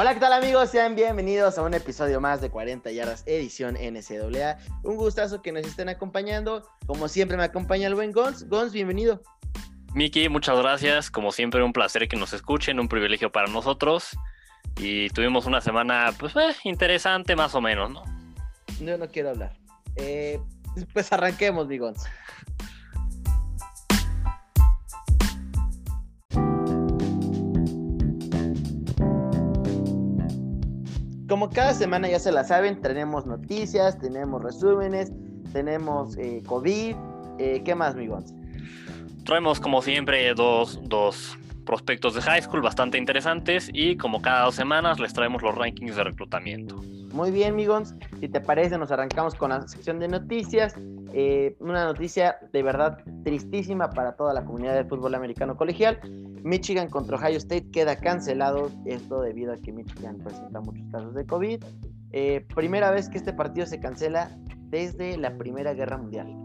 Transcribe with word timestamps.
Hola, 0.00 0.14
¿qué 0.14 0.20
tal 0.20 0.32
amigos? 0.32 0.70
Sean 0.70 0.96
bienvenidos 0.96 1.58
a 1.58 1.62
un 1.62 1.74
episodio 1.74 2.22
más 2.22 2.40
de 2.40 2.48
40 2.48 2.90
yardas 2.90 3.22
edición 3.26 3.74
NCAA. 3.74 4.56
Un 4.82 4.96
gustazo 4.96 5.42
que 5.42 5.52
nos 5.52 5.66
estén 5.66 5.90
acompañando. 5.90 6.66
Como 6.86 7.06
siempre 7.06 7.36
me 7.36 7.42
acompaña 7.42 7.86
el 7.86 7.94
buen 7.94 8.10
Gons. 8.10 8.48
Gons, 8.48 8.72
bienvenido. 8.72 9.20
Miki, 9.92 10.30
muchas 10.30 10.58
gracias. 10.58 11.10
Como 11.10 11.32
siempre, 11.32 11.62
un 11.62 11.74
placer 11.74 12.08
que 12.08 12.16
nos 12.16 12.32
escuchen, 12.32 12.80
un 12.80 12.88
privilegio 12.88 13.30
para 13.30 13.48
nosotros. 13.48 14.16
Y 14.78 15.10
tuvimos 15.10 15.44
una 15.44 15.60
semana, 15.60 16.14
pues, 16.18 16.34
eh, 16.34 16.56
interesante 16.64 17.36
más 17.36 17.54
o 17.54 17.60
menos, 17.60 17.90
¿no? 17.90 18.02
Yo 18.80 18.96
no 18.96 19.06
quiero 19.06 19.28
hablar. 19.28 19.52
Eh, 19.96 20.40
pues 20.94 21.12
arranquemos, 21.12 21.66
mi 21.68 21.76
Gons. 21.76 22.06
Como 31.30 31.48
cada 31.48 31.72
semana 31.74 32.08
ya 32.08 32.18
se 32.18 32.32
la 32.32 32.42
saben, 32.42 32.82
tenemos 32.82 33.24
noticias, 33.24 33.96
tenemos 34.00 34.42
resúmenes, 34.42 35.12
tenemos 35.52 36.18
eh, 36.18 36.42
COVID. 36.44 36.96
Eh, 37.38 37.62
¿Qué 37.64 37.72
más, 37.76 37.94
mi 37.94 38.08
Gons? 38.08 38.34
Traemos, 39.24 39.60
como 39.60 39.80
siempre, 39.80 40.34
dos, 40.34 40.80
dos 40.82 41.38
prospectos 41.64 42.16
de 42.16 42.22
high 42.22 42.42
school 42.42 42.62
bastante 42.62 42.98
interesantes 42.98 43.70
y 43.72 43.96
como 43.96 44.20
cada 44.20 44.46
dos 44.46 44.56
semanas 44.56 44.98
les 44.98 45.12
traemos 45.12 45.40
los 45.40 45.54
rankings 45.54 45.94
de 45.94 46.02
reclutamiento. 46.02 46.82
Muy 47.12 47.30
bien, 47.30 47.56
Migons. 47.56 47.94
Si 48.20 48.28
te 48.28 48.40
parece, 48.40 48.78
nos 48.78 48.90
arrancamos 48.92 49.34
con 49.34 49.50
la 49.50 49.66
sección 49.66 49.98
de 49.98 50.08
noticias. 50.08 50.74
Eh, 51.12 51.56
una 51.58 51.84
noticia 51.84 52.36
de 52.52 52.62
verdad 52.62 52.98
tristísima 53.24 53.90
para 53.90 54.12
toda 54.12 54.32
la 54.32 54.44
comunidad 54.44 54.74
del 54.74 54.86
fútbol 54.86 55.14
americano 55.14 55.56
colegial. 55.56 55.98
Michigan 56.42 56.88
contra 56.88 57.16
Ohio 57.16 57.38
State 57.38 57.70
queda 57.72 57.96
cancelado, 57.96 58.70
esto 58.86 59.20
debido 59.20 59.52
a 59.52 59.56
que 59.56 59.72
Michigan 59.72 60.18
presenta 60.18 60.60
muchos 60.60 60.86
casos 60.90 61.14
de 61.14 61.26
COVID. 61.26 61.64
Eh, 62.12 62.46
primera 62.54 62.90
vez 62.90 63.08
que 63.08 63.18
este 63.18 63.32
partido 63.32 63.66
se 63.66 63.80
cancela 63.80 64.30
desde 64.68 65.16
la 65.16 65.36
Primera 65.36 65.74
Guerra 65.74 65.98
Mundial. 65.98 66.36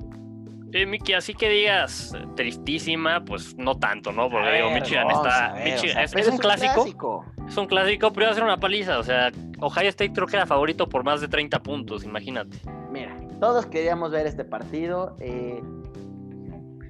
Eh, 0.73 0.85
Miki, 0.85 1.13
así 1.13 1.33
que 1.33 1.47
digas 1.47 2.11
tristísima, 2.35 3.23
pues 3.23 3.55
no 3.57 3.77
tanto, 3.77 4.11
¿no? 4.11 4.29
Porque 4.29 4.51
digo, 4.51 4.71
Michigan 4.71 5.09
está. 5.09 5.63
es, 5.63 6.27
un, 6.27 6.37
clásico, 6.37 7.23
Es 7.47 7.55
un 7.55 7.65
clásico, 7.65 8.11
pero 8.11 8.25
iba 8.25 8.31
a 8.31 8.35
ser 8.35 8.43
una 8.43 8.57
paliza. 8.57 8.99
O 8.99 9.03
sea, 9.03 9.31
Ohio 9.59 9.89
State 9.89 10.13
creo 10.13 10.27
que 10.27 10.35
era 10.35 10.45
favorito 10.45 10.87
por 10.87 11.03
más 11.03 11.21
de 11.21 11.27
30 11.27 11.61
puntos, 11.63 12.03
imagínate. 12.03 12.57
Mira, 12.91 13.17
todos 13.39 13.65
queríamos 13.65 14.11
ver 14.11 14.27
este 14.27 14.45
partido. 14.45 15.15
Eh, 15.19 15.61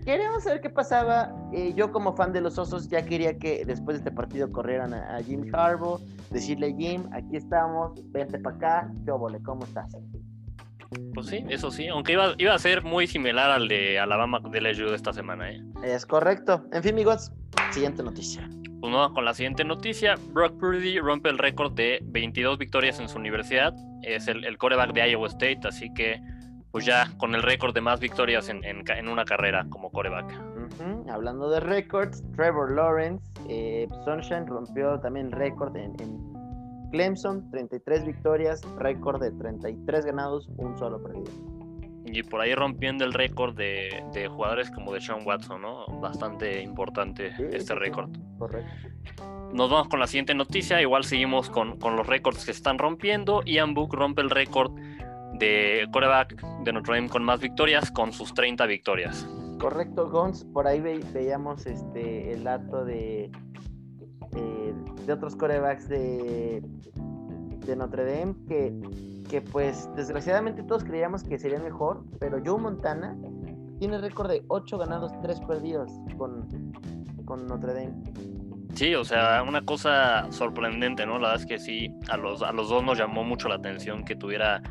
queríamos 0.06 0.44
saber 0.44 0.62
qué 0.62 0.70
pasaba. 0.70 1.34
Eh, 1.54 1.74
yo 1.76 1.92
como 1.92 2.16
fan 2.16 2.34
de 2.34 2.42
los 2.42 2.58
Osos 2.58 2.88
ya 2.88 3.04
quería 3.06 3.38
que 3.38 3.66
después 3.66 3.98
de 3.98 4.00
este 4.00 4.12
partido 4.12 4.52
corrieran 4.52 4.94
a, 4.94 5.22
Jim 5.24 5.50
Harbaugh, 5.54 6.00
decirle 6.32 6.76
Jim, 6.78 7.04
aquí 7.14 7.38
estamos, 7.38 7.94
vente 8.12 8.40
para 8.40 8.56
acá, 8.56 8.92
¿qué 9.04 9.12
obole, 9.12 9.42
¿cómo 9.44 9.66
estás? 9.66 9.96
Pues 11.14 11.28
sí, 11.28 11.44
eso 11.50 11.72
sí, 11.72 11.88
aunque 11.88 12.14
iba, 12.14 12.36
iba 12.38 12.54
a 12.54 12.60
ser 12.60 12.84
muy 12.84 13.08
similar 13.08 13.50
al 13.50 13.68
de 13.68 14.00
Alabama 14.00 14.40
de 14.40 14.62
LSU 14.62 14.90
de 14.90 14.96
esta 14.96 15.14
semana. 15.14 15.52
¿eh? 15.52 15.62
Es 15.84 16.06
correcto. 16.06 16.66
En 16.72 16.84
fin, 16.84 16.94
amigos, 16.94 17.32
siguiente 17.72 18.04
noticia. 18.04 18.48
Con 18.86 19.26
la 19.26 19.34
siguiente 19.34 19.64
noticia, 19.64 20.16
Brock 20.32 20.60
Purdy 20.60 21.00
rompe 21.00 21.30
el 21.30 21.40
récord 21.40 21.74
de 21.74 22.00
22 22.04 22.60
victorias 22.60 23.00
en 23.00 23.10
su 23.10 23.18
universidad. 23.18 23.74
Es 24.04 24.28
el, 24.28 24.46
el 24.46 24.60
coreback 24.60 24.94
de 24.94 25.10
Iowa 25.10 25.28
State, 25.28 25.62
así 25.64 25.92
que 25.94 26.22
pues 26.72 26.86
ya 26.86 27.12
con 27.18 27.34
el 27.34 27.42
récord 27.42 27.74
de 27.74 27.82
más 27.82 28.00
victorias 28.00 28.48
en, 28.48 28.64
en, 28.64 29.08
una 29.08 29.26
carrera 29.26 29.66
como 29.70 29.90
coreback. 29.90 30.32
Hablando 31.10 31.50
de 31.50 31.62
récords, 31.62 32.24
Trevor 32.36 32.74
Lawrence, 32.74 33.26
eh, 33.50 33.88
Sunshine 34.04 34.46
rompió 34.46 35.00
también 35.00 35.32
récord 35.32 35.76
en, 35.76 35.96
Clemson, 36.92 37.50
33 37.50 38.06
victorias, 38.06 38.62
récord 38.78 39.20
de 39.20 39.32
33 39.32 40.06
ganados, 40.06 40.48
un 40.58 40.78
solo 40.78 41.02
perdido. 41.02 41.55
Y 42.16 42.24
por 42.24 42.40
ahí 42.40 42.56
rompiendo 42.56 43.04
el 43.04 43.14
récord 43.14 43.56
de, 43.56 44.04
de, 44.14 44.28
jugadores 44.30 44.72
como 44.72 44.94
de 44.94 45.02
Sean 45.02 45.26
Watson, 45.26 45.62
¿no? 45.62 45.86
Bastante 46.00 46.62
importante 46.62 47.34
este 47.52 47.76
récord. 47.76 48.10
Correcto. 48.38 48.72
Nos 49.54 49.70
vamos 49.70 49.90
con 49.90 50.00
la 50.00 50.08
siguiente 50.08 50.34
noticia. 50.34 50.82
Igual 50.82 51.04
seguimos 51.04 51.50
con, 51.50 51.78
con 51.78 51.96
los 51.96 52.08
récords 52.08 52.40
que 52.40 52.46
se 52.46 52.52
están 52.52 52.78
rompiendo. 52.78 53.44
Ian 53.44 53.74
Book 53.74 53.94
rompe 53.94 54.22
el 54.22 54.30
récord 54.30 54.72
de 55.40 55.88
coreback 55.92 56.42
de 56.64 56.74
Notre 56.74 56.96
Dame 56.96 57.10
con 57.10 57.24
más 57.24 57.42
victorias, 57.42 57.92
con 57.92 58.14
sus 58.14 58.34
30 58.34 58.66
victorias. 58.66 59.28
Correcto, 59.60 60.10
Gons. 60.10 60.46
Por 60.46 60.68
ahí 60.68 60.80
veíamos 60.80 61.66
este, 61.66 62.32
el 62.32 62.44
dato 62.44 62.86
de, 62.86 63.32
eh, 64.36 64.74
de 65.06 65.14
otros 65.14 65.36
corebacks 65.36 65.88
de, 65.90 66.62
de 67.66 67.76
Notre 67.76 68.06
Dame 68.06 68.36
que, 68.48 68.74
que, 69.30 69.42
pues, 69.42 69.90
desgraciadamente 69.96 70.64
todos 70.64 70.84
creíamos 70.84 71.24
que 71.24 71.38
sería 71.38 71.60
mejor, 71.60 72.04
pero 72.20 72.40
Joe 72.44 72.60
Montana 72.60 73.18
tiene 73.80 73.98
récord 73.98 74.30
de 74.30 74.44
8 74.48 74.78
ganados, 74.78 75.12
3 75.22 75.42
perdidos 75.42 75.92
con, 76.18 76.48
con 77.26 77.48
Notre 77.48 77.74
Dame. 77.74 77.94
Sí, 78.74 78.94
o 78.94 79.06
sea, 79.06 79.44
una 79.48 79.64
cosa 79.66 80.32
sorprendente, 80.32 81.06
¿no? 81.06 81.14
La 81.14 81.30
verdad 81.30 81.42
es 81.42 81.46
que 81.46 81.60
sí, 81.60 81.94
a 82.10 82.18
los, 82.18 82.42
a 82.42 82.52
los 82.52 82.70
dos 82.70 82.84
nos 82.84 82.98
llamó 82.98 83.24
mucho 83.24 83.48
la 83.48 83.56
atención 83.56 84.04
que 84.04 84.16
tuviera 84.16 84.62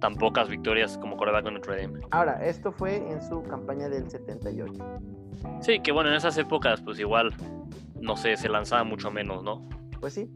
tan 0.00 0.14
pocas 0.14 0.48
victorias 0.48 0.98
como 0.98 1.16
coreback 1.16 1.44
con 1.44 1.54
Notre 1.54 1.82
Dame. 1.82 2.00
Ahora, 2.10 2.44
esto 2.44 2.72
fue 2.72 2.96
en 3.10 3.22
su 3.22 3.42
campaña 3.42 3.88
del 3.88 4.08
78. 4.10 4.72
Sí, 5.60 5.80
que 5.80 5.92
bueno, 5.92 6.10
en 6.10 6.16
esas 6.16 6.36
épocas 6.38 6.80
pues 6.82 6.98
igual, 7.00 7.32
no 8.00 8.16
sé, 8.16 8.36
se 8.36 8.48
lanzaba 8.48 8.84
mucho 8.84 9.10
menos, 9.10 9.42
¿no? 9.42 9.66
Pues 10.00 10.14
sí. 10.14 10.30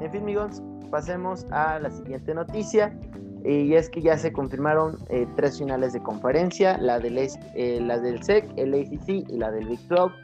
En 0.00 0.10
fin, 0.10 0.22
amigos, 0.22 0.62
pasemos 0.92 1.46
a 1.50 1.80
la 1.80 1.90
siguiente 1.90 2.32
noticia. 2.34 2.96
Y 3.44 3.74
es 3.74 3.90
que 3.90 4.00
ya 4.00 4.16
se 4.16 4.32
confirmaron 4.32 4.98
eh, 5.08 5.26
tres 5.34 5.58
finales 5.58 5.92
de 5.94 6.00
conferencia, 6.00 6.78
la 6.78 7.00
del, 7.00 7.18
eh, 7.18 7.80
la 7.80 7.98
del 7.98 8.22
SEC, 8.22 8.48
el 8.56 8.72
ACC 8.72 9.08
y 9.08 9.36
la 9.36 9.50
del 9.50 9.66
Big 9.66 9.80
12. 9.88 10.14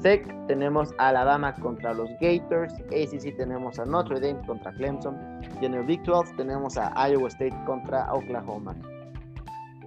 SEC 0.00 0.46
tenemos 0.46 0.94
a 0.98 1.08
Alabama 1.08 1.54
contra 1.56 1.92
los 1.92 2.08
Gators, 2.20 2.72
ACC 2.74 3.36
tenemos 3.36 3.80
a 3.80 3.84
Notre 3.84 4.20
Dame 4.20 4.46
contra 4.46 4.72
Clemson 4.74 5.16
y 5.60 5.64
en 5.64 5.74
el 5.74 5.84
Big 5.84 6.02
12 6.04 6.34
tenemos 6.36 6.76
a 6.76 6.92
Iowa 7.08 7.26
State 7.28 7.56
contra 7.66 8.12
Oklahoma. 8.12 8.76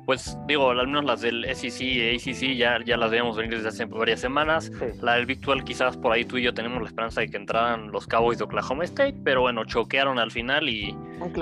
Pues 0.05 0.38
digo, 0.47 0.69
al 0.69 0.85
menos 0.88 1.03
las 1.03 1.21
del 1.21 1.45
SEC 1.55 1.81
y 1.81 2.16
ACC 2.16 2.55
ya, 2.55 2.79
ya 2.85 2.95
las 2.95 3.09
veíamos 3.09 3.35
venir 3.35 3.55
desde 3.55 3.69
hace 3.69 3.85
varias 3.85 4.19
semanas. 4.19 4.71
La 5.01 5.16
del 5.16 5.25
Big 5.25 5.41
12 5.41 5.63
quizás 5.63 5.97
por 5.97 6.11
ahí 6.11 6.23
tú 6.23 6.38
y 6.38 6.43
yo 6.43 6.53
tenemos 6.53 6.79
la 6.79 6.88
esperanza 6.88 7.21
de 7.21 7.27
que 7.27 7.38
entraran 7.38 7.91
los 7.91 8.05
Cowboys 8.05 8.38
de 8.38 8.43
Oklahoma 8.43 8.83
State, 8.83 9.17
pero 9.23 9.41
bueno, 9.41 9.66
choquearon 9.66 10.19
al 10.19 10.29
final 10.29 10.69
y, 10.69 10.95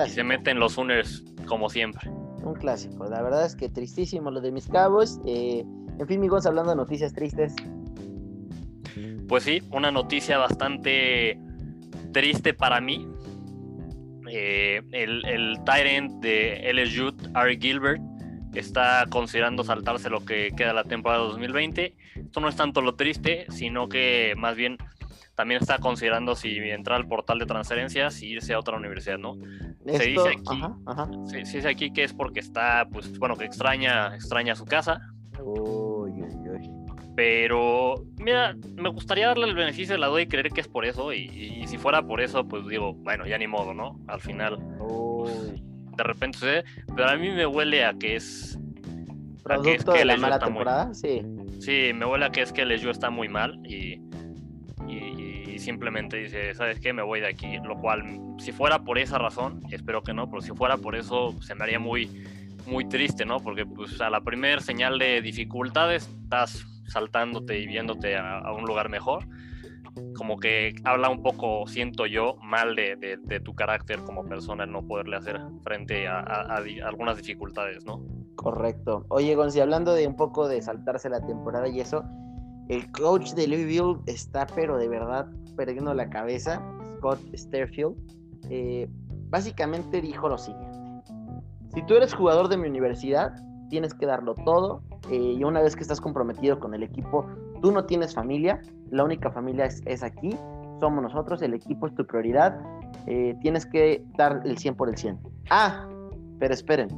se 0.07 0.24
meten 0.24 0.59
los 0.59 0.74
Sooners 0.74 1.24
como 1.46 1.69
siempre. 1.69 2.09
Un 2.44 2.53
clásico, 2.53 3.06
la 3.06 3.22
verdad 3.22 3.46
es 3.46 3.56
que 3.56 3.68
tristísimo 3.68 4.31
lo 4.31 4.40
de 4.40 4.51
mis 4.51 4.68
Cowboys. 4.68 5.19
Eh, 5.25 5.66
en 6.00 6.07
fin, 6.07 6.19
amigos, 6.19 6.45
hablando 6.45 6.72
de 6.72 6.78
noticias 6.78 7.13
tristes, 7.13 7.53
pues 9.28 9.44
sí, 9.44 9.62
una 9.72 9.91
noticia 9.91 10.38
bastante 10.38 11.38
triste 12.13 12.53
para 12.53 12.80
mí. 12.80 13.07
Eh, 14.31 14.81
el, 14.91 15.25
el 15.25 15.57
Tyrant 15.66 16.12
de 16.22 16.72
LSU, 16.74 17.13
Ari 17.34 17.57
Gilbert, 17.59 18.01
está 18.59 19.06
considerando 19.09 19.64
saltarse 19.64 20.09
lo 20.09 20.25
que 20.25 20.52
queda 20.56 20.74
la 20.74 20.84
temporada 20.84 21.24
2020. 21.24 21.96
Esto 22.16 22.40
no 22.40 22.50
es 22.50 22.56
tanto 22.56 22.81
lo 22.81 22.96
triste, 22.96 23.46
sino 23.50 23.90
que 23.90 24.34
más 24.38 24.56
bien 24.56 24.78
también 25.36 25.62
está 25.62 25.80
considerando 25.80 26.36
si 26.36 26.58
entrar 26.58 26.97
al 26.97 27.08
portal 27.08 27.40
de 27.40 27.46
transferencias 27.46 28.22
y 28.22 28.28
irse 28.28 28.53
a 28.53 28.59
otra 28.59 28.78
universidad, 28.78 29.18
¿no? 29.18 29.36
se 29.86 30.06
dice 30.06 30.30
aquí, 30.30 30.62
Se, 31.25 31.38
dice 31.38 31.68
aquí 31.68 31.92
que 31.92 32.03
es 32.03 32.13
porque 32.13 32.40
está, 32.40 32.88
pues, 32.92 33.18
bueno, 33.18 33.36
que 33.36 33.46
extraña, 33.46 34.16
extraña 34.16 34.56
su 34.56 34.66
casa. 34.66 35.02
Pero, 37.16 38.06
mira, 38.18 38.56
me 38.75 38.89
gustaría 38.89 39.27
darle 39.27 39.45
el 39.45 39.54
beneficio 39.54 39.94
de 39.94 40.00
la 40.00 40.07
duda 40.07 40.22
y 40.22 40.27
creer 40.27 40.50
que 40.50 40.62
es 40.62 40.68
por 40.68 40.86
eso. 40.86 41.13
Y, 41.13 41.66
si 41.68 41.77
fuera 41.77 42.01
por 42.01 42.22
eso, 42.22 42.48
pues 42.48 42.68
digo, 42.68 42.94
bueno, 42.94 43.25
ya 43.27 43.38
ni 43.38 43.48
modo, 43.48 43.74
¿no? 43.74 44.00
Al 44.07 44.19
final, 44.19 44.57
pues, 44.80 45.62
de 45.95 46.04
repente 46.04 46.38
sucede. 46.38 46.63
Pero 46.95 47.10
a 47.10 47.16
mí 47.16 47.30
me 47.30 47.45
huele 47.45 47.86
a 47.86 47.94
que 47.94 48.16
es. 48.16 48.57
A 49.45 49.62
que 49.62 49.75
es 49.75 49.84
que 49.84 50.00
de 50.00 50.06
la 50.06 50.18
mala 50.18 50.40
temporada, 50.40 50.94
sí. 50.94 51.22
Sí, 51.60 51.92
me 51.94 52.06
huele 52.06 52.25
a 52.25 52.30
que 52.30 52.42
es 52.42 52.51
que 52.51 52.62
el 52.62 52.72
está 52.72 53.10
muy 53.10 53.30
mal 53.30 53.60
y, 53.66 54.01
y, 54.88 55.60
simplemente 55.60 56.18
dice, 56.18 56.54
¿sabes 56.56 56.80
qué? 56.80 56.92
Me 56.92 57.01
voy 57.01 57.22
de 57.22 57.28
aquí. 57.28 57.57
Lo 57.63 57.78
cual, 57.78 58.04
si 58.38 58.51
fuera 58.51 58.80
por 58.80 58.98
esa 58.98 59.18
razón, 59.18 59.62
espero 59.72 60.04
que 60.04 60.13
no, 60.13 60.30
pero 60.30 60.42
si 60.42 60.51
fuera 60.51 60.78
por 60.78 60.95
eso, 60.95 61.34
se 61.42 61.56
me 61.56 61.63
haría 61.63 61.80
muy, 61.80 62.10
muy 62.66 62.86
triste, 62.86 63.25
¿no? 63.25 63.39
Porque 63.39 63.66
pues 63.66 64.00
a 64.01 64.10
la 64.10 64.22
primera 64.22 64.62
señal 64.62 65.00
de 65.00 65.22
dificultades 65.22 66.10
estás 66.24 66.66
saltándote 66.88 67.60
y 67.60 67.68
viéndote 67.68 68.16
a, 68.18 68.51
un 68.51 68.66
lugar 68.66 68.89
mejor, 68.89 69.25
como 70.16 70.38
que 70.40 70.75
habla 70.84 71.10
un 71.10 71.22
poco, 71.22 71.68
siento 71.68 72.06
yo, 72.06 72.36
mal 72.42 72.75
de, 72.75 73.18
tu 73.44 73.54
carácter 73.54 74.00
como 74.04 74.24
persona, 74.25 74.66
no 74.66 74.86
poderle 74.86 75.18
hacer 75.18 75.40
frente 75.63 76.07
a, 76.07 76.19
algunas 76.86 77.18
dificultades, 77.18 77.86
¿no? 77.86 78.01
Correcto. 78.36 79.06
Oye, 79.10 79.36
Gonzi, 79.36 79.60
hablando 79.60 79.94
de 79.94 80.07
un 80.07 80.16
poco 80.16 80.48
de 80.48 80.62
saltarse 80.62 81.10
la 81.10 81.22
temporada 81.25 81.68
y 81.68 81.80
eso, 81.80 82.04
el 82.69 82.92
coach 82.92 83.34
de 83.34 83.48
Louisville 83.48 84.00
está, 84.06 84.48
pero 84.48 84.78
de 84.78 84.88
verdad, 84.88 85.28
perdiendo 85.56 85.94
la 85.94 86.10
cabeza, 86.10 86.62
Scott 86.98 87.19
Sterfield. 87.36 87.96
eh, 88.50 88.88
básicamente 89.30 90.00
dijo 90.00 90.30
lo 90.30 90.38
siguiente. 90.38 90.78
Si 91.74 91.81
tú 91.88 91.96
eres 91.96 92.13
jugador 92.13 92.50
de 92.50 92.57
mi 92.57 92.68
universidad, 92.68 93.34
tienes 93.69 93.96
que 93.96 94.06
darlo 94.06 94.36
todo 94.36 94.84
eh, 95.10 95.36
y 95.38 95.44
una 95.44 95.62
vez 95.62 95.75
que 95.75 95.81
estás 95.81 96.00
comprometido 96.00 96.60
con 96.60 96.75
el 96.75 96.84
equipo, 96.84 97.25
tú 97.63 97.71
no 97.71 97.86
tienes 97.86 98.13
familia, 98.13 98.62
la 98.92 99.06
única 99.06 99.31
familia 99.31 99.65
es, 99.65 100.04
aquí, 100.04 100.38
somos 100.81 101.01
nosotros, 101.01 101.42
el 101.42 101.54
equipo 101.54 101.88
es 101.88 101.95
tu 101.95 102.06
prioridad, 102.06 102.60
eh, 103.07 103.36
tienes 103.42 103.65
que 103.65 104.04
dar 104.18 104.42
el 104.44 104.57
100 104.57 104.75
por 104.75 104.89
el 104.89 104.98
100. 104.98 105.18
Ah, 105.50 105.88
pero 106.39 106.54
esperen, 106.54 106.89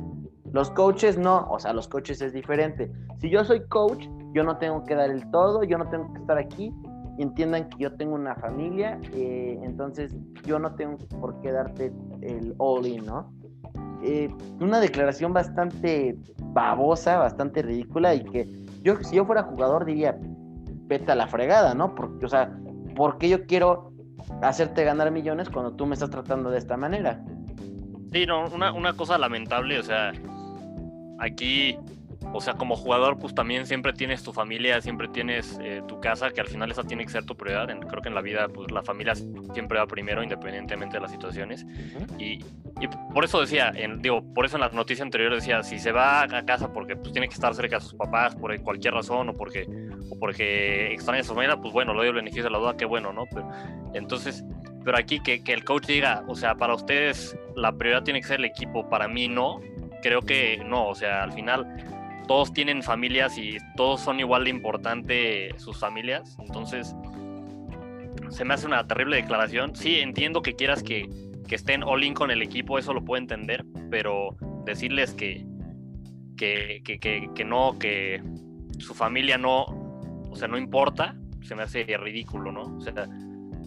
los 0.51 0.71
coaches 0.71 1.19
no, 1.19 1.47
o 1.51 1.59
sea, 1.59 1.71
los 1.71 1.87
coaches 1.87 2.19
es 2.21 2.33
diferente. 2.33 2.91
Si 3.19 3.29
yo 3.29 3.45
soy 3.45 3.61
coach, 3.67 4.07
yo 4.33 4.43
no 4.43 4.57
tengo 4.57 4.83
que 4.83 4.95
dar 4.95 5.11
el 5.11 5.29
todo, 5.29 5.63
yo 5.63 5.77
no 5.77 5.87
tengo 5.87 6.11
que 6.11 6.19
estar 6.19 6.37
aquí 6.39 6.73
entiendan 7.17 7.69
que 7.69 7.77
yo 7.77 7.93
tengo 7.93 8.15
una 8.15 8.35
familia, 8.35 8.99
eh, 9.13 9.57
entonces 9.63 10.13
yo 10.45 10.59
no 10.59 10.75
tengo 10.75 10.97
por 11.21 11.39
qué 11.41 11.51
darte 11.51 11.93
el 12.21 12.53
all-in, 12.57 13.05
¿no? 13.05 13.31
Eh, 14.03 14.29
una 14.59 14.79
declaración 14.79 15.31
bastante 15.31 16.17
babosa, 16.43 17.17
bastante 17.17 17.61
ridícula 17.61 18.13
y 18.13 18.23
que 18.25 18.65
yo, 18.83 19.01
si 19.01 19.15
yo 19.15 19.25
fuera 19.25 19.43
jugador 19.43 19.85
diría, 19.85 20.19
vete 20.85 21.15
la 21.15 21.27
fregada, 21.27 21.73
¿no? 21.73 21.95
Porque, 21.95 22.25
o 22.25 22.29
sea, 22.29 22.55
¿por 22.95 23.17
qué 23.17 23.29
yo 23.29 23.45
quiero 23.45 23.91
hacerte 24.41 24.83
ganar 24.83 25.11
millones 25.11 25.49
cuando 25.49 25.73
tú 25.73 25.85
me 25.85 25.93
estás 25.93 26.09
tratando 26.09 26.49
de 26.49 26.57
esta 26.57 26.77
manera? 26.77 27.23
Sí, 28.11 28.25
no, 28.25 28.47
una, 28.47 28.71
una 28.71 28.93
cosa 28.93 29.17
lamentable, 29.17 29.79
o 29.79 29.83
sea, 29.83 30.13
aquí 31.19 31.77
o 32.35 32.41
sea, 32.41 32.55
como 32.55 32.75
jugador, 32.75 33.17
pues 33.17 33.33
también 33.33 33.65
siempre 33.65 33.93
tienes 33.93 34.21
tu 34.21 34.33
familia, 34.33 34.81
siempre 34.81 35.07
tienes 35.07 35.57
eh, 35.61 35.81
tu 35.87 36.01
casa, 36.01 36.31
que 36.31 36.41
al 36.41 36.47
final 36.47 36.69
esa 36.69 36.83
tiene 36.83 37.05
que 37.05 37.11
ser 37.11 37.25
tu 37.25 37.37
prioridad. 37.37 37.67
creo 37.87 38.01
que 38.01 38.09
en 38.09 38.15
la 38.15 38.21
vida, 38.21 38.49
pues 38.49 38.69
la 38.71 38.83
familia 38.83 39.15
siempre 39.15 39.79
va 39.79 39.87
primero, 39.87 40.21
independientemente 40.21 40.97
de 40.97 41.01
las 41.01 41.11
situaciones. 41.11 41.65
y, 42.19 42.39
por 43.13 43.23
eso 43.23 43.39
decía, 43.39 43.71
en, 43.73 44.01
digo, 44.01 44.21
por 44.33 44.45
eso 44.45 44.57
en 44.57 44.61
la 44.61 44.69
noticia 44.69 45.05
anterior 45.05 45.33
decía, 45.33 45.63
si 45.63 45.79
se 45.79 45.93
va 45.93 46.23
a 46.23 46.45
casa 46.45 46.73
porque 46.73 46.97
pues, 46.97 47.13
tiene 47.13 47.29
que 47.29 47.33
estar 47.33 47.55
cerca 47.55 47.77
de 47.77 47.81
sus 47.81 47.93
papás 47.93 48.35
por 48.35 48.59
cualquier 48.61 48.93
razón 48.93 49.29
o 49.29 49.33
porque, 49.33 49.65
o 50.09 50.19
porque 50.19 50.91
extraña 50.91 51.21
a 51.21 51.23
su 51.23 51.33
familia, 51.33 51.55
pues 51.55 51.73
bueno, 51.73 51.93
lo 51.93 51.99
doy 51.99 52.09
el 52.09 52.15
beneficio 52.15 52.43
de 52.43 52.49
la 52.49 52.57
duda, 52.57 52.75
qué 52.75 52.83
bueno, 52.83 53.13
¿no? 53.13 53.27
Pero, 53.33 53.49
entonces, 53.93 54.43
pero 54.83 54.97
aquí 54.97 55.21
que, 55.21 55.41
que 55.41 55.53
el 55.53 55.63
coach 55.63 55.85
diga, 55.85 56.25
o 56.27 56.35
sea, 56.35 56.55
para 56.55 56.75
ustedes 56.75 57.37
la 57.55 57.71
prioridad 57.71 58.03
tiene 58.03 58.19
que 58.19 58.27
ser 58.27 58.39
el 58.39 58.45
equipo, 58.45 58.89
para 58.89 59.07
mí 59.07 59.29
no, 59.29 59.61
creo 60.01 60.21
que 60.21 60.61
no, 60.65 60.89
o 60.89 60.95
sea, 60.95 61.23
al 61.23 61.31
final 61.31 61.65
todos 62.27 62.53
tienen 62.53 62.83
familias 62.83 63.37
y 63.37 63.57
todos 63.75 64.01
son 64.01 64.19
igual 64.19 64.45
de 64.45 64.49
importante 64.49 65.57
sus 65.57 65.77
familias. 65.79 66.37
Entonces, 66.39 66.95
se 68.29 68.45
me 68.45 68.53
hace 68.53 68.67
una 68.67 68.85
terrible 68.87 69.17
declaración. 69.17 69.75
Sí, 69.75 69.99
entiendo 69.99 70.41
que 70.41 70.55
quieras 70.55 70.83
que, 70.83 71.09
estén 71.49 71.83
all 71.83 72.03
in 72.03 72.13
con 72.13 72.31
el 72.31 72.41
equipo, 72.41 72.77
eso 72.77 72.93
lo 72.93 73.05
puedo 73.05 73.21
entender, 73.21 73.63
pero 73.89 74.35
decirles 74.65 75.13
que, 75.13 75.45
que, 76.35 76.81
que, 76.83 77.45
no, 77.45 77.77
que 77.79 78.21
su 78.77 78.93
familia 78.93 79.37
no, 79.37 79.63
o 80.29 80.35
sea, 80.35 80.47
no 80.47 80.57
importa, 80.57 81.15
se 81.43 81.55
me 81.55 81.63
hace 81.63 81.85
ridículo, 81.97 82.51
¿no? 82.51 82.75
O 82.75 82.81
sea, 82.81 82.93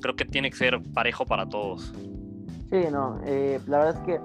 creo 0.02 0.16
que 0.16 0.24
tiene 0.26 0.50
que 0.50 0.56
ser 0.56 0.82
parejo 0.92 1.24
para 1.24 1.48
todos. 1.48 1.94
Sí, 2.70 2.84
no, 2.92 3.20
eh, 3.24 3.58
la 3.66 3.78
verdad 3.78 4.02
es 4.02 4.06
que, 4.06 4.20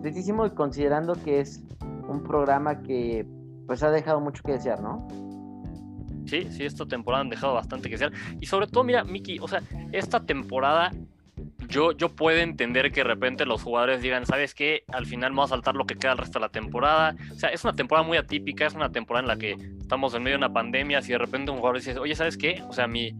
tristísimo 0.00 0.48
considerando 0.54 1.14
que 1.22 1.40
es 1.40 1.62
un 2.08 2.22
programa 2.22 2.82
que 2.82 3.26
pues 3.66 3.82
ha 3.82 3.90
dejado 3.90 4.20
mucho 4.20 4.42
que 4.42 4.52
desear, 4.52 4.80
¿no? 4.80 5.06
Sí, 6.26 6.48
sí, 6.50 6.64
esta 6.64 6.86
temporada 6.86 7.22
han 7.22 7.30
dejado 7.30 7.54
bastante 7.54 7.88
que 7.88 7.94
desear. 7.94 8.12
Y 8.40 8.46
sobre 8.46 8.66
todo, 8.66 8.84
mira, 8.84 9.04
Miki, 9.04 9.38
o 9.40 9.48
sea, 9.48 9.62
esta 9.92 10.20
temporada 10.20 10.92
yo, 11.68 11.92
yo 11.92 12.10
puedo 12.10 12.38
entender 12.38 12.92
que 12.92 13.00
de 13.00 13.04
repente 13.04 13.46
los 13.46 13.62
jugadores 13.62 14.02
digan, 14.02 14.26
¿sabes 14.26 14.54
qué? 14.54 14.84
Al 14.88 15.06
final 15.06 15.30
vamos 15.30 15.50
a 15.50 15.54
saltar 15.54 15.74
lo 15.74 15.86
que 15.86 15.96
queda 15.96 16.12
el 16.12 16.18
resto 16.18 16.38
de 16.38 16.44
la 16.44 16.50
temporada. 16.50 17.16
O 17.30 17.34
sea, 17.34 17.48
es 17.48 17.64
una 17.64 17.72
temporada 17.72 18.06
muy 18.06 18.18
atípica, 18.18 18.66
es 18.66 18.74
una 18.74 18.90
temporada 18.90 19.22
en 19.22 19.28
la 19.28 19.36
que 19.36 19.52
estamos 19.80 20.14
en 20.14 20.22
medio 20.22 20.38
de 20.38 20.44
una 20.44 20.52
pandemia. 20.52 21.02
Si 21.02 21.12
de 21.12 21.18
repente 21.18 21.50
un 21.50 21.58
jugador 21.58 21.78
dice, 21.78 21.98
oye, 21.98 22.14
¿sabes 22.14 22.36
qué? 22.36 22.62
O 22.68 22.72
sea, 22.72 22.86
mi, 22.86 23.12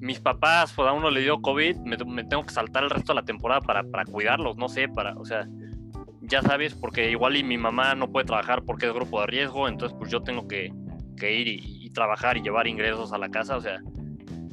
mis 0.00 0.20
papás, 0.20 0.72
pues 0.74 0.88
a 0.88 0.92
uno 0.92 1.10
le 1.10 1.20
dio 1.20 1.40
COVID, 1.40 1.76
me, 1.78 1.96
me, 1.96 2.24
tengo 2.24 2.44
que 2.44 2.52
saltar 2.52 2.84
el 2.84 2.90
resto 2.90 3.12
de 3.12 3.20
la 3.20 3.24
temporada 3.24 3.60
para, 3.60 3.84
para 3.84 4.04
cuidarlos, 4.04 4.56
no 4.56 4.68
sé, 4.68 4.88
para, 4.88 5.14
o 5.14 5.24
sea, 5.24 5.46
ya 6.26 6.42
sabes, 6.42 6.74
porque 6.74 7.10
igual 7.10 7.36
y 7.36 7.44
mi 7.44 7.58
mamá 7.58 7.94
no 7.94 8.10
puede 8.10 8.26
trabajar 8.26 8.62
porque 8.62 8.86
es 8.86 8.92
grupo 8.92 9.20
de 9.20 9.26
riesgo, 9.26 9.68
entonces 9.68 9.96
pues 9.98 10.10
yo 10.10 10.22
tengo 10.22 10.46
que, 10.48 10.72
ir 11.22 11.48
y, 11.48 11.90
trabajar 11.90 12.36
y 12.36 12.42
llevar 12.42 12.66
ingresos 12.66 13.12
a 13.12 13.18
la 13.18 13.28
casa, 13.28 13.56
o 13.56 13.60
sea, 13.60 13.80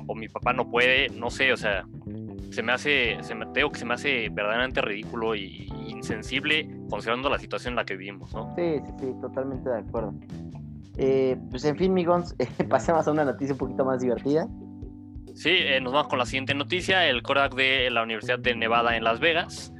o 0.07 0.13
mi 0.13 0.27
papá 0.27 0.53
no 0.53 0.69
puede, 0.69 1.09
no 1.09 1.31
sé, 1.31 1.51
o 1.51 1.57
sea, 1.57 1.85
se 2.51 2.61
me 2.61 2.71
hace, 2.71 3.17
se 3.21 3.33
me, 3.33 3.47
tengo 3.47 3.71
que 3.71 3.79
se 3.79 3.85
me 3.85 3.95
hace 3.95 4.29
verdaderamente 4.29 4.79
ridículo 4.81 5.35
y, 5.35 5.67
insensible 5.87 6.69
considerando 6.89 7.29
la 7.29 7.39
situación 7.39 7.73
en 7.73 7.75
la 7.77 7.85
que 7.85 7.95
vivimos, 7.95 8.33
¿no? 8.33 8.53
Sí, 8.55 8.79
sí, 8.85 8.91
sí, 8.99 9.13
totalmente 9.21 9.69
de 9.69 9.79
acuerdo. 9.79 10.13
Eh, 10.97 11.37
pues 11.49 11.65
en 11.65 11.77
fin, 11.77 11.93
Migons, 11.93 12.35
pasemos 12.69 13.07
a 13.07 13.11
una 13.11 13.25
noticia 13.25 13.53
un 13.53 13.57
poquito 13.57 13.85
más 13.85 14.01
divertida. 14.01 14.47
Sí, 15.33 15.51
eh, 15.51 15.79
nos 15.81 15.93
vamos 15.93 16.09
con 16.09 16.19
la 16.19 16.25
siguiente 16.25 16.53
noticia. 16.53 17.07
El 17.07 17.23
Korak 17.23 17.55
de 17.55 17.89
la 17.89 18.03
Universidad 18.03 18.39
de 18.39 18.55
Nevada 18.55 18.97
en 18.97 19.03
Las 19.03 19.19
Vegas 19.19 19.73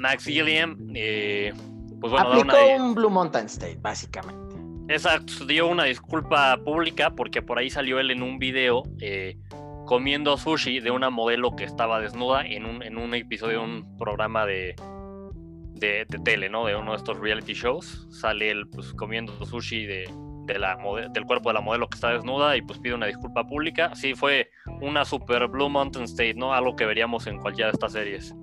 Max 0.00 0.24
Gilliam, 0.24 0.78
eh, 0.94 1.52
pues 2.00 2.10
bueno, 2.10 2.32
Aplicó 2.32 2.56
un 2.78 2.94
Blue 2.94 3.10
Mountain 3.10 3.46
State, 3.46 3.78
básicamente. 3.82 4.56
Exacto, 4.88 5.44
dio 5.46 5.68
una 5.68 5.84
disculpa 5.84 6.58
pública 6.64 7.10
porque 7.10 7.42
por 7.42 7.58
ahí 7.58 7.68
salió 7.68 8.00
él 8.00 8.10
en 8.10 8.22
un 8.22 8.38
video 8.38 8.82
eh, 9.00 9.36
comiendo 9.84 10.38
sushi 10.38 10.80
de 10.80 10.90
una 10.90 11.10
modelo 11.10 11.54
que 11.54 11.64
estaba 11.64 12.00
desnuda 12.00 12.46
en 12.46 12.64
un, 12.64 12.82
en 12.82 12.96
un 12.96 13.14
episodio 13.14 13.58
de 13.58 13.64
un 13.64 13.96
programa 13.98 14.46
de, 14.46 14.74
de, 15.74 16.06
tele, 16.24 16.48
¿no? 16.48 16.64
De 16.64 16.74
uno 16.74 16.92
de 16.92 16.96
estos 16.96 17.18
reality 17.18 17.52
shows. 17.52 18.08
Sale 18.10 18.50
él 18.50 18.68
pues, 18.70 18.94
comiendo 18.94 19.44
sushi 19.44 19.84
de, 19.84 20.10
de 20.46 20.58
la 20.58 20.78
del 21.12 21.26
cuerpo 21.26 21.50
de 21.50 21.54
la 21.54 21.60
modelo 21.60 21.90
que 21.90 21.96
está 21.96 22.10
desnuda 22.10 22.56
y 22.56 22.62
pues 22.62 22.78
pide 22.78 22.94
una 22.94 23.06
disculpa 23.06 23.46
pública. 23.46 23.94
Sí, 23.94 24.14
fue 24.14 24.50
una 24.80 25.04
super 25.04 25.46
Blue 25.46 25.68
Mountain 25.68 26.06
State, 26.06 26.34
¿no? 26.34 26.54
Algo 26.54 26.74
que 26.74 26.86
veríamos 26.86 27.26
en 27.26 27.38
cualquiera 27.38 27.68
de 27.68 27.74
estas 27.74 27.92
series. 27.92 28.34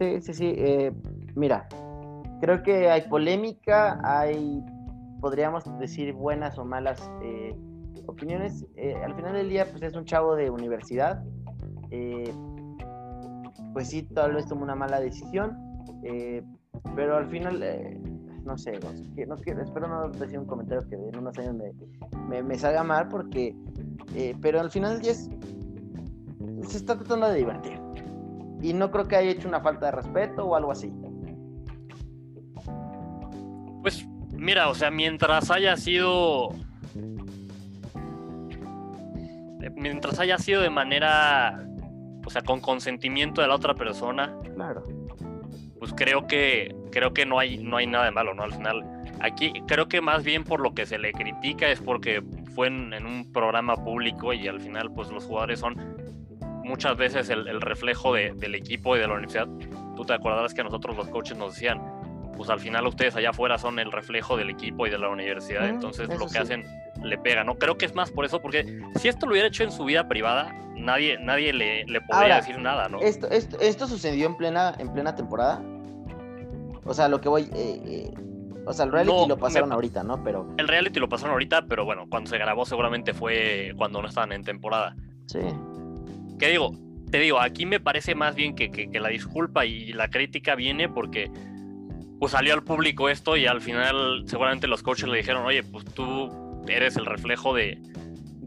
Sí, 0.00 0.18
sí, 0.22 0.32
sí. 0.32 0.54
Eh, 0.56 0.92
mira, 1.34 1.68
creo 2.40 2.62
que 2.62 2.88
hay 2.88 3.02
polémica, 3.02 4.00
hay, 4.02 4.64
podríamos 5.20 5.62
decir, 5.78 6.14
buenas 6.14 6.56
o 6.56 6.64
malas 6.64 6.98
eh, 7.22 7.54
opiniones. 8.06 8.64
Eh, 8.76 8.94
al 9.04 9.14
final 9.14 9.34
del 9.34 9.50
día, 9.50 9.66
pues 9.70 9.82
es 9.82 9.94
un 9.94 10.06
chavo 10.06 10.36
de 10.36 10.48
universidad. 10.48 11.22
pues 13.74 13.88
sí, 13.88 14.04
tal 14.14 14.36
vez 14.36 14.46
tomó 14.46 14.62
una 14.62 14.74
mala 14.74 15.00
decisión, 15.00 15.54
pero 16.96 17.18
al 17.18 17.26
final, 17.26 17.62
no 18.42 18.56
sé, 18.56 18.80
espero 19.18 19.86
no 19.86 20.08
decir 20.08 20.38
un 20.38 20.46
comentario 20.46 20.88
que 20.88 20.94
en 20.94 21.14
unos 21.14 21.38
años 21.38 21.56
me, 22.26 22.42
me, 22.42 22.58
salga 22.58 22.82
mal, 22.82 23.06
porque, 23.08 23.54
pero 24.40 24.60
al 24.60 24.70
final 24.70 24.94
del 24.94 25.02
día 25.02 25.14
se 25.14 26.76
está 26.78 26.96
tratando 26.96 27.28
de 27.28 27.36
divertir 27.36 27.89
y 28.62 28.72
no 28.72 28.90
creo 28.90 29.08
que 29.08 29.16
haya 29.16 29.30
hecho 29.30 29.48
una 29.48 29.60
falta 29.60 29.86
de 29.86 29.92
respeto 29.92 30.44
o 30.44 30.54
algo 30.54 30.72
así. 30.72 30.92
Pues 33.82 34.06
mira, 34.32 34.68
o 34.68 34.74
sea, 34.74 34.90
mientras 34.90 35.50
haya 35.50 35.76
sido 35.76 36.50
mientras 39.74 40.18
haya 40.18 40.38
sido 40.38 40.62
de 40.62 40.70
manera 40.70 41.66
o 42.26 42.30
sea, 42.30 42.42
con 42.42 42.60
consentimiento 42.60 43.40
de 43.40 43.48
la 43.48 43.54
otra 43.54 43.74
persona. 43.74 44.36
Claro. 44.54 44.84
Pues 45.78 45.92
creo 45.94 46.26
que 46.26 46.74
creo 46.92 47.14
que 47.14 47.24
no 47.24 47.38
hay 47.38 47.58
no 47.58 47.78
hay 47.78 47.86
nada 47.86 48.04
de 48.04 48.10
malo, 48.10 48.34
¿no? 48.34 48.42
Al 48.42 48.52
final 48.52 48.84
aquí 49.20 49.52
creo 49.66 49.88
que 49.88 50.00
más 50.00 50.22
bien 50.22 50.44
por 50.44 50.60
lo 50.60 50.74
que 50.74 50.84
se 50.84 50.98
le 50.98 51.12
critica 51.12 51.68
es 51.70 51.80
porque 51.80 52.22
fue 52.54 52.68
en, 52.68 52.92
en 52.92 53.06
un 53.06 53.32
programa 53.32 53.76
público 53.76 54.32
y 54.32 54.46
al 54.46 54.60
final 54.60 54.92
pues 54.92 55.10
los 55.10 55.24
jugadores 55.24 55.60
son 55.60 55.99
muchas 56.70 56.96
veces 56.96 57.28
el, 57.28 57.60
reflejo 57.60 58.14
del 58.14 58.54
equipo 58.54 58.96
y 58.96 59.00
de 59.00 59.06
la 59.06 59.14
universidad. 59.14 59.48
Tú 59.96 60.04
te 60.04 60.14
acordarás 60.14 60.54
que 60.54 60.62
a 60.62 60.64
nosotros 60.64 60.96
los 60.96 61.08
coaches 61.08 61.36
nos 61.36 61.54
decían, 61.54 61.82
pues 62.36 62.48
al 62.48 62.60
final 62.60 62.86
ustedes 62.86 63.14
allá 63.16 63.30
afuera 63.30 63.58
son 63.58 63.78
el 63.78 63.92
reflejo 63.92 64.36
del 64.36 64.48
equipo 64.48 64.86
y 64.86 64.90
de 64.90 64.98
la 64.98 65.10
universidad, 65.10 65.68
entonces 65.68 66.08
lo 66.08 66.26
que 66.26 66.38
hacen 66.38 66.64
le 67.02 67.18
pega, 67.18 67.44
¿no? 67.44 67.56
Creo 67.56 67.76
que 67.76 67.84
es 67.84 67.94
más 67.94 68.10
por 68.10 68.24
eso, 68.24 68.40
porque 68.40 68.80
si 68.96 69.08
esto 69.08 69.26
lo 69.26 69.32
hubiera 69.32 69.48
hecho 69.48 69.62
en 69.62 69.72
su 69.72 69.84
vida 69.84 70.08
privada, 70.08 70.54
nadie, 70.74 71.18
nadie 71.18 71.52
le, 71.52 71.84
le 71.84 72.00
podría 72.00 72.36
decir 72.36 72.58
nada, 72.58 72.88
¿no? 72.88 73.00
Esto, 73.00 73.28
esto, 73.30 73.58
esto, 73.60 73.86
sucedió 73.86 74.26
en 74.26 74.36
plena, 74.36 74.74
en 74.78 74.92
plena 74.92 75.14
temporada. 75.14 75.62
O 76.84 76.94
sea, 76.94 77.08
lo 77.08 77.20
que 77.20 77.28
voy... 77.28 77.42
Eh, 77.54 77.82
eh, 77.84 78.14
o 78.66 78.72
sea, 78.72 78.84
el 78.84 78.92
reality 78.92 79.28
lo 79.28 79.36
pasaron 79.36 79.72
ahorita, 79.72 80.02
¿no? 80.02 80.22
Pero... 80.22 80.54
El 80.56 80.68
reality 80.68 81.00
lo 81.00 81.08
pasaron 81.08 81.32
ahorita, 81.32 81.66
pero 81.66 81.84
bueno, 81.84 82.06
cuando 82.08 82.30
se 82.30 82.38
grabó 82.38 82.64
seguramente 82.64 83.14
fue 83.14 83.72
cuando 83.76 84.00
no 84.00 84.08
estaban 84.08 84.32
en 84.32 84.44
temporada. 84.44 84.94
Sí. 85.26 85.40
¿Qué 86.40 86.48
digo? 86.48 86.74
Te 87.10 87.18
digo, 87.18 87.38
aquí 87.38 87.66
me 87.66 87.80
parece 87.80 88.14
más 88.14 88.34
bien 88.34 88.56
que, 88.56 88.70
que, 88.70 88.88
la 88.98 89.10
disculpa 89.10 89.66
y 89.66 89.92
la 89.92 90.08
crítica 90.08 90.54
viene 90.54 90.88
porque 90.88 91.30
pues 92.18 92.32
salió 92.32 92.54
al 92.54 92.64
público 92.64 93.10
esto 93.10 93.36
y 93.36 93.46
al 93.46 93.60
final 93.60 94.24
seguramente 94.26 94.66
los 94.66 94.82
coaches 94.82 95.08
le 95.08 95.18
dijeron, 95.18 95.44
oye, 95.44 95.62
pues 95.62 95.84
tú 95.84 96.62
eres 96.66 96.96
el 96.96 97.04
reflejo 97.04 97.54
de, 97.54 97.78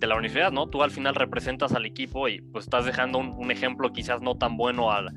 de 0.03 0.07
la 0.07 0.15
universidad, 0.15 0.51
¿no? 0.51 0.67
Tú 0.67 0.81
al 0.81 0.89
final 0.89 1.13
representas 1.13 1.73
al 1.73 1.85
equipo 1.85 2.27
y 2.27 2.41
pues 2.41 2.65
estás 2.65 2.85
dejando 2.85 3.19
un, 3.19 3.51
ejemplo 3.51 3.93
quizás 3.93 4.21
no 4.21 4.35
tan 4.37 4.57
bueno 4.57 4.91
al, 4.91 5.09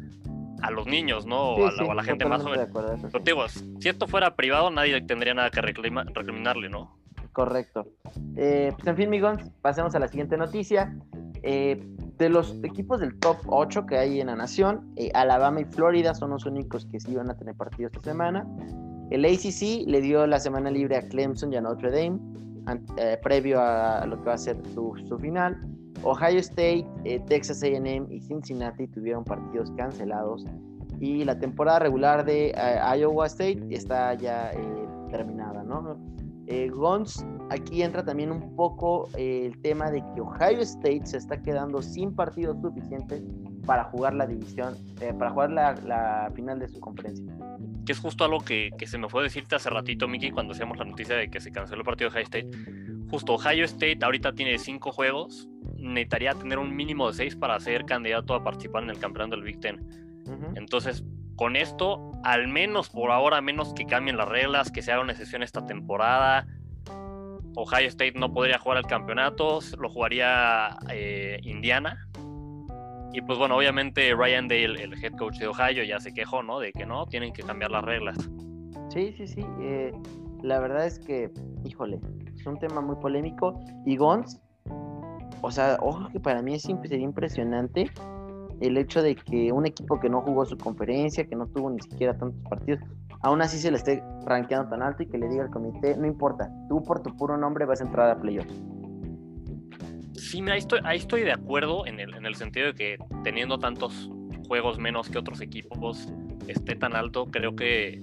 a 0.60 0.70
los 0.70 0.86
niños, 0.86 1.24
¿no? 1.24 1.54
O, 1.54 1.66
a, 1.66 1.94
la, 1.94 2.02
gente 2.02 2.26
más 2.26 2.42
joven. 2.42 2.68
Pero 3.10 3.24
digo, 3.24 3.48
si 3.48 3.88
esto 3.88 4.06
fuera 4.06 4.36
privado, 4.36 4.70
nadie 4.70 5.00
tendría 5.00 5.32
nada 5.32 5.50
que 5.50 5.62
recriminarle, 5.62 6.68
¿no? 6.68 6.98
Correcto. 7.36 7.86
Eh, 8.34 8.72
pues 8.74 8.86
en 8.86 8.96
fin, 8.96 9.08
amigos, 9.08 9.36
pasemos 9.60 9.94
a 9.94 9.98
la 9.98 10.08
siguiente 10.08 10.38
noticia. 10.38 10.96
Eh, 11.42 11.86
de 12.16 12.30
los 12.30 12.58
equipos 12.62 12.98
del 12.98 13.18
top 13.18 13.36
8 13.48 13.84
que 13.84 13.98
hay 13.98 14.22
en 14.22 14.28
la 14.28 14.36
nación, 14.36 14.90
eh, 14.96 15.10
Alabama 15.12 15.60
y 15.60 15.66
Florida 15.66 16.14
son 16.14 16.30
los 16.30 16.46
únicos 16.46 16.86
que 16.86 16.98
sí 16.98 17.14
van 17.14 17.28
a 17.28 17.36
tener 17.36 17.54
partido 17.54 17.88
esta 17.88 18.00
semana. 18.00 18.48
El 19.10 19.22
ACC 19.26 19.86
le 19.86 20.00
dio 20.00 20.26
la 20.26 20.40
semana 20.40 20.70
libre 20.70 20.96
a 20.96 21.02
Clemson 21.06 21.52
y 21.52 21.56
a 21.56 21.60
Notre 21.60 21.90
Dame, 21.90 22.18
previo 23.22 23.60
a 23.60 24.06
lo 24.06 24.16
que 24.16 24.24
va 24.24 24.32
a 24.32 24.38
ser 24.38 24.56
su, 24.72 24.94
su 25.06 25.18
final. 25.18 25.60
Ohio 26.04 26.38
State, 26.38 26.86
Texas 27.28 27.62
AM 27.62 28.10
y 28.10 28.18
Cincinnati 28.22 28.86
tuvieron 28.86 29.24
partidos 29.24 29.70
cancelados 29.72 30.46
y 31.00 31.22
la 31.24 31.38
temporada 31.38 31.80
regular 31.80 32.24
de 32.24 32.54
Iowa 32.98 33.26
State 33.26 33.62
está 33.68 34.14
ya 34.14 34.52
terminada, 35.10 35.62
¿no? 35.62 36.16
Eh, 36.48 36.68
Gons, 36.72 37.24
aquí 37.50 37.82
entra 37.82 38.04
también 38.04 38.30
un 38.30 38.54
poco 38.54 39.08
eh, 39.16 39.46
el 39.46 39.60
tema 39.62 39.90
de 39.90 40.02
que 40.14 40.20
Ohio 40.20 40.60
State 40.60 41.04
se 41.04 41.16
está 41.16 41.42
quedando 41.42 41.82
sin 41.82 42.14
partidos 42.14 42.56
suficientes 42.62 43.22
para 43.66 43.84
jugar 43.84 44.14
la 44.14 44.26
división, 44.26 44.76
eh, 45.00 45.12
para 45.12 45.32
jugar 45.32 45.50
la, 45.50 46.30
final 46.36 46.60
de 46.60 46.68
su 46.68 46.78
conferencia. 46.78 47.26
Que 47.84 47.92
es 47.92 47.98
justo 47.98 48.24
algo 48.24 48.38
que, 48.40 48.70
se 48.86 48.96
me 48.96 49.08
fue 49.08 49.22
a 49.22 49.24
decirte 49.24 49.56
hace 49.56 49.70
ratito, 49.70 50.06
Miki, 50.06 50.30
cuando 50.30 50.52
hacíamos 50.52 50.78
la 50.78 50.84
noticia 50.84 51.16
de 51.16 51.28
que 51.28 51.40
se 51.40 51.50
canceló 51.50 51.80
el 51.80 51.84
partido 51.84 52.10
de 52.10 52.14
Ohio 52.14 52.24
State. 52.24 52.50
Justo 53.10 53.34
Ohio 53.34 53.64
State 53.64 53.98
ahorita 54.02 54.32
tiene 54.32 54.56
cinco 54.58 54.92
juegos, 54.92 55.48
necesitaría 55.76 56.32
tener 56.34 56.58
un 56.58 56.74
mínimo 56.74 57.08
de 57.08 57.14
seis 57.14 57.34
para 57.34 57.58
ser 57.58 57.84
candidato 57.86 58.34
a 58.34 58.44
participar 58.44 58.84
en 58.84 58.90
el 58.90 58.98
campeonato 58.98 59.36
del 59.36 59.44
Big 59.44 59.60
Ten. 59.60 59.80
Entonces, 60.54 61.04
con 61.36 61.54
esto, 61.54 62.12
al 62.24 62.48
menos 62.48 62.88
por 62.88 63.10
ahora, 63.10 63.40
menos 63.40 63.74
que 63.74 63.84
cambien 63.84 64.16
las 64.16 64.28
reglas, 64.28 64.70
que 64.72 64.82
se 64.82 64.92
haga 64.92 65.02
una 65.02 65.14
sesión 65.14 65.42
esta 65.42 65.64
temporada. 65.66 66.46
Ohio 67.54 67.88
State 67.88 68.14
no 68.18 68.32
podría 68.32 68.58
jugar 68.58 68.78
el 68.78 68.86
campeonato, 68.86 69.60
lo 69.78 69.88
jugaría 69.88 70.76
eh, 70.90 71.38
Indiana. 71.42 72.08
Y 73.12 73.22
pues 73.22 73.38
bueno, 73.38 73.56
obviamente 73.56 74.14
Ryan 74.14 74.48
Dale, 74.48 74.82
el 74.82 74.92
head 75.02 75.12
coach 75.12 75.38
de 75.38 75.46
Ohio, 75.46 75.84
ya 75.84 76.00
se 76.00 76.12
quejó, 76.12 76.42
¿no? 76.42 76.58
De 76.58 76.72
que 76.72 76.84
no, 76.84 77.06
tienen 77.06 77.32
que 77.32 77.42
cambiar 77.42 77.70
las 77.70 77.84
reglas. 77.84 78.16
Sí, 78.90 79.14
sí, 79.16 79.26
sí. 79.26 79.44
Eh, 79.60 79.92
la 80.42 80.58
verdad 80.60 80.86
es 80.86 80.98
que, 80.98 81.30
híjole, 81.64 81.98
es 82.34 82.46
un 82.46 82.58
tema 82.58 82.80
muy 82.80 82.96
polémico. 82.96 83.58
Y 83.86 83.96
Gons, 83.96 84.38
o 85.40 85.50
sea, 85.50 85.78
ojo 85.80 86.08
que 86.10 86.20
para 86.20 86.42
mí 86.42 86.58
sería 86.58 86.98
impresionante 86.98 87.90
el 88.60 88.76
hecho 88.78 89.02
de 89.02 89.14
que 89.14 89.52
un 89.52 89.66
equipo 89.66 90.00
que 90.00 90.08
no 90.08 90.22
jugó 90.22 90.44
su 90.46 90.56
conferencia, 90.56 91.24
que 91.26 91.36
no 91.36 91.46
tuvo 91.46 91.70
ni 91.70 91.80
siquiera 91.80 92.16
tantos 92.16 92.42
partidos, 92.48 92.80
aún 93.22 93.42
así 93.42 93.58
se 93.58 93.70
le 93.70 93.76
esté 93.76 94.02
rankeando 94.24 94.70
tan 94.70 94.82
alto 94.82 95.02
y 95.02 95.06
que 95.06 95.18
le 95.18 95.28
diga 95.28 95.44
al 95.44 95.50
comité, 95.50 95.96
no 95.96 96.06
importa, 96.06 96.50
tú 96.68 96.82
por 96.82 97.02
tu 97.02 97.14
puro 97.16 97.36
nombre 97.36 97.64
vas 97.64 97.80
a 97.80 97.84
entrar 97.84 98.10
a 98.10 98.20
playoffs. 98.20 98.54
Sí, 100.14 100.40
ahí 100.50 100.58
estoy, 100.58 100.80
ahí 100.84 100.98
estoy 100.98 101.22
de 101.22 101.32
acuerdo 101.32 101.86
en 101.86 102.00
el, 102.00 102.14
en 102.14 102.24
el 102.24 102.34
sentido 102.34 102.68
de 102.68 102.74
que 102.74 102.98
teniendo 103.22 103.58
tantos 103.58 104.10
juegos 104.48 104.78
menos 104.78 105.08
que 105.08 105.18
otros 105.18 105.40
equipos 105.40 106.08
esté 106.48 106.74
tan 106.74 106.96
alto, 106.96 107.26
creo 107.26 107.54
que 107.54 108.00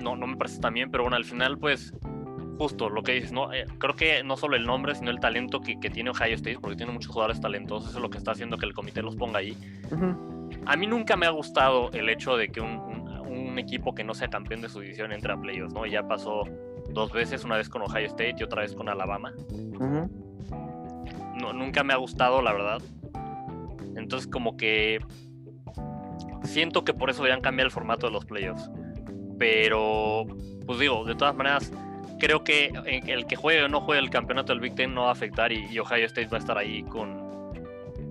no, 0.00 0.16
no 0.16 0.26
me 0.26 0.36
parece 0.36 0.60
tan 0.60 0.74
bien, 0.74 0.90
pero 0.90 1.04
bueno, 1.04 1.16
al 1.16 1.24
final 1.24 1.58
pues 1.58 1.92
justo 2.58 2.90
lo 2.90 3.02
que 3.02 3.12
dices, 3.12 3.32
¿no? 3.32 3.52
Eh, 3.52 3.64
creo 3.78 3.94
que 3.94 4.24
no 4.24 4.36
solo 4.36 4.56
el 4.56 4.66
nombre, 4.66 4.94
sino 4.94 5.10
el 5.10 5.20
talento 5.20 5.60
que, 5.60 5.76
tiene 5.76 6.10
Ohio 6.10 6.34
State, 6.34 6.58
porque 6.60 6.76
tiene 6.76 6.92
muchos 6.92 7.12
jugadores 7.12 7.40
talentosos, 7.40 7.90
eso 7.90 7.98
es 7.98 8.02
lo 8.02 8.10
que 8.10 8.18
está 8.18 8.32
haciendo 8.32 8.58
que 8.58 8.66
el 8.66 8.74
comité 8.74 9.00
los 9.00 9.16
ponga 9.16 9.38
ahí. 9.38 9.56
A 10.66 10.76
mí 10.76 10.86
nunca 10.86 11.16
me 11.16 11.26
ha 11.26 11.30
gustado 11.30 11.90
el 11.92 12.08
hecho 12.08 12.36
de 12.36 12.48
que 12.48 12.60
un, 12.60 12.88
equipo 13.58 13.92
que 13.92 14.04
no 14.04 14.14
sea 14.14 14.28
campeón 14.28 14.60
de 14.60 14.68
su 14.68 14.78
división 14.78 15.10
entre 15.10 15.32
a 15.32 15.36
playoffs, 15.36 15.74
¿no? 15.74 15.84
Ya 15.84 16.06
pasó 16.06 16.44
dos 16.90 17.12
veces, 17.12 17.42
una 17.42 17.56
vez 17.56 17.68
con 17.68 17.82
Ohio 17.82 18.06
State 18.06 18.36
y 18.38 18.44
otra 18.44 18.62
vez 18.62 18.72
con 18.72 18.88
Alabama. 18.88 19.32
no, 21.34 21.52
nunca 21.52 21.82
me 21.82 21.92
ha 21.92 21.96
gustado, 21.96 22.40
la 22.40 22.52
verdad. 22.52 22.80
Entonces, 23.96 24.30
como 24.30 24.56
que 24.56 25.00
siento 26.44 26.84
que 26.84 26.94
por 26.94 27.10
eso 27.10 27.24
deberían 27.24 27.42
cambiar 27.42 27.66
el 27.66 27.72
formato 27.72 28.06
de 28.06 28.12
los 28.12 28.24
playoffs. 28.24 28.70
Pero, 29.40 30.24
pues 30.64 30.78
digo, 30.78 31.04
de 31.04 31.16
todas 31.16 31.34
maneras, 31.34 31.72
creo 32.18 32.44
que 32.44 32.72
el 33.06 33.26
que 33.26 33.36
juegue 33.36 33.62
o 33.64 33.68
no 33.68 33.80
juegue 33.80 34.00
el 34.00 34.10
campeonato 34.10 34.52
del 34.52 34.60
Big 34.60 34.74
Ten 34.74 34.94
no 34.94 35.02
va 35.02 35.08
a 35.08 35.12
afectar 35.12 35.52
y, 35.52 35.78
Ohio 35.78 36.06
State 36.06 36.28
va 36.28 36.38
a 36.38 36.40
estar 36.40 36.58
ahí 36.58 36.82
con 36.84 37.28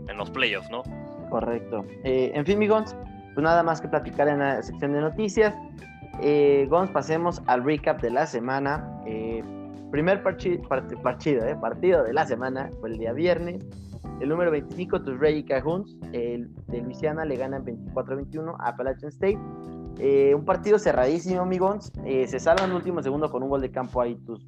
en 0.08 0.18
los 0.18 0.30
playoffs, 0.30 0.70
¿no? 0.70 0.84
Correcto. 1.30 1.86
Eh, 2.04 2.32
en 2.34 2.46
fin, 2.46 2.58
mi 2.58 2.68
Gons, 2.68 2.96
pues 3.34 3.44
nada 3.44 3.62
más 3.62 3.82
que 3.82 3.88
platicar 3.88 4.28
en 4.28 4.40
la 4.40 4.64
sección 4.64 4.94
de 4.94 5.02
noticias. 5.02 5.54
Eh, 6.22 6.66
Gons, 6.70 6.90
pasemos 6.92 7.42
al 7.46 7.64
recap 7.64 8.02
de 8.02 8.10
la 8.10 8.26
semana. 8.26 8.90
Eh, 9.06 9.44
primer 9.92 10.24
partido, 10.24 10.56
eh, 10.56 11.56
partido 11.62 12.04
de 12.04 12.14
la 12.14 12.26
semana 12.26 12.70
fue 12.80 12.90
el 12.90 12.98
día 12.98 13.14
viernes. 13.14 13.64
El 14.22 14.30
número 14.30 14.50
25, 14.50 15.04
tus 15.04 15.20
Reggie 15.20 15.46
Cajuns, 15.46 15.96
el 16.14 16.50
de 16.68 16.82
Luisiana, 16.82 17.26
le 17.26 17.36
ganan 17.36 17.64
24-21 17.64 18.56
a 18.60 18.70
Appalachian 18.70 19.10
State. 19.10 19.40
Eh, 20.00 20.34
un 20.36 20.46
partido 20.46 20.80
cerradísimo, 20.80 21.42
amigos. 21.42 21.92
Eh, 22.06 22.28
se 22.28 22.40
salvan 22.40 22.70
el 22.70 22.76
último 22.76 23.02
segundo 23.02 23.30
con 23.32 23.44
un 23.44 23.50
gol 23.50 23.62
de 23.62 23.72
campo 23.72 24.02
ahí, 24.02 24.16
tus 24.26 24.46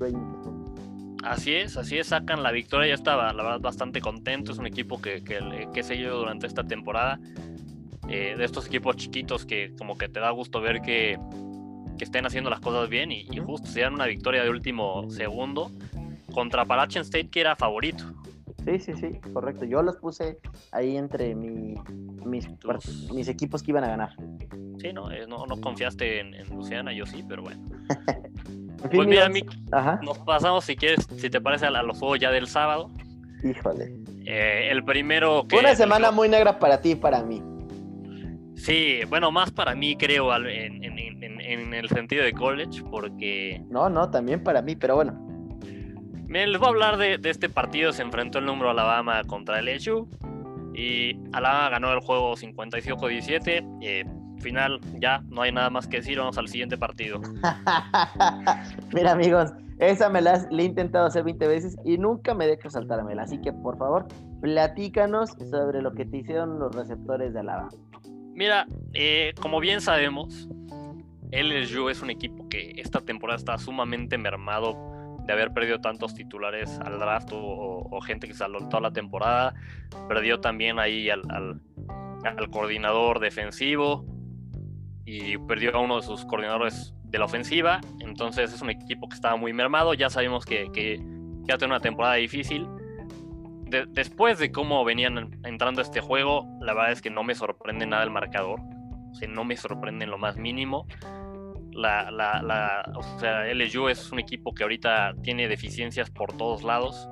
Así 1.23 1.53
es, 1.53 1.75
así 1.75 1.97
es, 1.97 2.07
sacan 2.07 2.43
la 2.43 2.51
victoria. 2.51 2.89
Ya 2.89 2.93
estaba, 2.93 3.33
la 3.33 3.43
verdad, 3.43 3.59
bastante 3.59 3.99
contento. 4.01 4.51
Es 4.51 4.57
un 4.57 4.67
equipo 4.67 5.01
que, 5.01 5.23
que, 5.23 5.67
que 5.73 5.79
he 5.79 5.83
seguido 5.83 6.17
durante 6.17 6.47
esta 6.47 6.63
temporada. 6.63 7.19
Eh, 8.11 8.35
de 8.35 8.43
estos 8.43 8.65
equipos 8.65 8.95
chiquitos 8.95 9.45
que 9.45 9.75
como 9.77 9.95
que 9.95 10.09
te 10.09 10.19
da 10.19 10.31
gusto 10.31 10.61
ver 10.61 10.81
que, 10.81 11.19
que 11.95 12.03
estén 12.03 12.25
haciendo 12.25 12.49
las 12.49 12.59
cosas 12.59 12.89
bien 12.89 13.11
y, 13.11 13.27
justo 13.37 13.67
se 13.67 13.81
dan 13.81 13.93
una 13.93 14.07
victoria 14.07 14.41
de 14.41 14.49
último 14.49 15.07
segundo 15.11 15.71
contra 16.33 16.63
Appalachian 16.63 17.03
State 17.03 17.29
que 17.29 17.41
era 17.41 17.55
favorito. 17.55 18.05
Sí, 18.69 18.77
sí, 18.77 18.93
sí, 18.93 19.19
correcto. 19.33 19.65
Yo 19.65 19.81
los 19.81 19.97
puse 19.97 20.37
ahí 20.71 20.95
entre 20.95 21.33
mi, 21.33 21.75
mis, 22.23 22.47
mis 23.11 23.27
equipos 23.27 23.63
que 23.63 23.71
iban 23.71 23.83
a 23.83 23.87
ganar. 23.87 24.15
Sí, 24.79 24.93
no, 24.93 25.11
eh, 25.11 25.25
no, 25.27 25.47
no 25.47 25.59
confiaste 25.59 26.19
en, 26.19 26.49
Luciana, 26.55 26.93
yo 26.93 27.05
sí, 27.07 27.23
pero 27.27 27.41
bueno. 27.41 27.59
pues 28.91 29.07
mira, 29.07 29.27
nos 30.03 30.19
pasamos, 30.19 30.65
si 30.65 30.75
quieres, 30.75 31.07
si 31.17 31.29
te 31.31 31.41
parece, 31.41 31.65
a, 31.65 31.71
los 31.81 31.97
juegos 31.97 32.19
ya 32.19 32.29
del 32.29 32.47
sábado. 32.47 32.91
Híjole. 33.43 33.95
Eh, 34.25 34.67
el 34.69 34.83
primero 34.83 35.47
que... 35.47 35.57
Una 35.57 35.73
semana 35.75 36.11
muy 36.11 36.29
negra 36.29 36.59
para 36.59 36.79
ti 36.79 36.91
y 36.91 36.95
para 36.95 37.23
mí. 37.23 37.41
Sí, 38.55 38.99
bueno, 39.09 39.31
más 39.31 39.49
para 39.51 39.73
mí 39.73 39.95
creo 39.95 40.35
en, 40.35 40.83
en, 40.83 41.73
el 41.73 41.89
sentido 41.89 42.23
de 42.23 42.33
college, 42.33 42.83
porque... 42.91 43.63
No, 43.69 43.89
no, 43.89 44.11
también 44.11 44.43
para 44.43 44.61
mí, 44.61 44.75
pero 44.75 44.95
bueno. 44.95 45.28
Les 46.29 46.59
voy 46.59 46.67
a 46.67 46.69
hablar 46.69 46.97
de, 46.97 47.17
de 47.17 47.29
este 47.29 47.49
partido, 47.49 47.91
se 47.91 48.03
enfrentó 48.03 48.39
el 48.39 48.45
número 48.45 48.69
Alabama 48.69 49.23
contra 49.25 49.59
el 49.59 49.65
LSU 49.65 50.07
y 50.73 51.19
Alabama 51.33 51.69
ganó 51.69 51.91
el 51.91 51.99
juego 51.99 52.35
55-17. 52.35 53.79
Eh, 53.81 54.05
final, 54.39 54.79
ya 54.99 55.21
no 55.27 55.41
hay 55.41 55.51
nada 55.51 55.69
más 55.69 55.87
que 55.87 55.97
decir, 55.97 56.17
vamos 56.17 56.37
al 56.37 56.47
siguiente 56.47 56.77
partido. 56.77 57.19
Mira 58.93 59.11
amigos, 59.11 59.51
esa 59.79 60.09
me 60.09 60.21
la 60.21 60.47
he 60.49 60.63
intentado 60.63 61.07
hacer 61.07 61.23
20 61.23 61.47
veces 61.47 61.75
y 61.83 61.97
nunca 61.97 62.33
me 62.33 62.47
dejo 62.47 62.69
saltármela, 62.69 63.23
así 63.23 63.39
que 63.41 63.51
por 63.51 63.77
favor, 63.77 64.07
platícanos 64.41 65.31
sobre 65.49 65.81
lo 65.81 65.93
que 65.93 66.05
te 66.05 66.17
hicieron 66.17 66.59
los 66.59 66.73
receptores 66.75 67.33
de 67.33 67.41
Alaba. 67.41 67.69
Mira, 68.33 68.65
eh, 68.93 69.33
como 69.41 69.59
bien 69.59 69.81
sabemos, 69.81 70.47
LSU 71.31 71.89
es 71.89 72.01
un 72.01 72.09
equipo 72.09 72.47
que 72.47 72.73
esta 72.77 73.01
temporada 73.01 73.37
está 73.37 73.57
sumamente 73.57 74.17
mermado 74.17 74.98
de 75.29 75.33
haber 75.33 75.53
perdido 75.53 75.79
tantos 75.79 76.15
titulares 76.15 76.79
al 76.79 76.97
draft 76.97 77.29
o, 77.33 78.01
gente 78.01 78.27
que 78.27 78.33
salió 78.33 78.67
toda 78.67 78.81
la 78.81 78.91
temporada. 78.91 79.53
Perdió 80.07 80.39
también 80.39 80.79
ahí 80.79 81.07
al, 81.11 81.61
coordinador 82.49 83.19
defensivo 83.19 84.07
y 85.05 85.37
perdió 85.37 85.75
a 85.75 85.81
uno 85.81 85.97
de 85.97 86.01
sus 86.01 86.25
coordinadores 86.25 86.95
de 87.03 87.19
la 87.19 87.25
ofensiva. 87.25 87.79
Entonces 87.99 88.51
es 88.51 88.63
un 88.63 88.71
equipo 88.71 89.07
que 89.07 89.13
estaba 89.13 89.35
muy 89.35 89.53
mermado. 89.53 89.93
Ya 89.93 90.09
sabemos 90.09 90.45
que, 90.45 90.71
que, 90.73 90.99
que 91.47 91.65
una 91.65 91.79
temporada 91.79 92.15
difícil. 92.15 92.67
después 93.89 94.39
de 94.39 94.51
cómo 94.51 94.83
venían 94.83 95.39
entrando 95.45 95.81
a 95.81 95.83
este 95.83 96.01
juego, 96.01 96.47
la 96.59 96.73
verdad 96.73 96.93
es 96.93 97.03
que 97.03 97.11
no 97.11 97.21
me 97.21 97.35
sorprende 97.35 97.85
nada 97.85 98.03
el 98.03 98.09
marcador. 98.09 98.61
O 98.61 99.27
no 99.27 99.43
me 99.43 99.55
sorprende 99.57 100.05
en 100.05 100.09
lo 100.09 100.17
más 100.17 100.37
mínimo. 100.37 100.87
La, 101.79 102.11
la, 102.11 102.83
o 102.95 103.19
sea, 103.19 103.45
LSU 103.53 103.87
es 103.87 104.11
un 104.11 104.19
equipo 104.19 104.53
que 104.53 104.63
ahorita 104.63 105.13
tiene 105.23 105.47
deficiencias 105.47 106.09
por 106.11 106.35
todos 106.35 106.63
lados. 106.63 107.07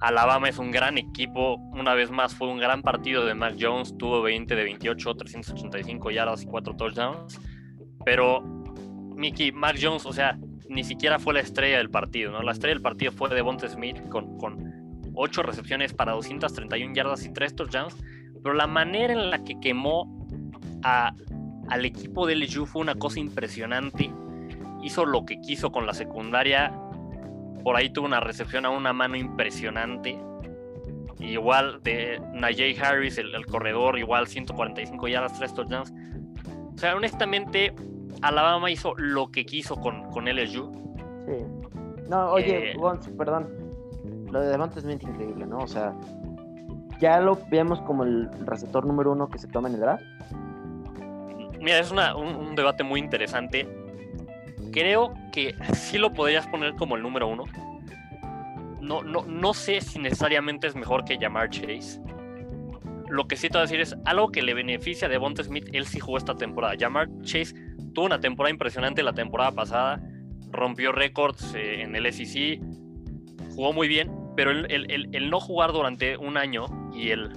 Alabama 0.00 0.48
es 0.48 0.58
un 0.58 0.70
gran 0.70 0.96
equipo. 0.96 1.56
Una 1.72 1.94
vez 1.94 2.10
más 2.10 2.34
fue 2.34 2.48
un 2.48 2.58
gran 2.58 2.82
partido 2.82 3.24
de 3.24 3.34
Mac 3.34 3.56
Jones. 3.58 3.96
Tuvo 3.98 4.22
20 4.22 4.54
de 4.54 4.62
28, 4.62 5.14
385 5.14 6.10
yardas 6.10 6.42
y 6.42 6.46
4 6.46 6.76
touchdowns. 6.76 7.40
Pero 8.04 8.42
Mickey, 9.16 9.50
Mac 9.50 9.76
Jones, 9.80 10.06
o 10.06 10.12
sea, 10.12 10.38
ni 10.68 10.84
siquiera 10.84 11.18
fue 11.18 11.34
la 11.34 11.40
estrella 11.40 11.78
del 11.78 11.90
partido. 11.90 12.30
¿no? 12.30 12.42
La 12.42 12.52
estrella 12.52 12.74
del 12.74 12.82
partido 12.82 13.12
fue 13.12 13.28
Devonta 13.30 13.68
Smith 13.68 14.08
con, 14.08 14.38
con 14.38 15.10
8 15.14 15.42
recepciones 15.42 15.94
para 15.94 16.12
231 16.12 16.94
yardas 16.94 17.24
y 17.24 17.32
3 17.32 17.56
touchdowns. 17.56 17.96
Pero 18.42 18.54
la 18.54 18.66
manera 18.66 19.14
en 19.14 19.30
la 19.30 19.42
que 19.42 19.58
quemó 19.58 20.28
al 21.68 21.84
equipo 21.84 22.26
de 22.26 22.36
LSU 22.36 22.66
fue 22.66 22.82
una 22.82 22.94
cosa 22.94 23.20
impresionante. 23.20 24.12
Hizo 24.82 25.04
lo 25.04 25.24
que 25.24 25.40
quiso 25.40 25.72
con 25.72 25.86
la 25.86 25.94
secundaria. 25.94 26.72
Por 27.62 27.76
ahí 27.76 27.90
tuvo 27.90 28.06
una 28.06 28.20
recepción 28.20 28.66
a 28.66 28.70
una 28.70 28.92
mano 28.92 29.16
impresionante. 29.16 30.18
Igual 31.18 31.82
de 31.82 32.20
Najee 32.34 32.78
Harris, 32.78 33.18
el, 33.18 33.46
corredor, 33.46 33.98
igual 33.98 34.26
145 34.26 35.08
yardas, 35.08 35.38
3 35.38 35.54
touchdowns. 35.54 35.94
O 36.74 36.78
sea, 36.78 36.94
honestamente, 36.96 37.74
Alabama 38.20 38.70
hizo 38.70 38.94
lo 38.96 39.30
que 39.30 39.46
quiso 39.46 39.76
con, 39.76 40.10
con 40.10 40.26
LSU. 40.26 40.70
Sí. 41.26 41.64
No, 42.08 42.32
oye, 42.32 42.72
eh, 42.72 42.76
perdón. 43.16 43.48
Lo 44.30 44.40
de 44.40 44.48
Devonta 44.48 44.80
Smith 44.80 45.02
increíble, 45.02 45.46
¿no? 45.46 45.58
O 45.58 45.68
sea, 45.68 45.94
ya 47.00 47.20
lo 47.20 47.38
vemos 47.50 47.80
como 47.82 48.04
el 48.04 48.28
receptor 48.44 48.84
número 48.84 49.12
uno 49.12 49.28
que 49.28 49.38
se 49.38 49.46
toma 49.48 49.68
en 49.68 49.74
el 49.74 49.80
draft. 49.80 50.04
Mira, 51.64 51.78
es 51.78 51.90
un, 51.90 52.54
debate 52.54 52.84
muy 52.84 53.00
interesante. 53.00 53.66
Creo 54.70 55.14
que 55.32 55.54
sí 55.74 55.96
lo 55.96 56.12
podrías 56.12 56.46
poner 56.46 56.74
como 56.74 56.94
el 56.94 57.02
número 57.02 57.26
uno. 57.26 57.44
No, 58.82 59.02
no, 59.02 59.24
no 59.24 59.54
sé 59.54 59.80
si 59.80 59.98
necesariamente 59.98 60.66
es 60.66 60.76
mejor 60.76 61.06
que 61.06 61.16
llamar 61.16 61.48
Chase. 61.48 62.02
Lo 63.08 63.26
que 63.26 63.36
sí 63.36 63.48
te 63.48 63.54
voy 63.54 63.60
a 63.60 63.62
decir 63.62 63.80
es 63.80 63.96
algo 64.04 64.30
que 64.30 64.42
le 64.42 64.52
beneficia 64.52 65.08
a 65.08 65.10
Devonta 65.10 65.42
Smith. 65.42 65.66
Él 65.72 65.86
sí 65.86 66.00
jugó 66.00 66.18
esta 66.18 66.34
temporada. 66.34 66.74
Llamar 66.74 67.08
Chase 67.22 67.54
tuvo 67.94 68.04
una 68.04 68.20
temporada 68.20 68.50
impresionante 68.50 69.02
la 69.02 69.14
temporada 69.14 69.52
pasada. 69.52 70.02
Rompió 70.50 70.92
récords 70.92 71.54
eh, 71.54 71.80
en 71.80 71.96
el 71.96 72.12
SEC. 72.12 72.60
Jugó 73.54 73.72
muy 73.72 73.88
bien. 73.88 74.12
Pero 74.36 74.50
el, 74.50 75.30
no 75.30 75.40
jugar 75.40 75.72
durante 75.72 76.18
un 76.18 76.36
año 76.36 76.66
y 76.94 77.08
el 77.08 77.32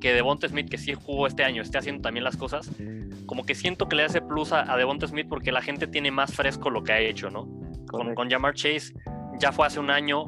que 0.00 0.14
Devonta 0.14 0.48
Smith, 0.48 0.68
que 0.68 0.78
sí 0.78 0.94
jugó 0.94 1.28
este 1.28 1.44
año, 1.44 1.62
esté 1.62 1.78
haciendo 1.78 2.02
también 2.02 2.24
las 2.24 2.36
cosas, 2.36 2.70
como 3.26 3.44
que 3.44 3.54
siento 3.54 3.88
que 3.88 3.96
le 3.96 4.04
hace 4.04 4.20
plus 4.20 4.52
a, 4.52 4.72
a 4.72 4.76
Devonta 4.76 5.06
Smith 5.06 5.26
porque 5.28 5.52
la 5.52 5.62
gente 5.62 5.86
tiene 5.86 6.10
más 6.10 6.34
fresco 6.34 6.70
lo 6.70 6.82
que 6.82 6.92
ha 6.92 7.00
hecho, 7.00 7.30
¿no? 7.30 7.48
Con, 7.88 8.14
con 8.14 8.30
Jamar 8.30 8.54
Chase 8.54 8.94
ya 9.38 9.52
fue 9.52 9.66
hace 9.66 9.80
un 9.80 9.90
año 9.90 10.24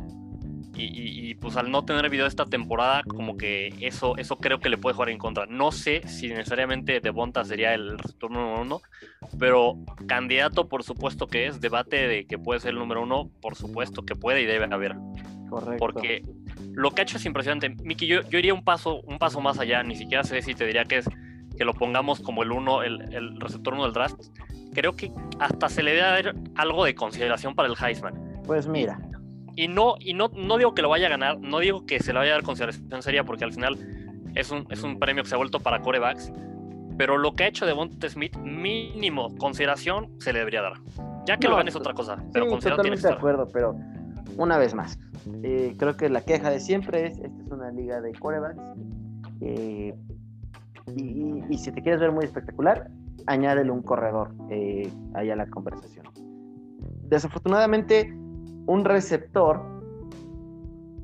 y, 0.81 1.35
pues 1.35 1.57
al 1.57 1.71
no 1.71 1.85
tener 1.85 2.09
video 2.09 2.27
esta 2.27 2.45
temporada, 2.45 3.03
como 3.03 3.37
que 3.37 3.75
eso, 3.81 4.17
eso 4.17 4.37
creo 4.37 4.61
que 4.61 4.69
le 4.69 4.79
puede 4.79 4.95
jugar 4.95 5.09
en 5.09 5.19
contra. 5.19 5.47
No 5.47 5.73
sé 5.73 6.07
si 6.07 6.29
necesariamente 6.29 7.01
Devonta 7.01 7.45
sería 7.45 7.75
el 7.75 7.99
retorno 7.99 8.41
número 8.41 8.63
uno, 8.63 8.81
pero 9.39 9.77
candidato 10.07 10.69
por 10.69 10.85
supuesto 10.85 11.27
que 11.27 11.47
es, 11.47 11.61
debate 11.61 12.07
de 12.07 12.27
que 12.27 12.39
puede 12.39 12.61
ser 12.61 12.71
el 12.71 12.79
número 12.79 13.03
uno, 13.03 13.31
por 13.41 13.57
supuesto 13.57 14.05
que 14.05 14.15
puede 14.15 14.43
y 14.43 14.47
debe 14.47 14.69
haber. 14.71 14.95
Correcto. 15.49 15.79
Porque 15.79 16.23
lo 16.73 16.91
que 16.91 17.01
ha 17.01 17.05
hecho 17.05 17.17
es 17.17 17.25
impresionante. 17.25 17.71
Miki, 17.83 18.07
yo, 18.07 18.21
yo 18.29 18.39
iría 18.39 18.55
un 18.55 18.63
paso, 18.63 19.01
un 19.01 19.19
paso 19.19 19.41
más 19.41 19.59
allá, 19.59 19.83
ni 19.83 19.97
siquiera 19.97 20.23
sé 20.23 20.43
si 20.43 20.55
te 20.55 20.67
diría 20.67 20.85
que 20.85 20.99
es 20.99 21.09
que 21.59 21.65
lo 21.65 21.75
pongamos 21.75 22.21
como 22.21 22.45
el 22.45 22.53
uno, 22.53 22.83
el, 22.83 23.39
receptor 23.41 23.75
uno 23.75 23.83
del 23.83 23.93
draft, 23.93 24.21
creo 24.73 24.95
que 24.95 25.11
hasta 25.41 25.69
se 25.69 25.83
le 25.83 25.91
debe 25.91 26.03
dar 26.03 26.35
algo 26.55 26.85
de 26.85 26.95
consideración 26.95 27.57
para 27.57 27.69
el 27.69 27.75
Heisman. 27.75 28.15
Pues 28.47 28.69
mira. 28.69 29.01
Y 29.57 29.67
no, 29.67 29.97
y 29.99 30.15
no, 30.15 30.31
no 30.35 30.57
digo 30.57 30.73
que 30.73 30.83
lo 30.83 30.89
vaya 30.89 31.09
a 31.09 31.11
ganar, 31.11 31.41
no 31.41 31.59
digo 31.59 31.85
que 31.85 31.99
se 31.99 32.13
le 32.13 32.21
vaya 32.21 32.31
a 32.31 32.35
dar 32.37 32.45
consideración 32.45 33.03
seria, 33.03 33.25
porque 33.25 33.45
al 33.45 33.53
final 33.53 33.77
es 34.37 34.53
un, 34.53 34.67
es 34.71 34.85
un 34.85 35.01
premio 35.01 35.25
que 35.25 35.29
se 35.29 35.35
ha 35.35 35.39
vuelto 35.39 35.59
para 35.59 35.81
corebacks. 35.81 36.33
Pero 36.97 37.19
lo 37.19 37.33
que 37.33 37.45
ha 37.45 37.49
hecho 37.49 37.65
de 37.65 37.73
Devonta 37.73 38.09
Smith, 38.09 38.37
mínimo 38.37 39.37
consideración 39.37 40.13
se 40.21 40.33
le 40.33 40.39
debería 40.41 40.63
dar. 40.63 40.75
Ya 41.27 41.39
que 41.39 41.49
lo 41.49 41.57
gane 41.57 41.71
es 41.71 41.77
otra 41.77 41.93
cosa. 41.93 42.23
Pero 42.33 42.49
sí, 42.61 42.69
totalmente 42.69 43.07
de 43.07 43.15
acuerdo, 43.15 43.49
pero 43.53 43.77
una 44.37 44.59
vez 44.59 44.75
más, 44.75 44.99
eh, 45.43 45.75
creo 45.77 45.97
que 45.97 46.09
la 46.09 46.21
queja 46.21 46.51
de 46.51 46.61
siempre 46.61 47.07
es, 47.07 47.19
esta 47.19 47.43
es 47.43 47.51
una 47.51 47.73
liga 47.73 48.01
de 48.01 48.13
corebacks. 48.13 48.63
Eh, 49.41 49.95
y, 50.97 51.59
si 51.59 51.73
te 51.73 51.83
quieres 51.83 52.01
ver 52.01 52.13
muy 52.13 52.25
espectacular, 52.25 52.91
añádele 53.27 53.71
un 53.71 53.83
corredor 53.83 54.33
eh, 54.51 54.91
ahí 55.15 55.31
a 55.31 55.37
la 55.37 55.47
conversación. 55.47 56.07
Desafortunadamente, 57.09 58.13
un 58.67 58.85
receptor 58.85 59.61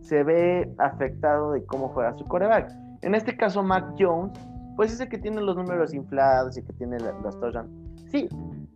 se 0.01 0.23
ve 0.23 0.71
afectado 0.79 1.53
de 1.53 1.65
cómo 1.65 1.89
juega 1.89 2.13
su 2.15 2.25
coreback. 2.27 2.71
En 3.03 3.15
este 3.15 3.37
caso, 3.37 3.63
Mac 3.63 3.95
Jones, 3.99 4.39
pues 4.77 4.93
es 4.93 5.01
el 5.01 5.09
que 5.09 5.19
tiene 5.19 5.41
los 5.41 5.57
números 5.57 5.95
inflados 5.95 6.59
y 6.59 6.63
que 6.63 6.73
tiene 6.75 6.99
los 6.99 7.41
touchdowns. 7.41 7.71
Sí, 8.11 8.29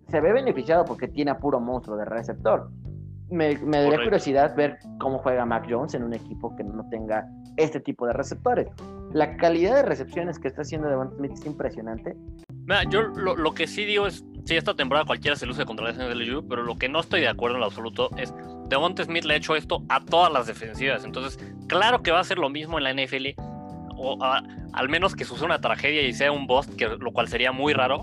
se 0.08 0.20
ve 0.20 0.32
beneficiado 0.32 0.84
porque 0.84 1.06
tiene 1.06 1.30
a 1.30 1.38
puro 1.38 1.60
monstruo 1.60 1.96
de 1.96 2.06
receptor. 2.06 2.70
Me, 3.30 3.58
me 3.58 3.82
daría 3.82 4.02
curiosidad 4.02 4.56
ver 4.56 4.78
cómo 4.98 5.18
juega 5.18 5.44
Mac 5.44 5.66
Jones 5.68 5.92
en 5.94 6.02
un 6.02 6.14
equipo 6.14 6.56
que 6.56 6.64
no 6.64 6.88
tenga 6.88 7.28
este 7.58 7.80
tipo 7.80 8.06
de 8.06 8.14
receptores. 8.14 8.68
La 9.12 9.36
calidad 9.36 9.74
de 9.74 9.82
recepciones 9.82 10.38
que 10.38 10.48
está 10.48 10.62
haciendo 10.62 10.88
Devon 10.88 11.10
Smith 11.16 11.32
es 11.32 11.44
impresionante. 11.44 12.16
Mira, 12.66 12.84
yo 12.84 13.02
lo, 13.02 13.54
que 13.54 13.66
sí 13.66 13.84
digo 13.84 14.06
es, 14.06 14.24
sí, 14.44 14.56
esta 14.56 14.74
temporada 14.74 15.04
cualquiera 15.06 15.36
se 15.36 15.46
luce 15.46 15.64
contra 15.64 15.90
la 15.90 16.14
LSU, 16.14 16.46
pero 16.48 16.62
lo 16.62 16.76
que 16.76 16.88
no 16.88 17.00
estoy 17.00 17.20
de 17.20 17.28
acuerdo 17.28 17.56
en 17.56 17.60
lo 17.60 17.66
absoluto 17.66 18.10
es, 18.16 18.32
Devonta 18.68 19.04
Smith 19.04 19.24
le 19.24 19.34
ha 19.34 19.36
hecho 19.36 19.56
esto 19.56 19.82
a 19.88 20.04
todas 20.04 20.32
las 20.32 20.46
defensivas, 20.46 21.04
entonces, 21.04 21.38
claro 21.66 22.02
que 22.02 22.10
va 22.10 22.20
a 22.20 22.24
ser 22.24 22.38
lo 22.38 22.50
mismo 22.50 22.78
en 22.78 22.84
la 22.84 22.92
NFL, 22.92 23.28
o 23.96 24.18
al 24.22 24.88
menos 24.88 25.16
que 25.16 25.24
suceda 25.24 25.46
una 25.46 25.60
tragedia 25.60 26.02
y 26.02 26.12
sea 26.12 26.30
un 26.30 26.46
bust, 26.46 26.74
que, 26.76 26.86
lo 26.86 27.10
cual 27.12 27.28
sería 27.28 27.52
muy 27.52 27.72
raro, 27.72 28.02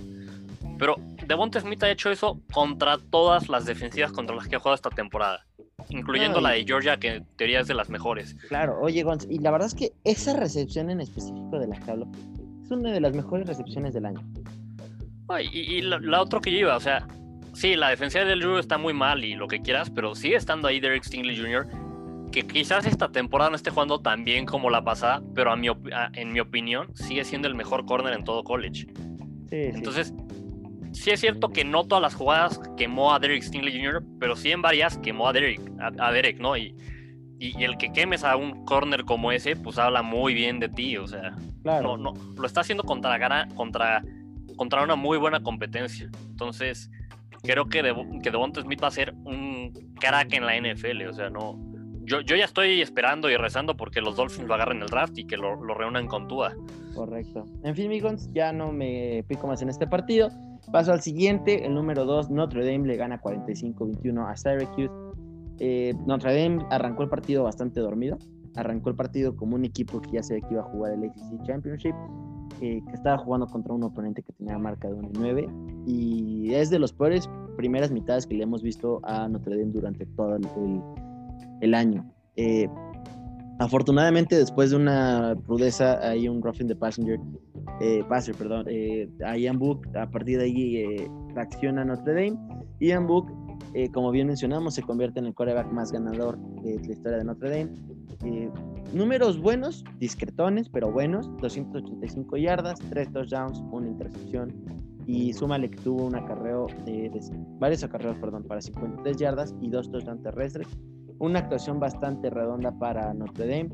pero 0.80 0.96
Devonta 1.28 1.62
Smith 1.62 1.84
ha 1.84 1.92
hecho 1.92 2.10
eso 2.10 2.42
contra 2.52 2.98
todas 2.98 3.48
las 3.48 3.66
defensivas 3.66 4.12
contra 4.12 4.36
las 4.36 4.48
que 4.48 4.56
ha 4.56 4.60
jugado 4.60 4.76
esta 4.76 4.90
temporada 4.90 5.46
incluyendo 5.90 6.42
la 6.42 6.52
de 6.52 6.64
Georgia, 6.66 6.98
que 6.98 7.16
en 7.16 7.26
teoría 7.38 7.62
es 7.62 7.68
de 7.68 7.74
las 7.74 7.90
mejores. 7.90 8.36
Claro, 8.48 8.80
oye, 8.82 9.04
Gonz, 9.04 9.28
y 9.30 9.40
la 9.40 9.52
verdad 9.52 9.68
es 9.68 9.76
que 9.76 9.94
esa 10.04 10.36
recepción 10.36 10.90
en 10.90 11.02
específico 11.02 11.60
de 11.60 11.68
la 11.68 11.80
que 11.80 11.92
hablo 11.92 12.08
es 12.64 12.72
una 12.72 12.92
de 12.92 13.00
las 13.00 13.14
mejores 13.14 13.48
recepciones 13.48 13.94
del 13.94 14.06
año. 14.06 14.22
y, 15.52 15.82
la, 15.82 16.22
otra 16.22 16.40
que 16.40 16.52
lleva, 16.52 16.76
o 16.76 16.80
sea, 16.80 17.08
sí, 17.54 17.76
la 17.76 17.90
defensa 17.90 18.20
del 18.20 18.40
Drew 18.40 18.58
está 18.58 18.78
muy 18.78 18.94
mal 18.94 19.24
y 19.24 19.36
lo 19.36 19.48
que 19.48 19.62
quieras, 19.62 19.90
pero 19.90 20.16
sigue 20.16 20.36
estando 20.36 20.68
ahí 20.68 20.80
Derek 20.80 21.04
Stingley 21.04 21.38
Jr., 21.38 21.68
que 22.32 22.46
quizás 22.46 22.86
esta 22.86 23.10
temporada 23.10 23.52
no 23.52 23.56
esté 23.56 23.70
jugando 23.70 24.00
tan 24.00 24.26
bien 24.26 24.46
como 24.46 24.70
la 24.70 24.84
pasada, 24.84 25.22
pero 25.36 25.52
a 25.52 25.56
mi, 25.56 25.68
en 26.14 26.34
mi 26.34 26.40
opinión 26.40 26.94
sigue 26.96 27.24
siendo 27.24 27.48
el 27.48 27.56
mejor 27.56 27.86
corner 27.86 28.14
en 28.14 28.26
todo 28.26 28.44
college. 28.44 28.88
Sí, 29.50 29.58
Entonces, 29.74 30.08
sí 30.08 30.25
es 31.12 31.20
cierto 31.20 31.50
que 31.50 31.64
no 31.64 31.84
todas 31.84 32.02
las 32.02 32.16
jugadas 32.16 32.60
quemó 32.78 33.14
a 33.14 33.20
Derek 33.20 33.44
Stingley 33.44 33.74
Jr., 33.74 34.04
pero 34.20 34.36
sí 34.36 34.52
en 34.52 34.62
varias 34.62 34.98
quemó 34.98 35.28
a 35.28 35.34
Derek, 35.34 35.62
a, 35.80 36.12
Derek, 36.12 36.40
¿no? 36.40 36.56
Y, 36.56 36.76
y, 37.38 37.64
el 37.64 37.78
que 37.78 37.92
quemes 37.92 38.24
a 38.24 38.38
un 38.38 38.66
corner 38.66 39.04
como 39.04 39.32
ese, 39.32 39.56
pues 39.56 39.78
habla 39.78 40.02
muy 40.02 40.34
bien 40.34 40.60
de 40.60 40.70
ti, 40.70 40.98
o 40.98 41.06
sea, 41.06 41.36
no, 41.64 41.98
no, 41.98 42.14
lo 42.38 42.46
está 42.48 42.62
haciendo 42.62 42.84
contra, 42.84 43.48
contra, 43.56 44.04
contra 44.56 44.84
una 44.84 44.96
muy 44.96 45.18
buena 45.18 45.42
competencia. 45.42 46.10
Entonces, 46.30 46.90
creo 47.44 47.68
que, 47.68 47.84
de, 47.84 47.94
que 48.24 48.32
Devonta 48.32 48.62
Smith 48.62 48.82
va 48.82 48.88
a 48.88 48.92
ser 48.92 49.14
un 49.26 49.74
crack 50.00 50.34
en 50.34 50.46
la 50.46 50.58
NFL, 50.58 51.08
o 51.10 51.14
sea, 51.14 51.30
no... 51.30 51.60
Yo, 52.08 52.22
yo 52.22 52.36
ya 52.36 52.46
estoy 52.46 52.82
esperando 52.82 53.32
y 53.32 53.36
rezando 53.36 53.76
porque 53.76 54.00
los 54.00 54.16
Dolphins 54.16 54.48
lo 54.48 54.54
agarren 54.54 54.80
el 54.80 54.88
draft 54.88 55.18
y 55.18 55.26
que 55.26 55.38
lo, 55.38 55.56
lo 55.56 55.74
reúnan 55.74 56.06
con 56.06 56.28
Tua. 56.28 56.54
Correcto. 56.94 57.48
En 57.64 57.76
fin, 57.76 57.88
amigos, 57.88 58.30
ya 58.32 58.54
no 58.54 58.72
me 58.72 59.26
pico 59.28 59.48
más 59.48 59.64
en 59.64 59.70
este 59.70 59.88
partido. 59.88 60.30
Paso 60.72 60.92
al 60.92 61.02
siguiente, 61.02 61.66
el 61.66 61.74
número 61.74 62.06
2, 62.06 62.32
Notre 62.32 62.66
Dame 62.66 62.88
le 62.88 62.96
gana 62.96 63.22
45-21 63.22 64.30
a 64.30 64.36
Syracuse. 64.36 64.92
Eh, 65.60 65.94
Notre 66.06 66.34
Dame 66.34 66.66
arrancó 66.70 67.04
el 67.04 67.10
partido 67.10 67.44
bastante 67.44 67.80
dormido. 67.80 68.18
Arrancó 68.56 68.90
el 68.90 68.96
partido 68.96 69.36
como 69.36 69.56
un 69.56 69.66
equipo 69.66 70.02
que 70.02 70.12
ya 70.12 70.24
sabía 70.24 70.48
que 70.48 70.54
iba 70.54 70.64
a 70.64 70.66
jugar 70.66 70.94
el 70.94 71.04
ACC 71.04 71.44
Championship, 71.44 71.94
eh, 72.62 72.82
que 72.86 72.94
estaba 72.94 73.18
jugando 73.18 73.48
contra 73.48 73.74
un 73.74 73.84
oponente 73.84 74.24
que 74.24 74.34
tenía 74.34 74.58
marca 74.58 74.88
de 74.88 74.94
1 74.96 75.10
9. 75.20 75.50
Y 75.86 76.54
es 76.54 76.70
de 76.70 76.80
los 76.80 76.94
peores 76.94 77.30
primeras 77.58 77.92
mitades 77.92 78.26
que 78.26 78.36
le 78.36 78.44
hemos 78.44 78.64
visto 78.64 79.02
a 79.04 79.28
Notre 79.28 79.58
Dame 79.58 79.72
durante 79.72 80.06
todo 80.06 80.38
el, 81.62 81.74
año. 81.74 82.10
Eh, 82.38 82.68
afortunadamente, 83.60 84.38
después 84.38 84.72
de 84.72 84.78
una 84.78 85.34
rudeza, 85.48 86.00
hay 86.08 86.28
un 86.28 86.42
roughing 86.42 86.68
the 86.68 86.76
passenger 86.76 87.20
eh, 87.82 88.04
Passer, 88.08 88.36
perdón, 88.36 88.66
eh, 88.70 89.10
a 89.26 89.38
Ian 89.38 89.60
Book, 89.60 89.88
a 89.96 90.10
partir 90.10 90.38
de 90.38 90.46
ahí 90.46 90.78
eh, 90.78 91.12
reacciona 91.34 91.84
Notre 91.84 92.14
Dame. 92.14 92.38
Ian 92.80 93.06
Book, 93.06 93.32
eh, 93.74 93.90
como 93.92 94.12
bien 94.12 94.28
mencionamos, 94.28 94.76
se 94.76 94.82
convierte 94.82 95.20
en 95.20 95.26
el 95.26 95.34
quarterback 95.34 95.72
más 95.72 95.92
ganador 95.92 96.38
de 96.62 96.80
la 96.80 96.94
historia 96.94 97.18
de 97.18 97.24
Notre 97.26 97.50
Dame. 97.50 97.72
números 98.94 99.42
buenos, 99.42 99.84
discretones, 100.00 100.70
pero 100.70 100.92
buenos, 100.92 101.30
285 101.42 102.38
yardas, 102.38 102.80
3 102.90 103.12
touchdowns, 103.12 103.62
una 103.72 103.88
intercepción 103.88 104.54
y 105.08 105.34
súmale 105.34 105.70
que 105.70 105.78
tuvo 105.78 106.06
un 106.06 106.16
acarreo, 106.16 106.68
de, 106.86 107.12
varios 107.60 107.84
acarreos, 107.84 108.18
perdón, 108.18 108.44
para 108.44 108.62
53 108.62 109.18
yardas 109.18 109.54
y 109.62 109.70
dos 109.70 109.92
touchdowns 109.92 110.24
terrestres. 110.24 110.68
Una 111.20 111.40
actuación 111.40 111.80
bastante 111.80 112.30
redonda 112.30 112.72
para 112.78 113.14
Notre 113.14 113.48
Dame. 113.48 113.70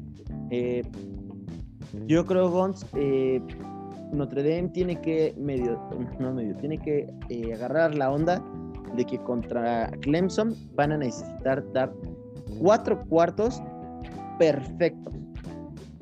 yo 2.08 2.25
creo, 2.25 2.49
Gons, 2.49 2.86
Notre 4.12 4.43
Dame 4.43 4.69
tiene 4.69 4.99
que 5.01 5.34
medio, 5.38 5.80
no 6.19 6.34
medio, 6.34 6.56
tiene 6.58 6.77
que 6.77 7.12
eh, 7.30 7.54
agarrar 7.54 7.95
la 7.95 8.12
onda 8.12 8.43
de 8.95 9.06
que 9.06 9.17
contra 9.19 9.89
Clemson 10.01 10.54
van 10.75 10.91
a 10.91 10.97
necesitar 10.97 11.63
dar 11.73 11.91
cuatro 12.60 12.99
cuartos 13.08 13.62
perfectos. 14.38 15.13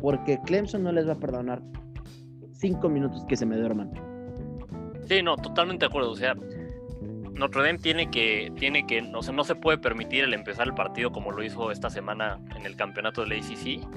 Porque 0.02 0.40
Clemson 0.46 0.84
no 0.84 0.92
les 0.92 1.08
va 1.08 1.14
a 1.14 1.20
perdonar 1.20 1.62
cinco 2.54 2.90
minutos 2.90 3.26
que 3.28 3.36
se 3.36 3.46
me 3.46 3.58
duerman. 3.58 3.92
Sí, 5.08 5.22
no, 5.22 5.36
totalmente 5.36 5.86
de 5.86 5.90
acuerdo. 5.90 6.12
O 6.12 6.16
sea, 6.16 6.36
Notre 7.40 7.64
Dame 7.64 7.80
tiene 7.80 8.12
que, 8.12 8.52
tiene 8.58 8.86
que, 8.86 9.02
o 9.14 9.24
sea, 9.24 9.34
no 9.34 9.46
se 9.46 9.56
puede 9.56 9.78
permitir 9.78 10.26
el 10.26 10.34
empezar 10.34 10.68
el 10.68 10.74
partido 10.74 11.12
como 11.12 11.32
lo 11.32 11.42
hizo 11.42 11.72
esta 11.72 11.90
semana 11.90 12.38
en 12.56 12.66
el 12.66 12.76
campeonato 12.76 13.24
de 13.24 13.28
la 13.30 13.36
ACC. 13.36 13.88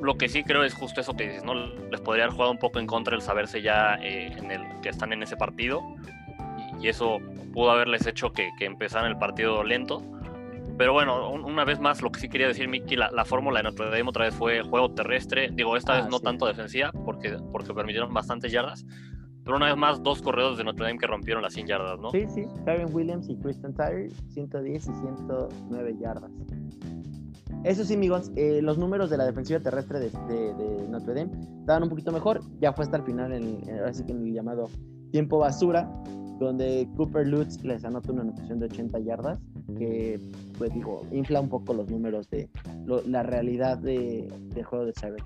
Lo 0.00 0.16
que 0.16 0.28
sí 0.28 0.42
creo 0.42 0.64
es 0.64 0.74
justo 0.74 1.00
eso 1.00 1.16
que 1.16 1.28
dices, 1.28 1.44
¿no? 1.44 1.54
Les 1.54 2.00
podría 2.00 2.24
haber 2.24 2.34
jugado 2.34 2.50
un 2.50 2.58
poco 2.58 2.80
en 2.80 2.86
contra 2.86 3.14
el 3.14 3.22
saberse 3.22 3.62
ya 3.62 3.94
eh, 4.02 4.32
en 4.36 4.50
el 4.50 4.62
que 4.82 4.88
están 4.88 5.12
en 5.12 5.22
ese 5.22 5.36
partido. 5.36 5.82
Y, 6.80 6.88
eso 6.88 7.18
pudo 7.52 7.70
haberles 7.70 8.06
hecho 8.06 8.32
que, 8.32 8.50
que 8.58 8.64
empezaran 8.64 9.08
el 9.08 9.18
partido 9.18 9.62
lento. 9.62 10.02
Pero 10.78 10.92
bueno, 10.92 11.30
una 11.30 11.64
vez 11.64 11.80
más, 11.80 12.02
lo 12.02 12.12
que 12.12 12.20
sí 12.20 12.28
quería 12.28 12.46
decir, 12.46 12.68
Miki, 12.68 12.94
la, 12.94 13.24
fórmula 13.24 13.58
de 13.58 13.64
Notre 13.64 13.86
Dame 13.86 14.08
otra 14.08 14.26
vez 14.26 14.34
fue 14.34 14.62
juego 14.62 14.92
terrestre. 14.92 15.50
Digo, 15.52 15.76
esta 15.76 15.94
vez 15.94 16.04
ah, 16.04 16.08
no 16.08 16.20
tanto 16.20 16.46
defensiva, 16.46 16.92
porque, 17.04 17.36
porque 17.52 17.74
permitieron 17.74 18.14
bastantes 18.14 18.52
yardas. 18.52 18.86
Pero 19.48 19.56
una 19.56 19.68
vez 19.68 19.78
más, 19.78 20.02
dos 20.02 20.20
corredores 20.20 20.58
de 20.58 20.64
Notre 20.64 20.84
Dame 20.84 20.98
que 20.98 21.06
rompieron 21.06 21.42
las 21.42 21.54
100 21.54 21.68
yardas, 21.68 21.98
¿no? 21.98 22.10
Sí, 22.10 22.26
sí. 22.28 22.44
Karen 22.66 22.94
Williams 22.94 23.30
y 23.30 23.36
Kristen 23.36 23.72
Tyre, 23.72 24.10
110 24.34 24.88
y 24.88 24.92
109 24.92 25.96
yardas. 25.98 26.30
Eso 27.64 27.82
sí, 27.82 27.94
amigos, 27.94 28.30
eh, 28.36 28.60
los 28.60 28.76
números 28.76 29.08
de 29.08 29.16
la 29.16 29.24
defensiva 29.24 29.58
terrestre 29.58 30.00
de, 30.00 30.86
Notre 30.90 31.14
Dame 31.14 31.30
estaban 31.60 31.84
un 31.84 31.88
poquito 31.88 32.12
mejor. 32.12 32.42
Ya 32.60 32.74
fue 32.74 32.84
hasta 32.84 32.98
el 32.98 33.04
final, 33.04 33.32
en, 33.32 33.62
así 33.86 34.04
que 34.04 34.12
en 34.12 34.26
el 34.26 34.34
llamado 34.34 34.68
tiempo 35.12 35.38
basura, 35.38 35.90
donde 36.38 36.86
Cooper 36.98 37.26
Lutz 37.26 37.64
les 37.64 37.86
anota 37.86 38.12
una 38.12 38.20
anotación 38.20 38.58
de 38.58 38.66
80 38.66 38.98
yardas, 38.98 39.38
que, 39.78 40.20
pues 40.58 40.74
digo, 40.74 41.06
infla 41.10 41.40
un 41.40 41.48
poco 41.48 41.72
los 41.72 41.88
números 41.88 42.28
de 42.28 42.50
la 43.06 43.22
realidad 43.22 43.78
de, 43.78 44.30
del 44.52 44.64
juego 44.64 44.84
de 44.84 44.92
Cyber. 44.92 45.22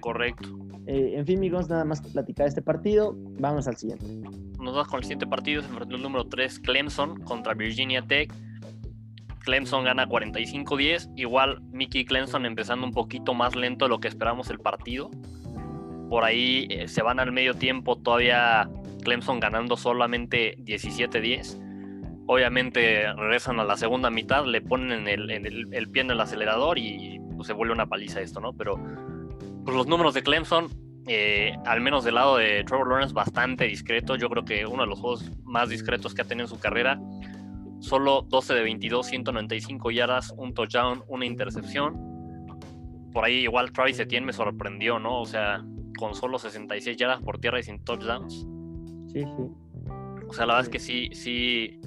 Correcto. 0.00 0.48
Eh, 0.86 1.14
en 1.16 1.26
fin, 1.26 1.38
amigos, 1.38 1.68
nada 1.68 1.84
más 1.84 2.00
platicar 2.00 2.46
este 2.46 2.62
partido. 2.62 3.14
Vamos 3.38 3.66
al 3.66 3.76
siguiente. 3.76 4.06
Nos 4.58 4.74
vamos 4.74 4.88
con 4.88 4.98
el 4.98 5.04
siguiente 5.04 5.26
partido, 5.26 5.62
el 5.62 6.02
número 6.02 6.26
3, 6.26 6.60
Clemson 6.60 7.20
contra 7.22 7.54
Virginia 7.54 8.02
Tech. 8.02 8.32
Clemson 9.40 9.84
gana 9.84 10.08
45-10. 10.08 11.12
Igual 11.16 11.62
Mickey 11.72 12.04
Clemson 12.04 12.46
empezando 12.46 12.86
un 12.86 12.92
poquito 12.92 13.34
más 13.34 13.54
lento 13.54 13.86
de 13.86 13.90
lo 13.90 14.00
que 14.00 14.08
esperamos 14.08 14.50
el 14.50 14.58
partido. 14.58 15.10
Por 16.08 16.24
ahí 16.24 16.66
eh, 16.70 16.88
se 16.88 17.02
van 17.02 17.18
al 17.18 17.32
medio 17.32 17.54
tiempo 17.54 17.96
todavía 17.96 18.68
Clemson 19.02 19.40
ganando 19.40 19.76
solamente 19.76 20.56
17-10. 20.58 21.62
Obviamente 22.26 23.12
regresan 23.12 23.60
a 23.60 23.64
la 23.64 23.76
segunda 23.76 24.10
mitad, 24.10 24.44
le 24.44 24.60
ponen 24.60 25.06
el, 25.06 25.30
el, 25.30 25.88
pie 25.90 26.02
en 26.02 26.10
el 26.10 26.20
acelerador 26.20 26.76
y 26.76 27.20
pues, 27.36 27.46
se 27.46 27.52
vuelve 27.52 27.72
una 27.72 27.86
paliza 27.86 28.20
esto, 28.20 28.40
¿no? 28.40 28.52
Pero 28.52 28.80
pues, 29.66 29.76
los 29.76 29.86
números 29.88 30.14
de 30.14 30.22
Clemson, 30.22 30.68
eh, 31.08 31.56
al 31.66 31.80
menos 31.80 32.04
del 32.04 32.14
lado 32.14 32.36
de 32.36 32.62
Trevor 32.64 32.88
Lawrence, 32.88 33.12
bastante 33.12 33.64
discreto. 33.64 34.14
Yo 34.14 34.30
creo 34.30 34.44
que 34.44 34.64
uno 34.64 34.84
de 34.84 34.88
los 34.88 35.00
juegos 35.00 35.30
más 35.42 35.68
discretos 35.68 36.14
que 36.14 36.22
ha 36.22 36.24
tenido 36.24 36.44
en 36.44 36.48
su 36.48 36.60
carrera. 36.60 37.00
Solo 37.80 38.22
12 38.22 38.54
de 38.54 38.62
22, 38.62 39.06
195 39.06 39.90
yardas, 39.90 40.32
un 40.36 40.54
touchdown, 40.54 41.02
una 41.08 41.26
intercepción. 41.26 41.94
Por 43.12 43.24
ahí 43.24 43.40
igual 43.40 43.72
Travis 43.72 43.98
Etienne 43.98 44.26
me 44.26 44.32
sorprendió, 44.32 44.98
¿no? 44.98 45.20
O 45.20 45.26
sea, 45.26 45.64
con 45.98 46.14
solo 46.14 46.38
66 46.38 46.96
yardas 46.96 47.20
por 47.22 47.38
tierra 47.38 47.58
y 47.58 47.64
sin 47.64 47.82
touchdowns. 47.84 48.46
Sí, 49.12 49.24
sí. 49.24 49.42
O 50.28 50.32
sea, 50.32 50.46
la 50.46 50.54
verdad 50.54 50.62
es 50.62 50.68
que 50.68 50.78
sí, 50.78 51.10
sí, 51.12 51.80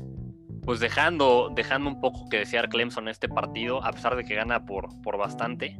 pues 0.63 0.79
dejando, 0.79 1.51
dejando 1.55 1.89
un 1.89 2.01
poco 2.01 2.27
que 2.29 2.39
desear 2.39 2.69
Clemson 2.69 3.05
en 3.05 3.09
este 3.09 3.29
partido, 3.29 3.83
a 3.83 3.91
pesar 3.91 4.15
de 4.15 4.23
que 4.23 4.35
gana 4.35 4.65
por, 4.65 4.87
por 5.01 5.17
bastante. 5.17 5.77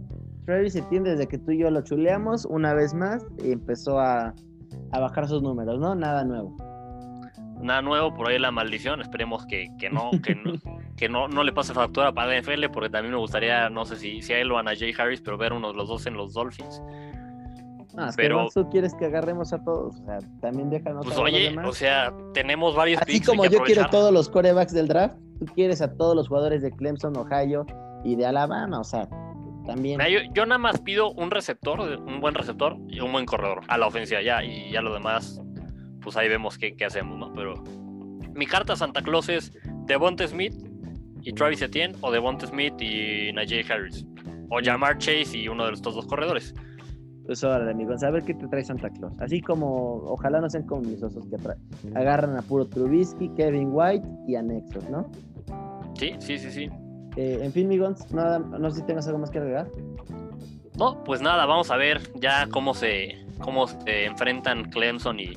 Travis 0.49 0.75
entiende 0.75 1.11
desde 1.11 1.27
que 1.27 1.37
tú 1.37 1.51
y 1.51 1.59
yo 1.59 1.69
lo 1.69 1.83
chuleamos, 1.83 2.45
una 2.45 2.73
vez 2.73 2.95
más, 2.95 3.23
y 3.43 3.51
empezó 3.51 3.99
a, 3.99 4.33
a 4.91 4.99
bajar 4.99 5.27
sus 5.27 5.43
números, 5.43 5.79
¿no? 5.79 5.93
Nada 5.93 6.23
nuevo. 6.25 6.57
Nada 7.61 7.83
nuevo, 7.83 8.11
por 8.15 8.29
ahí 8.29 8.39
la 8.39 8.49
maldición, 8.49 8.99
esperemos 8.99 9.45
que, 9.45 9.67
que 9.77 9.91
no, 9.91 10.09
que 10.23 10.33
no, 10.33 10.53
que 10.97 11.07
no, 11.07 11.27
no 11.27 11.43
le 11.43 11.51
pase 11.51 11.75
factura 11.75 12.11
para 12.11 12.39
NFL, 12.39 12.65
porque 12.73 12.89
también 12.89 13.13
me 13.13 13.19
gustaría, 13.19 13.69
no 13.69 13.85
sé 13.85 13.97
si, 13.97 14.23
si 14.23 14.33
a 14.33 14.39
él 14.39 14.51
o 14.51 14.57
a 14.57 14.63
Jay 14.63 14.91
Harris, 14.97 15.21
pero 15.21 15.37
ver 15.37 15.53
unos 15.53 15.75
los 15.75 15.87
dos 15.87 16.07
en 16.07 16.15
los 16.15 16.33
Dolphins. 16.33 16.81
Ah, 17.95 18.09
pero 18.15 18.47
tú 18.51 18.67
quieres 18.71 18.95
que 18.95 19.05
agarremos 19.05 19.53
a 19.53 19.63
todos, 19.63 19.99
o 20.01 20.05
sea, 20.05 20.17
también 20.41 20.71
déjanos 20.71 21.05
pues 21.05 21.17
oye, 21.19 21.55
o 21.59 21.73
sea, 21.73 22.11
tenemos 22.33 22.75
varios 22.75 23.01
Así 23.03 23.21
como 23.21 23.45
yo 23.45 23.61
quiero 23.63 23.87
todos 23.91 24.11
los 24.11 24.29
corebacks 24.29 24.73
del 24.73 24.87
draft, 24.87 25.15
tú 25.37 25.45
quieres 25.53 25.79
a 25.83 25.93
todos 25.95 26.15
los 26.15 26.27
jugadores 26.27 26.63
de 26.63 26.71
Clemson, 26.71 27.15
Ohio 27.17 27.67
y 28.03 28.15
de 28.15 28.25
Alabama, 28.25 28.79
o 28.79 28.83
sea, 28.83 29.07
también. 29.65 29.99
yo, 30.33 30.45
nada 30.45 30.57
más 30.57 30.81
pido 30.81 31.11
un 31.11 31.31
receptor, 31.31 31.79
un 31.79 32.19
buen 32.21 32.35
receptor 32.35 32.77
y 32.87 32.99
un 32.99 33.11
buen 33.11 33.25
corredor 33.25 33.61
a 33.67 33.77
la 33.77 33.87
ofensiva 33.87 34.21
ya, 34.21 34.43
y 34.43 34.71
ya 34.71 34.81
lo 34.81 34.93
demás, 34.93 35.41
pues 36.01 36.17
ahí 36.17 36.29
vemos 36.29 36.57
qué, 36.57 36.75
qué 36.75 36.85
hacemos, 36.85 37.17
¿no? 37.17 37.31
Pero 37.33 37.63
mi 38.33 38.45
carta 38.45 38.75
Santa 38.75 39.01
Claus 39.01 39.29
es 39.29 39.51
Devonte 39.85 40.27
Smith 40.27 40.53
y 41.21 41.33
Travis 41.33 41.61
Etienne, 41.61 41.95
o 42.01 42.11
Devonte 42.11 42.47
Smith 42.47 42.73
y 42.79 43.31
Najee 43.33 43.65
Harris, 43.69 44.05
o 44.49 44.59
Jamar 44.63 44.97
Chase 44.97 45.37
y 45.37 45.47
uno 45.47 45.65
de 45.67 45.73
estos 45.73 45.95
dos 45.95 46.05
corredores. 46.05 46.53
Pues 47.25 47.43
ahora, 47.43 47.69
amigos, 47.69 48.01
a 48.01 48.09
ver 48.09 48.23
qué 48.23 48.33
te 48.33 48.47
trae 48.47 48.63
Santa 48.63 48.89
Claus. 48.89 49.13
Así 49.19 49.39
como, 49.39 49.97
ojalá 50.05 50.41
no 50.41 50.49
sean 50.49 50.63
como 50.63 50.81
mis 50.81 51.03
osos 51.03 51.27
que 51.27 51.35
agarran 51.93 52.35
a 52.35 52.41
puro 52.41 52.65
Trubisky, 52.65 53.29
Kevin 53.35 53.69
White 53.71 54.07
y 54.27 54.35
anexos, 54.35 54.89
¿no? 54.89 55.11
Sí, 55.93 56.15
sí, 56.17 56.39
sí, 56.39 56.49
sí. 56.49 56.69
Eh, 57.15 57.39
en 57.41 57.51
fin, 57.51 57.67
Migons, 57.67 58.11
nada, 58.11 58.39
no 58.39 58.69
sé 58.71 58.81
si 58.81 58.85
tengas 58.85 59.07
algo 59.07 59.19
más 59.19 59.31
que 59.31 59.39
agregar. 59.39 59.67
No, 60.77 61.03
pues 61.03 61.21
nada, 61.21 61.45
vamos 61.45 61.71
a 61.71 61.77
ver 61.77 62.01
ya 62.15 62.47
cómo 62.49 62.73
se, 62.73 63.25
cómo 63.39 63.67
se 63.67 64.05
enfrentan 64.05 64.69
Clemson 64.71 65.19
y, 65.19 65.33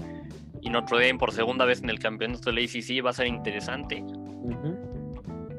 y 0.61 0.71
Notre 0.71 1.07
Dame 1.07 1.19
por 1.19 1.33
segunda 1.33 1.65
vez 1.65 1.83
en 1.83 1.91
el 1.91 1.99
campeonato 1.99 2.51
de 2.51 2.57
la 2.57 2.63
ACC. 2.63 3.05
Va 3.05 3.11
a 3.11 3.15
ser 3.15 3.27
interesante. 3.27 4.05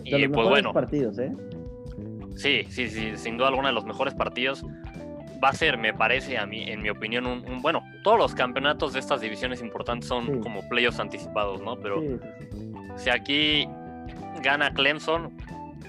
Y 0.06 0.28
pues 0.28 0.49
bueno. 0.49 0.73
partidos, 0.73 1.19
¿eh? 1.19 1.34
Sí, 2.36 2.63
sí, 2.69 2.89
sí, 2.89 3.15
sin 3.15 3.38
duda 3.38 3.49
alguna 3.49 3.69
de 3.69 3.73
los 3.73 3.86
mejores 3.86 4.13
partidos 4.13 4.65
va 5.43 5.49
a 5.49 5.54
ser, 5.54 5.78
me 5.78 5.93
parece 5.93 6.38
a 6.38 6.45
mí, 6.45 6.63
en 6.63 6.82
mi 6.82 6.89
opinión, 6.89 7.26
un, 7.26 7.62
bueno, 7.62 7.84
todos 8.04 8.17
los 8.17 8.34
campeonatos 8.34 8.93
de 8.93 8.99
estas 8.99 9.19
divisiones 9.19 9.62
importantes 9.62 10.08
son 10.08 10.39
como 10.39 10.67
playoffs 10.69 10.99
anticipados, 10.99 11.62
¿no? 11.62 11.76
Pero 11.76 12.02
si 12.95 13.10
aquí 13.10 13.67
gana 14.41 14.73
Clemson, 14.73 15.36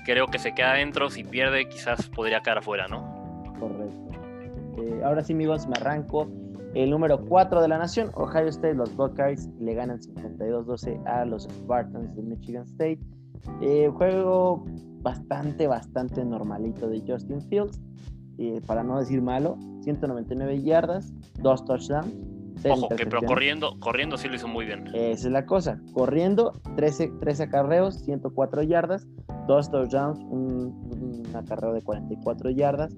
creo 0.05 0.27
que 0.27 0.39
se 0.39 0.55
queda 0.55 0.73
adentro, 0.73 1.11
si 1.11 1.25
pierde 1.25 1.69
quizás 1.69 2.09
podría 2.11 2.41
quedar 2.41 2.59
afuera, 2.59 2.87
¿no? 2.89 3.03
Correcto. 3.59 4.05
Eh, 4.79 5.01
ahora 5.05 5.23
sí, 5.23 5.33
amigos, 5.33 5.67
me 5.67 5.75
arranco. 5.77 6.29
El 6.75 6.91
número 6.91 7.25
4 7.25 7.63
de 7.63 7.69
la 7.69 7.79
nación, 7.79 8.11
Ohio 8.15 8.49
State, 8.49 8.75
los 8.75 8.95
Buckeyes 8.97 9.49
le 9.61 9.75
ganan 9.75 10.01
52-12 10.01 11.07
a 11.07 11.25
los 11.25 11.45
Spartans 11.45 12.15
de 12.17 12.23
Michigan 12.23 12.65
State. 12.65 12.99
Eh, 13.61 13.89
juego 13.95 14.65
bastante, 15.03 15.67
bastante 15.67 16.25
normalito 16.25 16.89
de 16.89 17.01
Justin 17.07 17.43
Fields 17.49 17.81
eh, 18.39 18.61
para 18.67 18.83
no 18.83 18.99
decir 18.99 19.23
malo, 19.23 19.57
199 19.83 20.63
yardas, 20.63 21.13
dos 21.41 21.65
touchdowns. 21.65 22.13
Ojo, 22.69 22.89
que 22.89 23.05
pero 23.05 23.21
corriendo, 23.23 23.79
corriendo 23.79 24.17
sí 24.17 24.29
lo 24.29 24.37
hizo 24.37 24.49
muy 24.49 24.65
bien. 24.65 24.87
Esa 24.95 25.27
es 25.27 25.33
la 25.33 25.45
cosa. 25.45 25.81
Corriendo, 25.93 26.61
13, 26.77 27.13
13 27.21 27.43
acarreos, 27.45 27.99
104 28.05 28.63
yardas, 28.63 29.07
dos 29.47 29.71
touchdowns, 29.71 30.19
un, 30.21 31.23
acarreo 31.35 31.73
de 31.73 31.83
44 31.83 32.51
yardas. 32.51 32.95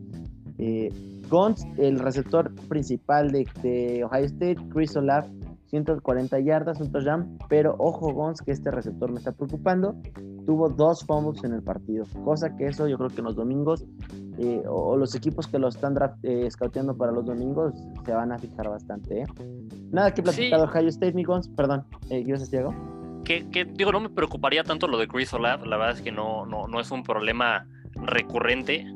Eh, 0.59 0.91
Gons, 1.29 1.67
el 1.77 1.99
receptor 1.99 2.55
principal 2.69 3.31
de, 3.31 4.05
Ohio 4.05 4.25
State, 4.25 4.57
Chris 4.71 4.97
Olaf, 4.97 5.27
140 5.67 6.39
yardas, 6.41 6.81
un 6.81 6.93
touchdown, 6.93 7.39
pero 7.49 7.75
ojo 7.79 8.13
Gons 8.13 8.41
que 8.41 8.53
este 8.53 8.71
receptor 8.71 9.11
me 9.11 9.19
está 9.19 9.33
preocupando, 9.33 9.97
tuvo 10.47 10.69
dos 10.69 11.05
fumbles 11.05 11.43
en 11.45 11.55
el 11.55 11.63
partido, 11.63 12.05
cosa 12.25 12.57
que 12.57 12.69
eso 12.69 12.87
yo 12.87 12.97
creo 12.97 13.11
que 13.11 13.19
en 13.19 13.25
los 13.25 13.37
domingos 13.37 13.85
eh, 14.39 14.63
o, 14.69 14.97
los 14.97 15.15
equipos 15.15 15.47
que 15.47 15.59
lo 15.59 15.69
están 15.69 15.95
draft, 15.95 16.19
eh, 16.23 16.49
scouteando 16.51 16.97
para 16.97 17.11
los 17.11 17.25
domingos 17.27 17.75
se 18.05 18.13
van 18.13 18.33
a 18.33 18.39
fijar 18.39 18.69
bastante. 18.69 19.23
¿eh? 19.23 19.27
Nada 19.91 20.13
que 20.15 20.23
platicado 20.23 20.65
Ohio 20.65 20.89
State, 20.89 21.15
Migons, 21.15 21.49
perdón, 21.49 21.85
eh, 22.11 22.23
¿yo 22.25 22.37
Diego? 22.37 22.73
Que, 23.27 23.51
que, 23.51 23.65
digo, 23.65 23.93
no 23.93 24.01
me 24.01 24.09
preocuparía 24.09 24.63
tanto 24.63 24.87
lo 24.87 24.99
de 24.99 25.09
Chris 25.09 25.33
Olave, 25.35 25.67
la 25.67 25.77
verdad 25.77 25.97
es 25.97 26.03
que 26.03 26.13
no, 26.13 26.47
no, 26.47 26.69
no 26.69 26.81
es 26.81 26.91
un 26.91 27.03
problema 27.03 27.67
recurrente. 27.95 28.87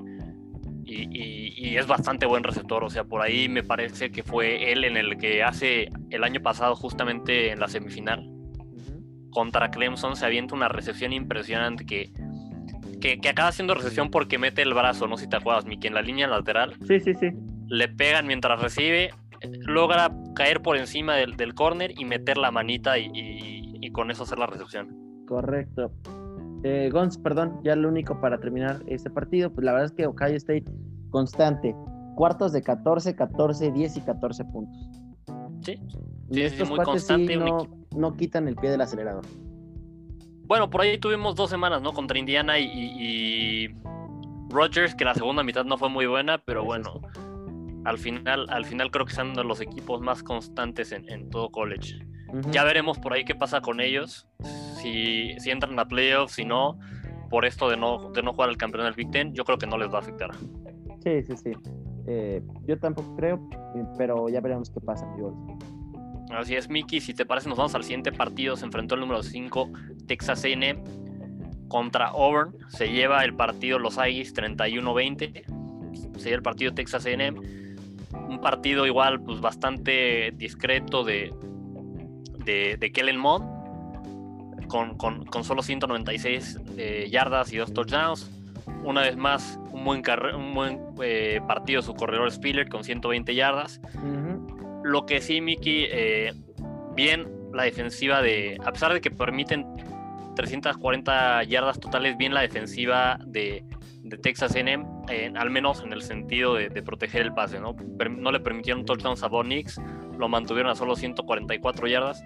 Y, 0.84 1.08
y, 1.12 1.76
es 1.76 1.86
bastante 1.86 2.26
buen 2.26 2.42
receptor. 2.42 2.82
O 2.82 2.90
sea, 2.90 3.04
por 3.04 3.22
ahí 3.22 3.48
me 3.48 3.62
parece 3.62 4.10
que 4.10 4.24
fue 4.24 4.72
él 4.72 4.84
en 4.84 4.96
el 4.96 5.18
que 5.18 5.44
hace 5.44 5.88
el 6.10 6.24
año 6.24 6.40
pasado, 6.40 6.74
justamente 6.74 7.52
en 7.52 7.60
la 7.60 7.68
semifinal, 7.68 8.28
contra 9.30 9.70
Clemson, 9.70 10.16
se 10.16 10.26
avienta 10.26 10.56
una 10.56 10.68
recepción 10.68 11.12
impresionante 11.12 11.86
que 11.86 12.10
que, 13.00 13.28
acaba 13.28 13.50
siendo 13.50 13.74
recepción 13.74 14.10
porque 14.10 14.38
mete 14.38 14.62
el 14.62 14.74
brazo, 14.74 15.08
no 15.08 15.16
sé 15.16 15.24
si 15.24 15.30
te 15.30 15.36
acuerdas, 15.36 15.64
Miki, 15.64 15.88
en 15.88 15.94
la 15.94 16.02
línea 16.02 16.28
lateral. 16.28 16.76
Sí, 16.86 17.00
sí, 17.00 17.14
sí. 17.14 17.30
Le 17.66 17.88
pegan 17.88 18.26
mientras 18.26 18.60
recibe, 18.60 19.10
logra 19.66 20.12
caer 20.36 20.60
por 20.60 20.76
encima 20.76 21.14
del, 21.16 21.36
del 21.36 21.54
corner 21.54 21.92
y 21.98 22.04
meter 22.04 22.36
la 22.36 22.50
manita 22.50 22.98
y, 22.98 23.69
con 23.92 24.10
eso 24.10 24.22
hacer 24.24 24.38
la 24.38 24.46
recepción. 24.46 25.24
Correcto. 25.26 25.90
Eh, 26.62 26.90
Gons, 26.92 27.16
perdón, 27.18 27.60
ya 27.62 27.74
lo 27.76 27.88
único 27.88 28.20
para 28.20 28.38
terminar 28.38 28.82
este 28.86 29.08
partido, 29.10 29.50
pues 29.50 29.64
la 29.64 29.72
verdad 29.72 29.86
es 29.86 29.92
que 29.92 30.06
Ohio 30.06 30.36
State 30.36 30.64
constante, 31.10 31.74
cuartos 32.16 32.52
de 32.52 32.62
14, 32.62 33.14
14, 33.16 33.72
10 33.72 33.96
y 33.96 34.00
14 34.02 34.44
puntos. 34.46 34.90
Sí. 35.62 35.78
Sí, 36.30 36.42
Estos 36.42 36.68
muy 36.68 36.78
sí 36.78 36.84
constante. 36.84 37.38
un 37.38 37.44
no, 37.44 37.66
no 37.96 38.16
quitan 38.16 38.46
el 38.46 38.56
pie 38.56 38.70
del 38.70 38.80
acelerador. 38.80 39.24
Bueno, 40.46 40.68
por 40.68 40.80
ahí 40.80 40.98
tuvimos 40.98 41.34
dos 41.34 41.50
semanas, 41.50 41.80
¿no? 41.82 41.92
Contra 41.92 42.18
Indiana 42.18 42.58
y, 42.58 42.64
y, 42.64 43.64
y 43.64 43.74
Rodgers, 44.50 44.94
que 44.94 45.04
la 45.04 45.14
segunda 45.14 45.42
mitad 45.42 45.64
no 45.64 45.78
fue 45.78 45.88
muy 45.88 46.06
buena, 46.06 46.38
pero 46.38 46.64
bueno, 46.64 47.00
al 47.84 47.98
final, 47.98 48.46
al 48.50 48.64
final 48.64 48.90
creo 48.90 49.06
que 49.06 49.14
son 49.14 49.34
de 49.34 49.44
los 49.44 49.60
equipos 49.60 50.00
más 50.00 50.22
constantes 50.22 50.92
en, 50.92 51.08
en 51.10 51.30
todo 51.30 51.50
college. 51.50 51.98
Ya 52.50 52.64
veremos 52.64 52.98
por 52.98 53.12
ahí 53.12 53.24
qué 53.24 53.34
pasa 53.34 53.60
con 53.60 53.80
ellos, 53.80 54.28
si, 54.80 55.34
si 55.38 55.50
entran 55.50 55.78
a 55.78 55.86
playoffs, 55.86 56.34
si 56.34 56.44
no, 56.44 56.78
por 57.28 57.44
esto 57.44 57.68
de 57.68 57.76
no, 57.76 58.10
de 58.10 58.22
no 58.22 58.32
jugar 58.32 58.50
el 58.50 58.56
campeón 58.56 58.84
del 58.84 58.94
Big 58.94 59.10
Ten, 59.10 59.32
yo 59.34 59.44
creo 59.44 59.58
que 59.58 59.66
no 59.66 59.78
les 59.78 59.88
va 59.88 59.98
a 59.98 60.00
afectar. 60.00 60.30
Sí, 61.02 61.22
sí, 61.22 61.36
sí. 61.36 61.52
Eh, 62.06 62.42
yo 62.66 62.78
tampoco 62.78 63.14
creo, 63.16 63.36
eh, 63.74 63.84
pero 63.96 64.28
ya 64.28 64.40
veremos 64.40 64.70
qué 64.70 64.80
pasa, 64.80 65.06
amigos. 65.06 65.34
Así 66.30 66.54
es, 66.54 66.68
Miki. 66.68 67.00
Si 67.00 67.14
te 67.14 67.26
parece, 67.26 67.48
nos 67.48 67.58
vamos 67.58 67.74
al 67.74 67.82
siguiente 67.82 68.12
partido. 68.12 68.56
Se 68.56 68.64
enfrentó 68.64 68.94
el 68.94 69.00
número 69.00 69.22
5, 69.22 69.70
Texas 70.06 70.44
AM, 70.44 70.82
contra 71.68 72.08
Auburn. 72.08 72.56
Se 72.68 72.90
lleva 72.90 73.24
el 73.24 73.34
partido 73.34 73.78
Los 73.78 73.98
Aggies 73.98 74.34
31-20. 74.34 75.44
Se 76.16 76.24
lleva 76.24 76.36
el 76.36 76.42
partido 76.42 76.72
Texas 76.72 77.06
AM. 77.06 77.40
Un 78.28 78.40
partido 78.40 78.86
igual, 78.86 79.20
pues 79.22 79.40
bastante 79.40 80.32
discreto 80.36 81.04
de, 81.04 81.32
de, 82.44 82.76
de 82.78 82.92
Kellen 82.92 83.18
Mond, 83.18 84.66
con, 84.68 84.96
con, 84.96 85.24
con 85.26 85.44
solo 85.44 85.62
196 85.62 86.58
eh, 86.76 87.08
yardas 87.10 87.52
y 87.52 87.56
dos 87.56 87.72
touchdowns. 87.72 88.30
Una 88.84 89.02
vez 89.02 89.16
más, 89.16 89.58
un 89.72 89.84
buen, 89.84 90.02
un 90.34 90.54
buen 90.54 90.80
eh, 91.02 91.40
partido 91.46 91.82
su 91.82 91.94
corredor 91.94 92.30
Spiller 92.30 92.68
con 92.68 92.84
120 92.84 93.34
yardas. 93.34 93.80
Lo 94.84 95.04
que 95.06 95.20
sí, 95.20 95.40
Miki, 95.40 95.86
eh, 95.90 96.32
bien 96.94 97.26
la 97.52 97.64
defensiva 97.64 98.22
de. 98.22 98.58
A 98.64 98.72
pesar 98.72 98.92
de 98.94 99.00
que 99.00 99.10
permiten 99.10 99.66
340 100.36 101.44
yardas 101.44 101.78
totales, 101.80 102.16
bien 102.16 102.32
la 102.32 102.40
defensiva 102.40 103.18
de, 103.26 103.64
de 104.02 104.18
Texas 104.18 104.54
eh, 104.54 105.32
al 105.36 105.50
menos 105.50 105.82
en 105.82 105.92
el 105.92 106.02
sentido 106.02 106.54
de, 106.54 106.68
de 106.70 106.82
proteger 106.82 107.22
el 107.22 107.34
pase, 107.34 107.60
¿no? 107.60 107.76
Per- 107.76 108.10
no 108.10 108.32
le 108.32 108.40
permitieron 108.40 108.84
touchdowns 108.84 109.22
a 109.22 109.28
Bo 109.28 109.44
Nix, 109.44 109.80
lo 110.20 110.28
mantuvieron 110.28 110.70
a 110.70 110.74
solo 110.76 110.94
144 110.94 111.88
yardas. 111.88 112.22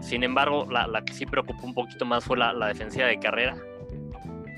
Sin 0.00 0.22
embargo, 0.22 0.66
la, 0.70 0.86
la 0.86 1.04
que 1.04 1.12
sí 1.12 1.26
preocupó 1.26 1.66
un 1.66 1.74
poquito 1.74 2.04
más 2.06 2.24
fue 2.24 2.38
la, 2.38 2.52
la 2.52 2.68
defensiva 2.68 3.06
de 3.06 3.18
carrera. 3.18 3.56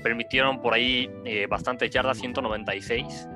Permitieron 0.03 0.61
por 0.61 0.73
ahí 0.73 1.09
eh, 1.25 1.47
bastantes 1.49 1.89
yardas, 1.91 2.17
196. 2.19 3.27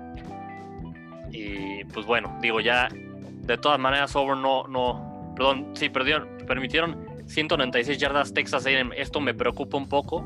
Y 1.31 1.83
pues 1.85 2.05
bueno, 2.05 2.38
digo, 2.41 2.59
ya 2.62 2.89
de 2.91 3.57
todas 3.57 3.79
maneras, 3.79 4.15
Auburn 4.15 4.41
no, 4.41 4.67
no, 4.67 5.33
perdón, 5.35 5.67
sí, 5.73 5.89
perdieron, 5.89 6.27
permitieron 6.47 6.97
196 7.25 7.97
yardas 7.97 8.33
Texas 8.33 8.65
A&M. 8.65 8.93
Esto 8.99 9.19
me 9.21 9.33
preocupa 9.33 9.77
un 9.77 9.88
poco, 9.88 10.23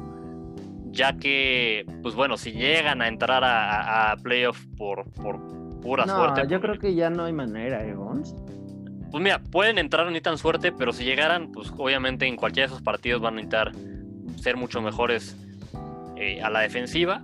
ya 0.91 1.17
que, 1.17 1.86
pues 2.01 2.15
bueno, 2.15 2.38
si 2.38 2.51
llegan 2.51 3.01
a 3.01 3.07
entrar 3.07 3.43
a, 3.43 4.12
a- 4.12 4.17
playoff 4.17 4.65
por, 4.77 5.09
por 5.12 5.39
pura 5.81 6.05
No, 6.05 6.15
suerte, 6.15 6.41
yo 6.43 6.59
pues, 6.59 6.62
creo 6.62 6.79
que 6.79 6.95
ya 6.95 7.09
no 7.09 7.25
hay 7.25 7.33
manera, 7.33 7.86
¿eh, 7.86 7.93
Gons? 7.93 8.33
Pues 9.13 9.21
mira, 9.21 9.38
pueden 9.38 9.78
entrar 9.78 10.12
ni 10.12 10.21
tan 10.21 10.39
suerte, 10.39 10.71
pero 10.71 10.91
si 10.91 11.04
llegaran, 11.04 11.52
pues 11.52 11.71
obviamente 11.78 12.26
en 12.26 12.36
cualquiera 12.36 12.67
de 12.67 12.73
esos 12.73 12.82
partidos 12.84 13.21
van 13.21 13.36
a 13.36 13.36
necesitar 13.36 13.71
ser 14.41 14.58
mucho 14.58 14.82
mejores 14.82 15.38
eh, 16.15 16.41
a 16.41 16.49
la 16.49 16.62
defensiva. 16.62 17.21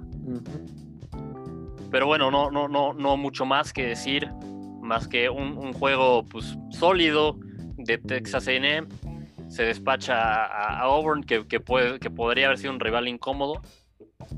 Pero 1.90 2.06
bueno, 2.06 2.30
no, 2.30 2.52
no, 2.52 2.68
no, 2.68 2.94
no 2.94 3.18
mucho 3.18 3.44
más 3.44 3.74
que 3.74 3.88
decir, 3.88 4.30
más 4.84 5.08
que 5.08 5.32
un, 5.32 5.74
juego 5.74 6.24
pues 6.26 6.60
sólido 6.70 7.40
de 7.78 7.98
Texas 7.98 8.48
A&M. 8.48 8.88
Se 9.48 9.64
despacha 9.64 10.46
a, 10.46 10.82
Auburn, 10.82 11.24
que, 11.24 11.48
que, 11.48 11.60
puede, 11.60 11.98
que 11.98 12.12
podría 12.12 12.46
haber 12.46 12.60
sido 12.60 12.72
un 12.72 12.80
rival 12.80 13.08
incómodo, 13.08 13.64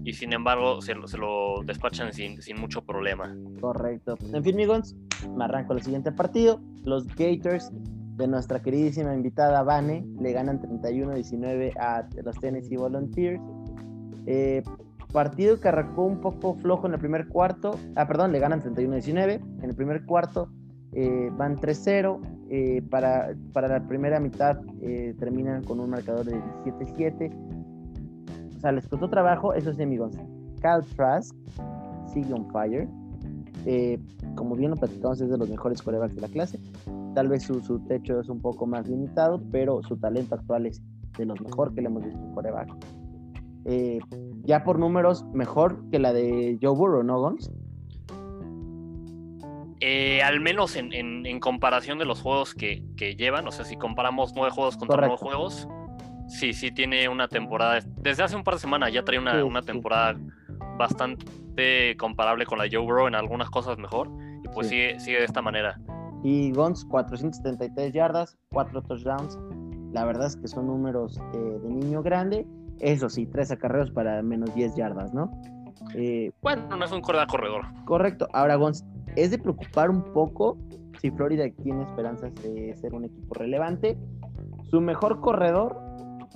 y 0.05 0.13
sin 0.13 0.31
embargo 0.31 0.81
se, 0.81 0.95
se 1.05 1.17
lo 1.17 1.63
despachan 1.65 2.13
sin, 2.13 2.41
sin 2.41 2.61
mucho 2.61 2.81
problema. 2.81 3.35
Correcto. 3.59 4.17
En 4.33 4.41
fin, 4.41 4.53
amigos, 4.53 4.95
me 5.29 5.45
arranco 5.45 5.73
el 5.73 5.81
siguiente 5.81 6.11
partido. 6.11 6.59
Los 6.83 7.07
Gators 7.15 7.71
de 8.17 8.27
nuestra 8.27 8.61
queridísima 8.61 9.15
invitada 9.15 9.63
Vane 9.63 10.05
le 10.19 10.31
ganan 10.31 10.61
31-19 10.61 11.77
a 11.77 12.07
los 12.23 12.39
Tennessee 12.39 12.77
Volunteers. 12.77 13.41
Eh, 14.25 14.63
partido 15.11 15.59
que 15.59 15.67
arrancó 15.67 16.03
un 16.05 16.21
poco 16.21 16.55
flojo 16.55 16.87
en 16.87 16.93
el 16.93 16.99
primer 16.99 17.27
cuarto. 17.27 17.77
Ah, 17.95 18.07
perdón, 18.07 18.31
le 18.31 18.39
ganan 18.39 18.61
31-19. 18.61 19.41
En 19.61 19.69
el 19.69 19.75
primer 19.75 20.05
cuarto 20.05 20.49
eh, 20.93 21.29
van 21.37 21.57
3-0. 21.57 22.19
eh, 22.49 22.81
para, 22.89 23.33
para 23.53 23.67
la 23.67 23.87
primera 23.87 24.19
mitad 24.19 24.57
terminan 25.19 25.63
con 25.63 25.79
un 25.79 25.89
marcador 25.89 26.25
de 26.25 26.35
17-7. 26.65 27.31
O 28.57 28.59
sea, 28.59 28.71
les 28.71 28.87
costó 28.87 29.09
trabajo, 29.09 29.53
eso 29.53 29.73
sí, 29.73 29.81
amigos. 29.81 30.13
Cal 30.61 30.83
sigue 32.13 32.33
on 32.33 32.47
fire. 32.51 32.87
Eh, 33.65 33.99
como 34.41 34.55
bien 34.55 34.71
lo 34.71 34.77
platicamos, 34.77 35.21
es 35.21 35.29
de 35.29 35.37
los 35.37 35.47
mejores 35.47 35.83
corebacks 35.83 36.15
de 36.15 36.21
la 36.21 36.27
clase. 36.27 36.59
Tal 37.13 37.27
vez 37.27 37.43
su, 37.43 37.61
su 37.61 37.77
techo 37.85 38.19
es 38.19 38.27
un 38.27 38.41
poco 38.41 38.65
más 38.65 38.87
limitado, 38.87 39.39
pero 39.51 39.83
su 39.83 39.97
talento 39.97 40.33
actual 40.33 40.65
es 40.65 40.81
de 41.15 41.25
los 41.27 41.39
mejor 41.41 41.75
que 41.75 41.81
le 41.81 41.87
hemos 41.89 42.03
visto 42.03 42.19
en 42.19 42.33
coreback. 42.33 42.69
Eh, 43.65 43.99
ya 44.43 44.63
por 44.63 44.79
números, 44.79 45.23
mejor 45.31 45.87
que 45.91 45.99
la 45.99 46.11
de 46.11 46.57
Joe 46.59 46.75
Burrow, 46.75 47.03
¿no, 47.03 47.19
Gons? 47.19 47.51
Eh, 49.79 50.23
al 50.23 50.39
menos 50.39 50.75
en, 50.75 50.91
en- 50.91 51.27
en 51.27 51.39
comparación 51.39 51.99
de 51.99 52.05
los 52.05 52.19
juegos 52.21 52.55
que, 52.55 52.83
que 52.97 53.15
llevan, 53.15 53.47
o 53.47 53.51
sea, 53.51 53.63
si 53.63 53.75
comparamos 53.77 54.33
nueve 54.35 54.49
juegos 54.49 54.75
contra 54.75 54.97
nueve 54.97 55.17
Correcto. 55.19 55.37
juegos, 55.37 55.67
sí, 56.29 56.53
sí 56.53 56.71
tiene 56.71 57.07
una 57.09 57.27
temporada. 57.27 57.79
Desde 58.01 58.23
hace 58.23 58.35
un 58.35 58.43
par 58.43 58.55
de 58.55 58.59
semanas 58.61 58.91
ya 58.91 59.03
trae 59.03 59.19
una, 59.19 59.35
Sí, 59.35 59.41
una 59.43 59.61
sí. 59.61 59.67
temporada 59.67 60.19
bastante 60.79 61.95
comparable 61.99 62.45
con 62.47 62.57
la 62.57 62.65
Joe 62.71 62.79
Burrow, 62.83 63.07
en 63.07 63.13
algunas 63.15 63.49
cosas 63.51 63.77
mejor, 63.77 64.09
pues 64.53 64.67
Sí. 64.67 64.75
sigue, 64.75 64.99
sigue 64.99 65.17
de 65.19 65.25
esta 65.25 65.41
manera. 65.41 65.79
Y 66.23 66.51
Gons, 66.51 66.85
473 66.85 67.93
yardas, 67.93 68.37
4 68.51 68.81
touchdowns. 68.83 69.37
La 69.91 70.05
verdad 70.05 70.27
es 70.27 70.35
que 70.35 70.47
son 70.47 70.67
números 70.67 71.19
eh, 71.33 71.59
de 71.63 71.69
niño 71.69 72.01
grande. 72.03 72.45
Eso 72.79 73.09
sí, 73.09 73.25
3 73.25 73.51
acarreos 73.51 73.91
para 73.91 74.21
menos 74.21 74.53
10 74.55 74.75
yardas, 74.75 75.13
¿no? 75.13 75.31
Eh, 75.95 76.31
Bueno, 76.41 76.75
no 76.77 76.85
es 76.85 76.91
un 76.91 77.01
corredor 77.01 77.27
corredor. 77.27 77.61
Correcto. 77.85 78.27
Ahora, 78.33 78.55
Gons, 78.55 78.85
es 79.15 79.31
de 79.31 79.37
preocupar 79.39 79.89
un 79.89 80.03
poco 80.13 80.57
si 81.01 81.09
Florida 81.11 81.43
tiene 81.63 81.83
esperanzas 81.83 82.33
de 82.43 82.75
ser 82.77 82.93
un 82.93 83.05
equipo 83.05 83.33
relevante. 83.33 83.97
Su 84.69 84.79
mejor 84.79 85.19
corredor, 85.21 85.77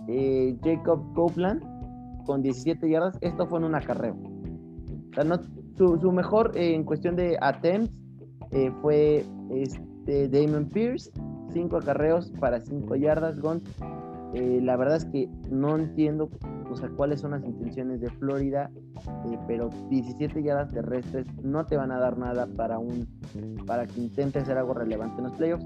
eh, 0.07 0.57
Jacob 0.63 1.13
Copeland, 1.13 1.63
con 2.25 2.41
17 2.41 2.89
yardas, 2.89 3.17
esto 3.21 3.45
fue 3.47 3.59
en 3.59 3.65
un 3.65 3.75
acarreo. 3.75 4.15
O 4.15 5.13
sea, 5.13 5.23
no- 5.23 5.39
su, 5.77 5.99
su 5.99 6.11
mejor 6.11 6.51
en 6.55 6.83
cuestión 6.83 7.15
de 7.15 7.37
attempts 7.39 7.93
eh, 8.51 8.71
fue 8.81 9.25
este, 9.51 10.29
Damon 10.29 10.69
Pierce, 10.69 11.11
5 11.53 11.77
acarreos 11.77 12.31
para 12.39 12.61
5 12.61 12.95
yardas, 12.95 13.39
Gons. 13.39 13.63
Eh, 14.33 14.59
la 14.61 14.75
verdad 14.75 14.97
es 14.97 15.05
que 15.05 15.29
no 15.49 15.77
entiendo 15.77 16.29
o 16.69 16.75
sea, 16.75 16.89
cuáles 16.89 17.21
son 17.21 17.31
las 17.31 17.43
intenciones 17.45 18.01
de 18.01 18.09
Florida, 18.09 18.69
eh, 19.31 19.37
pero 19.47 19.69
17 19.89 20.43
yardas 20.43 20.71
terrestres 20.71 21.25
no 21.41 21.65
te 21.65 21.77
van 21.77 21.91
a 21.91 21.99
dar 21.99 22.17
nada 22.17 22.47
para 22.57 22.79
un 22.79 23.07
para 23.65 23.85
que 23.85 24.01
intente 24.01 24.39
hacer 24.39 24.57
algo 24.57 24.73
relevante 24.73 25.17
en 25.17 25.29
los 25.29 25.37
playoffs. 25.37 25.65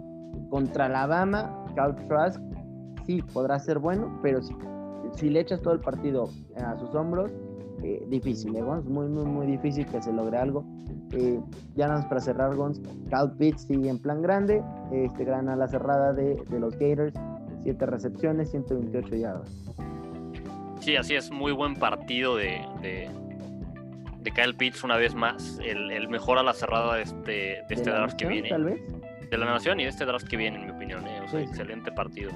Contra 0.50 0.86
Alabama, 0.86 1.66
Cal 1.76 1.96
Trask 2.08 2.42
sí 3.06 3.22
podrá 3.34 3.60
ser 3.60 3.80
bueno, 3.80 4.20
pero 4.22 4.40
si, 5.14 5.30
le 5.30 5.40
echas 5.40 5.62
todo 5.62 5.74
el 5.74 5.80
partido 5.80 6.30
a 6.56 6.78
sus 6.78 6.94
hombros, 6.94 7.32
eh, 7.84 8.06
difícil, 8.10 8.56
¿eh, 8.56 8.62
Gons? 8.62 8.86
Muy, 8.86 9.08
muy, 9.08 9.26
muy 9.26 9.48
difícil 9.48 9.86
que 9.86 10.02
se 10.02 10.12
logre 10.14 10.38
algo. 10.38 10.64
Eh, 11.14 11.40
ya 11.76 11.88
nada 11.88 12.00
más 12.00 12.08
para 12.08 12.22
cerrar, 12.22 12.56
Gons, 12.56 12.82
Cal 13.10 13.32
Pitts 13.38 13.64
sigue 13.64 13.90
en 13.90 14.00
plan 14.00 14.22
grande, 14.22 14.62
este 14.92 15.24
gran 15.26 15.50
ala 15.50 15.68
cerrada 15.68 16.14
de, 16.14 16.36
de 16.50 16.60
los 16.60 16.78
Gators, 16.78 17.14
7 17.64 17.86
recepciones, 17.86 18.52
128 18.52 19.16
yardas. 19.16 19.50
Sí, 20.80 20.96
así 20.96 21.16
es, 21.16 21.32
muy 21.32 21.52
buen 21.52 21.76
partido 21.76 22.36
de, 22.36 22.62
de, 22.82 23.10
de 24.22 24.32
Kyle 24.32 24.56
Pitts 24.56 24.84
una 24.84 24.98
vez 24.98 25.14
más, 25.16 25.60
el, 25.66 25.92
el 25.92 26.08
mejor 26.10 26.38
a 26.38 26.44
la 26.44 26.54
cerrada 26.54 26.96
de 26.96 27.02
este, 27.04 27.32
de 27.32 27.64
¿De 27.68 27.76
este 27.76 27.90
draft 27.90 28.16
que 28.16 28.28
viene. 28.28 28.50
Tal 28.50 28.64
vez. 28.64 28.82
de 29.30 29.38
la 29.38 29.46
nación 29.46 29.80
y 29.80 29.84
de 29.84 29.90
este 29.90 30.06
draft 30.06 30.28
que 30.28 30.38
viene, 30.38 30.58
en 30.60 30.66
mi 30.66 30.72
opinión. 30.72 31.06
¿eh? 31.08 31.20
O 31.26 31.28
sea, 31.28 31.40
Sí, 31.40 31.46
sí. 31.46 31.52
excelente 31.52 31.92
partido. 31.92 32.32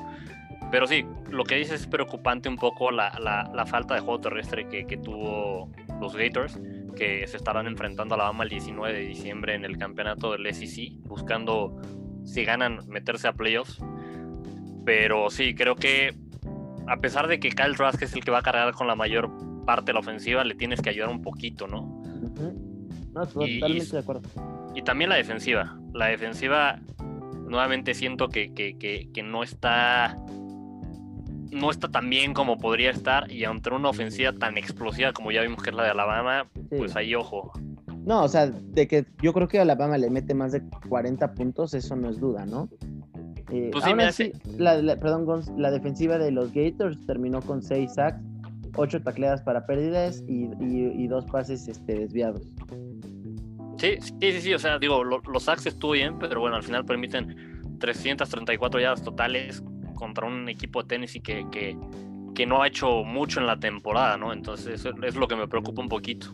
Pero 0.72 0.88
sí, 0.88 1.06
lo 1.30 1.44
que 1.44 1.56
dices 1.56 1.82
es 1.82 1.88
preocupante 1.88 2.50
un 2.50 2.56
poco 2.58 2.90
la, 2.92 3.12
la- 3.20 3.50
la 3.54 3.66
falta 3.66 3.94
de 3.94 4.00
juego 4.02 4.20
terrestre 4.20 4.68
que, 4.68 4.86
que 4.88 4.98
tuvo 4.98 5.70
los 6.02 6.16
Gators, 6.16 6.60
que 6.96 7.26
se 7.28 7.38
estarán 7.38 7.68
enfrentando 7.68 8.14
a 8.14 8.18
Alabama 8.18 8.44
el 8.44 8.50
19 8.50 8.94
de 8.94 9.00
diciembre 9.08 9.56
en 9.56 9.66
el 9.66 9.78
campeonato 9.78 10.32
del 10.32 10.54
SEC, 10.54 10.92
buscando 11.08 11.76
si 12.24 12.44
ganan 12.46 12.80
meterse 12.88 13.28
a 13.28 13.34
playoffs. 13.34 13.80
Pero 14.86 15.30
sí, 15.30 15.56
creo 15.56 15.76
que 15.76 16.14
a 16.88 16.98
pesar 16.98 17.28
de 17.28 17.40
que 17.40 17.50
Kyle 17.50 17.76
Trask 17.76 18.02
es 18.02 18.14
el 18.14 18.24
que 18.24 18.32
va 18.32 18.40
a 18.40 18.42
cargar 18.42 18.74
con 18.74 18.88
la 18.88 18.96
mayor 18.96 19.30
parte 19.66 19.88
de 19.88 19.94
la 19.94 20.00
ofensiva, 20.02 20.44
le 20.44 20.56
tienes 20.56 20.82
que 20.82 20.90
ayudar 20.90 21.10
un 21.10 21.22
poquito, 21.22 21.68
¿no? 21.68 22.02
No, 23.14 23.24
Y- 23.46 23.60
totalmente 23.60 23.68
y- 23.88 23.92
de 23.92 24.00
acuerdo. 24.00 24.22
Y 24.76 24.82
también 24.82 25.10
la 25.10 25.16
defensiva. 25.16 25.78
La 25.94 26.08
defensiva 26.08 26.80
nuevamente 27.48 27.94
siento 27.94 28.28
que, 28.30 28.54
que, 28.54 28.78
que, 28.78 29.24
no 29.24 29.44
está 29.44 30.18
no 31.52 31.70
está 31.70 31.90
tan 31.90 32.10
bien 32.10 32.34
como 32.34 32.58
podría 32.58 32.92
estar 32.92 33.32
y 33.32 33.46
ante 33.46 33.70
una 33.70 33.90
ofensiva 33.90 34.34
tan 34.34 34.58
explosiva 34.58 35.14
como 35.14 35.32
ya 35.32 35.42
vimos 35.42 35.62
que 35.62 35.70
es 35.70 35.76
la 35.76 35.84
de 35.84 35.90
Alabama, 35.90 36.48
pues 36.70 36.96
ahí 36.96 37.16
ojo. 37.16 37.52
No, 38.06 38.24
o 38.24 38.28
sea, 38.28 38.48
de 38.48 38.88
que 38.88 39.06
yo 39.22 39.34
creo 39.34 39.48
que 39.48 39.60
Alabama 39.60 39.98
le 39.98 40.10
mete 40.10 40.34
más 40.34 40.52
de 40.52 40.62
40 40.90 41.34
puntos, 41.34 41.74
eso 41.74 41.96
no 41.96 42.10
es 42.10 42.20
duda, 42.20 42.46
¿no? 42.46 42.70
Eh, 43.52 43.70
pues 43.72 43.86
sí, 44.16 44.32
la, 44.58 44.98
perdón, 44.98 45.44
la 45.58 45.72
defensiva 45.72 46.18
de 46.18 46.32
los 46.32 46.52
Gators 46.54 47.00
terminó 47.06 47.42
con 47.42 47.62
6 47.62 47.94
sacks, 47.94 48.20
8 48.76 49.04
tacleadas 49.04 49.42
para 49.42 49.66
pérdidas 49.66 50.24
y, 50.28 50.50
y, 50.60 51.08
dos 51.08 51.26
pases 51.26 51.68
este, 51.68 52.00
desviados. 52.00 52.42
Sí, 53.78 53.98
sí, 54.00 54.14
sí, 54.20 54.42
sí, 54.42 54.54
o 54.54 54.60
sea, 54.60 54.80
digo, 54.80 55.04
los 55.04 55.44
sacks 55.44 55.66
estuvo 55.68 55.92
bien, 55.92 56.18
pero 56.18 56.40
bueno, 56.40 56.56
al 56.56 56.64
final 56.64 56.84
permiten 56.84 57.78
334 57.80 58.80
yardas 58.80 59.04
totales 59.04 59.64
contra 60.04 60.28
un 60.28 60.50
equipo 60.50 60.82
de 60.82 60.88
tenis 60.90 61.16
y 61.16 61.22
que, 61.22 61.48
que, 61.50 61.78
que, 62.36 62.46
no 62.46 62.62
ha 62.62 62.68
hecho 62.68 63.04
mucho 63.04 63.40
en 63.40 63.48
la 63.48 63.58
temporada, 63.58 64.18
¿no? 64.18 64.34
Entonces 64.34 64.82
eso 64.82 64.92
es 65.02 65.16
lo 65.16 65.28
que 65.28 65.36
me 65.36 65.48
preocupa 65.48 65.82
un 65.82 65.90
poquito. 65.90 66.28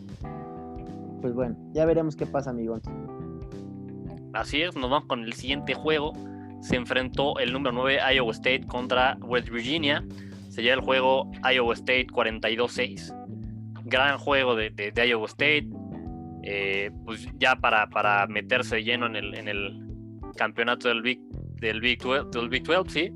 Pues 1.20 1.34
bueno, 1.34 1.56
ya 1.72 1.84
veremos 1.84 2.16
qué 2.16 2.26
pasa, 2.26 2.50
amigos. 2.50 2.82
Así 4.32 4.62
es, 4.62 4.74
nos 4.74 4.90
vamos 4.90 5.06
con 5.06 5.22
el 5.24 5.32
siguiente 5.34 5.74
juego 5.74 6.12
se 6.60 6.76
enfrentó 6.76 7.38
el 7.38 7.52
número 7.52 7.72
9 7.72 8.00
Iowa 8.14 8.32
State 8.32 8.66
contra 8.66 9.16
West 9.22 9.48
Virginia. 9.48 10.04
Se 10.50 10.62
lleva 10.62 10.74
el 10.74 10.80
juego 10.80 11.30
Iowa 11.50 11.74
State 11.74 12.08
42-6. 12.08 13.16
Gran 13.84 14.18
juego 14.18 14.54
de, 14.54 14.92
Iowa 14.94 15.26
State. 15.26 15.68
Eh, 16.42 16.90
pues 17.04 17.26
ya 17.38 17.56
para, 17.56 17.88
para 17.88 18.26
meterse 18.26 18.82
lleno 18.82 19.06
en 19.06 19.16
el, 19.16 19.34
en 19.34 19.48
el 19.48 19.86
campeonato 20.36 20.88
del 20.88 21.02
Big, 21.02 21.20
del 21.60 21.80
Big 21.80 22.00
12, 22.02 22.38
del 22.38 22.48
Big 22.48 22.64
12 22.64 22.90
sí. 22.90 23.12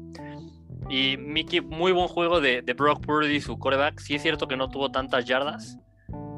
Y 0.88 1.16
Mickey, 1.16 1.60
muy 1.60 1.92
buen 1.92 2.08
juego 2.08 2.40
de, 2.40 2.62
de, 2.62 2.72
Brock 2.74 3.04
Purdy, 3.04 3.40
su 3.40 3.58
coreback. 3.58 4.00
Sí 4.00 4.14
es 4.14 4.22
cierto 4.22 4.48
que 4.48 4.56
no 4.56 4.68
tuvo 4.68 4.90
tantas 4.90 5.24
yardas. 5.24 5.78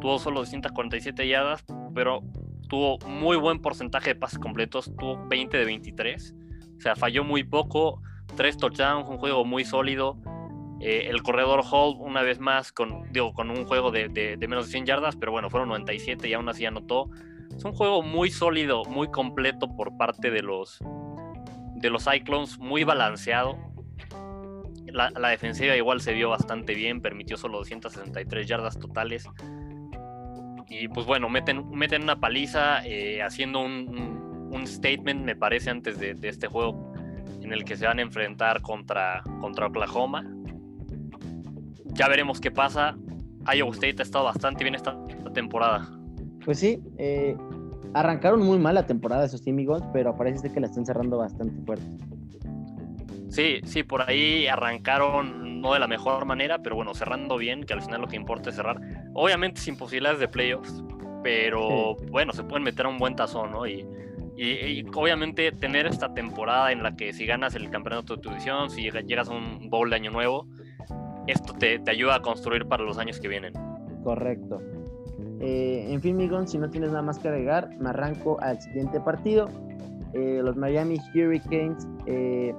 Tuvo 0.01 0.19
solo 0.19 0.41
247 0.41 1.27
yardas, 1.27 1.65
pero 1.95 2.23
tuvo 2.69 2.99
muy 3.07 3.37
buen 3.37 3.61
porcentaje 3.61 4.15
de 4.15 4.21
pases 4.21 4.39
completos. 4.39 4.93
Tuvo 4.97 5.27
20 5.29 5.57
de 5.57 5.65
23 5.65 6.35
o 6.77 6.81
sea, 6.81 6.95
falló 6.95 7.25
muy 7.25 7.43
poco, 7.45 8.03
tres 8.37 8.57
touchdowns, 8.57 9.09
un 9.09 9.19
juego 9.19 9.45
muy 9.45 9.65
sólido. 9.65 10.19
Eh, 10.81 11.07
el 11.09 11.23
corredor 11.23 11.63
Hall, 11.71 11.97
una 11.99 12.23
vez 12.23 12.39
más, 12.39 12.71
con, 12.71 13.11
digo, 13.13 13.33
con 13.33 13.51
un 13.51 13.65
juego 13.65 13.91
de, 13.91 14.37
menos 14.47 14.67
de 14.67 14.73
100 14.73 14.87
yardas, 14.87 15.17
pero 15.17 15.33
bueno, 15.33 15.49
fueron 15.49 15.71
97 15.71 16.29
y 16.29 16.35
aún 16.35 16.49
así 16.49 16.67
anotó. 16.67 17.09
Es 17.57 17.65
un 17.65 17.73
juego 17.73 18.03
muy 18.03 18.31
sólido, 18.31 18.85
muy 18.85 19.09
completo 19.09 19.75
por 19.75 19.97
parte 19.97 20.31
de 20.31 20.43
los, 20.43 20.79
de 21.77 21.89
los 21.89 22.05
Cyclones, 22.05 22.59
muy 22.59 22.85
balanceado. 22.85 23.57
La, 24.97 25.29
defensiva 25.29 25.77
igual 25.77 26.01
se 26.01 26.13
vio 26.13 26.31
bastante 26.31 26.75
bien, 26.75 27.01
permitió 27.01 27.37
solo 27.37 27.59
263 27.59 28.49
yardas 28.49 28.79
totales. 28.79 29.29
Y 30.69 30.89
pues 30.89 31.07
bueno, 31.07 31.29
meten, 31.29 31.71
meten 31.71 32.03
una 32.03 32.19
paliza 32.19 32.85
eh, 32.85 33.23
haciendo 33.23 33.61
un 33.61 34.27
un 34.51 34.67
statement, 34.67 35.25
me 35.25 35.37
parece, 35.37 35.71
antes 35.71 35.99
de, 35.99 36.17
este 36.23 36.47
juego 36.47 36.93
en 37.43 37.53
el 37.53 37.65
que 37.65 37.77
se 37.77 37.87
van 37.87 37.99
a 37.99 38.03
enfrentar 38.03 38.63
contra, 38.63 39.23
contra 39.41 39.67
Oklahoma. 39.67 40.25
Ya 41.87 42.09
veremos 42.09 42.41
qué 42.41 42.51
pasa. 42.51 42.97
Iowa 43.53 43.73
State 43.73 43.97
ha 43.99 44.03
estado 44.03 44.25
bastante 44.25 44.65
bien 44.65 44.75
esta 44.75 44.97
temporada. 45.33 45.89
Pues 46.45 46.59
sí, 46.59 46.83
eh, 46.99 47.37
arrancaron 47.95 48.41
muy 48.41 48.59
mal 48.59 48.75
la 48.75 48.87
temporada 48.87 49.25
esos 49.25 49.47
amigos, 49.47 49.83
pero 49.93 50.17
parece 50.17 50.51
que 50.51 50.61
la 50.61 50.67
están 50.67 50.85
cerrando 50.85 51.19
bastante 51.19 51.61
fuerte. 51.65 51.87
Sí, 53.29 53.61
sí, 53.65 53.83
por 53.83 54.09
ahí 54.09 54.47
arrancaron 54.47 55.61
no 55.61 55.73
de 55.73 55.81
la 55.81 55.89
mejor 55.89 56.25
manera, 56.27 56.59
pero 56.59 56.77
bueno, 56.77 56.95
cerrando 56.95 57.37
bien, 57.37 57.65
que 57.65 57.73
al 57.73 57.83
final 57.83 58.03
lo 58.03 58.09
que 58.09 58.17
importa 58.17 58.51
es 58.51 58.57
cerrar. 58.57 58.81
Obviamente 59.15 59.61
sin 59.61 59.77
posibilidades 59.77 60.21
de 60.21 60.29
playoffs, 60.29 60.83
pero 61.23 61.97
bueno, 62.11 62.33
se 62.33 62.45
pueden 62.45 62.62
meter 62.62 62.87
a 62.87 62.89
un 62.89 62.99
buen 62.99 63.17
tazón, 63.17 63.51
¿no? 63.51 63.67
Y 63.67 63.85
y, 64.37 64.85
obviamente 64.95 65.51
tener 65.53 65.87
esta 65.87 66.12
temporada 66.12 66.71
en 66.71 66.83
la 66.83 66.95
que 66.95 67.12
si 67.12 67.25
ganas 67.25 67.55
el 67.55 67.71
campeonato 67.71 68.17
de 68.17 68.23
tu 68.23 68.29
división, 68.29 68.71
si 68.71 68.83
llegas 68.83 69.29
a 69.29 69.33
un 69.33 69.71
bowl 69.71 69.89
de 69.89 69.97
año 69.97 70.11
nuevo, 70.11 70.47
esto 71.27 71.55
te, 71.55 71.81
ayuda 71.87 72.17
a 72.17 72.23
construir 72.23 72.67
para 72.67 72.85
los 72.85 72.99
años 72.99 73.19
que 73.19 73.29
vienen. 73.29 73.55
Correcto. 74.05 74.61
Eh, 75.41 75.87
en 75.89 76.01
fin, 76.03 76.17
Migón, 76.17 76.47
si 76.47 76.59
no 76.59 76.69
tienes 76.69 76.91
nada 76.91 77.03
más 77.03 77.19
que 77.19 77.29
agregar, 77.29 77.71
me 77.79 77.89
arranco 77.89 78.39
al 78.41 78.61
siguiente 78.61 79.01
partido. 79.01 79.49
Eh, 80.12 80.41
los 80.43 80.57
Miami 80.57 80.99
Hurricanes 81.15 81.87
eh, 82.07 82.55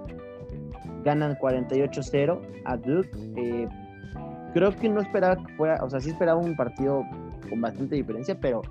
ganan 1.03 1.35
48-0 1.35 2.41
a 2.65 2.77
Duke. 2.77 3.69
creo 4.53 4.75
que 4.75 4.89
no 4.89 5.01
esperaba 5.01 5.35
que 5.37 5.53
fuera, 5.55 5.83
o 5.83 5.89
sea, 5.89 5.99
sí 5.99 6.09
esperaba 6.09 6.39
un 6.39 6.55
partido 6.55 7.03
con 7.49 7.61
bastante 7.61 7.95
diferencia, 7.95 8.39
pero 8.39 8.61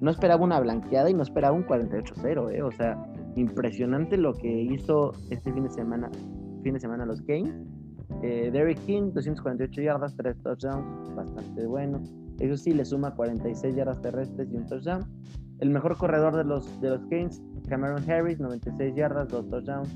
no 0.00 0.10
esperaba 0.10 0.42
una 0.42 0.60
blanqueada 0.60 1.10
y 1.10 1.14
no 1.14 1.22
esperaba 1.22 1.54
un 1.54 1.66
48-0, 1.66 2.54
¿eh? 2.54 2.62
O 2.62 2.70
sea, 2.72 3.02
impresionante 3.36 4.16
lo 4.16 4.32
que 4.34 4.48
hizo 4.48 5.12
este 5.30 5.52
fin 5.52 5.64
de 5.64 5.70
semana, 5.70 6.10
fin 6.62 6.74
de 6.74 6.80
semana 6.80 7.06
los 7.06 7.22
Kings. 7.22 7.54
Eh, 8.22 8.50
Derrick 8.52 8.78
King, 8.84 9.12
248 9.12 9.82
yardas, 9.82 10.16
3 10.16 10.36
touchdowns, 10.42 11.14
bastante 11.14 11.66
bueno. 11.66 12.02
Eso 12.38 12.56
sí, 12.56 12.72
le 12.72 12.84
suma 12.84 13.14
46 13.14 13.74
yardas 13.76 14.00
terrestres 14.00 14.48
y 14.52 14.56
un 14.56 14.66
touchdown. 14.66 15.04
El 15.60 15.70
mejor 15.70 15.96
corredor 15.96 16.36
de 16.36 16.44
los, 16.44 16.80
de 16.80 16.90
los 16.90 17.06
Kings, 17.06 17.42
Cameron 17.68 18.02
Harris, 18.10 18.40
96 18.40 18.94
yardas, 18.94 19.28
2 19.28 19.48
touchdowns. 19.48 19.88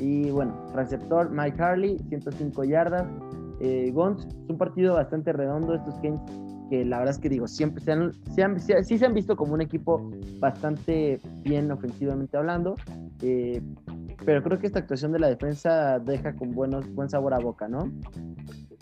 Y 0.00 0.30
bueno, 0.30 0.54
receptor 0.74 1.30
Mike 1.30 1.62
Harley, 1.62 1.98
105 2.08 2.64
yardas. 2.64 3.06
Eh, 3.60 3.90
Gons, 3.92 4.26
es 4.26 4.48
un 4.48 4.56
partido 4.56 4.94
bastante 4.94 5.32
redondo. 5.32 5.74
Estos 5.74 5.98
Kings 5.98 6.20
que 6.70 6.84
la 6.84 6.98
verdad 6.98 7.16
es 7.16 7.20
que 7.20 7.28
digo, 7.28 7.48
siempre 7.48 7.82
se 7.82 7.92
han, 7.92 8.12
sí 8.84 8.96
se 8.96 9.04
han 9.04 9.12
visto 9.12 9.36
como 9.36 9.54
un 9.54 9.60
equipo 9.60 10.08
bastante 10.38 11.20
bien 11.42 11.70
ofensivamente 11.72 12.36
hablando, 12.36 12.76
eh, 13.22 13.60
pero 14.24 14.40
creo 14.42 14.58
que 14.60 14.68
esta 14.68 14.78
actuación 14.78 15.10
de 15.10 15.18
la 15.18 15.28
defensa 15.28 15.98
deja 15.98 16.34
con 16.36 16.52
buenos, 16.52 16.88
buen 16.94 17.10
sabor 17.10 17.34
a 17.34 17.40
boca, 17.40 17.66
¿no? 17.66 17.90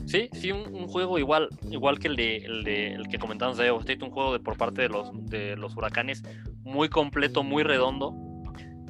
Sí, 0.05 0.29
sí, 0.33 0.53
un, 0.53 0.87
juego 0.87 1.19
igual, 1.19 1.49
igual 1.71 1.99
que 1.99 2.09
el 2.09 2.17
de, 2.17 2.37
el 2.37 3.09
que 3.09 3.19
comentamos 3.19 3.57
de 3.57 3.67
Iowa 3.67 3.81
State, 3.81 4.05
un 4.05 4.11
juego 4.11 4.35
de 4.35 4.41
por 4.41 4.57
parte 4.59 4.83
de 4.83 4.89
los, 4.91 5.11
de 5.27 5.57
los 5.57 5.75
huracanes 5.77 6.23
muy 6.63 6.89
completo, 6.89 7.43
muy 7.43 7.63
redondo. 7.63 8.15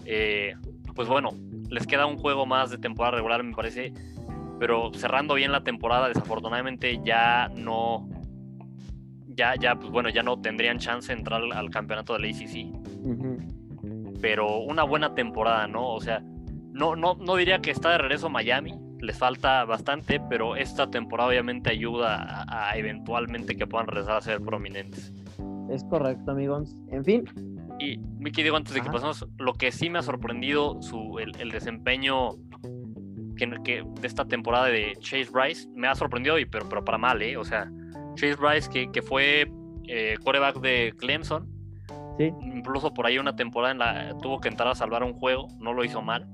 Eh, 0.05 0.55
pues 0.95 1.09
bueno, 1.09 1.31
les 1.69 1.87
queda 1.87 2.07
un 2.07 2.17
juego 2.17 2.47
más 2.47 2.71
de 2.71 2.79
temporada 2.79 3.17
regular, 3.17 3.43
me 3.43 3.55
parece, 3.55 3.93
pero 4.59 4.93
cerrando 4.95 5.35
bien 5.35 5.53
la 5.53 5.63
temporada, 5.63 6.09
desafortunadamente 6.09 7.01
ya 7.05 7.51
no, 7.55 8.09
ya, 9.29 9.55
ya, 9.55 9.77
pues 9.77 9.91
bueno, 9.91 10.09
ya 10.09 10.23
no 10.23 10.41
tendrían 10.41 10.79
chance 10.79 11.13
de 11.13 11.19
entrar 11.19 11.43
al, 11.53 11.71
campeonato 11.71 12.15
de 12.15 12.19
la 12.21 12.29
ACC. 12.29 14.21
Pero 14.21 14.59
una 14.59 14.83
buena 14.83 15.15
temporada, 15.15 15.69
¿no? 15.69 15.95
O 15.95 16.01
sea, 16.01 16.21
no, 16.73 16.97
no, 16.97 17.15
no 17.15 17.37
diría 17.37 17.61
que 17.61 17.71
está 17.71 17.91
de 17.93 17.99
regreso 17.99 18.27
a 18.27 18.31
Miami, 18.31 18.75
les 19.01 19.17
falta 19.17 19.65
bastante, 19.65 20.21
pero 20.29 20.57
esta 20.57 20.91
temporada 20.91 21.31
obviamente 21.31 21.71
ayuda 21.71 22.45
a, 22.49 22.77
eventualmente 22.77 23.57
que 23.57 23.67
puedan 23.67 23.87
regresar 23.87 24.17
a 24.17 24.21
ser 24.21 24.41
prominentes. 24.41 25.13
Es 25.71 25.85
correcto, 25.85 26.33
amigos. 26.33 26.75
En 26.91 27.05
fin. 27.05 27.25
Y 27.79 27.99
Miki, 27.99 28.43
digo 28.43 28.57
antes 28.57 28.75
de 28.75 28.81
que 28.81 28.91
pasemos, 28.91 29.27
lo 29.39 29.55
que 29.55 29.71
sí 29.71 29.89
me 29.89 29.99
ha 29.99 30.03
sorprendido 30.03 30.83
su, 30.83 31.19
el, 31.19 31.51
desempeño 31.51 32.31
que, 33.37 33.51
que, 33.65 33.85
de 34.01 34.07
esta 34.07 34.25
temporada 34.25 34.67
de 34.67 34.97
Chase 35.01 35.29
Bryce, 35.31 35.69
me 35.75 35.87
ha 35.87 35.95
sorprendido, 35.95 36.39
y, 36.39 36.45
pero, 36.45 36.69
pero 36.69 36.85
para 36.85 36.99
mal, 36.99 37.23
¿eh? 37.23 37.37
O 37.37 37.45
sea, 37.45 37.71
Chase 38.15 38.35
Bryce, 38.35 38.69
que, 38.69 38.91
que 38.91 39.01
fue 39.01 39.51
eh, 39.87 40.17
quarterback 40.23 40.61
de 40.61 40.95
Clemson. 40.99 41.49
Sí. 42.19 42.33
Incluso 42.43 42.93
por 42.93 43.07
ahí 43.07 43.19
una 43.19 43.37
temporada 43.37 43.73
en 43.73 43.79
la 43.79 44.19
tuvo 44.19 44.41
que 44.41 44.49
entrar 44.49 44.69
a 44.69 44.75
salvar 44.75 45.05
un 45.05 45.15
juego, 45.15 45.47
no 45.61 45.73
lo 45.73 45.85
hizo 45.85 46.03
mal. 46.03 46.29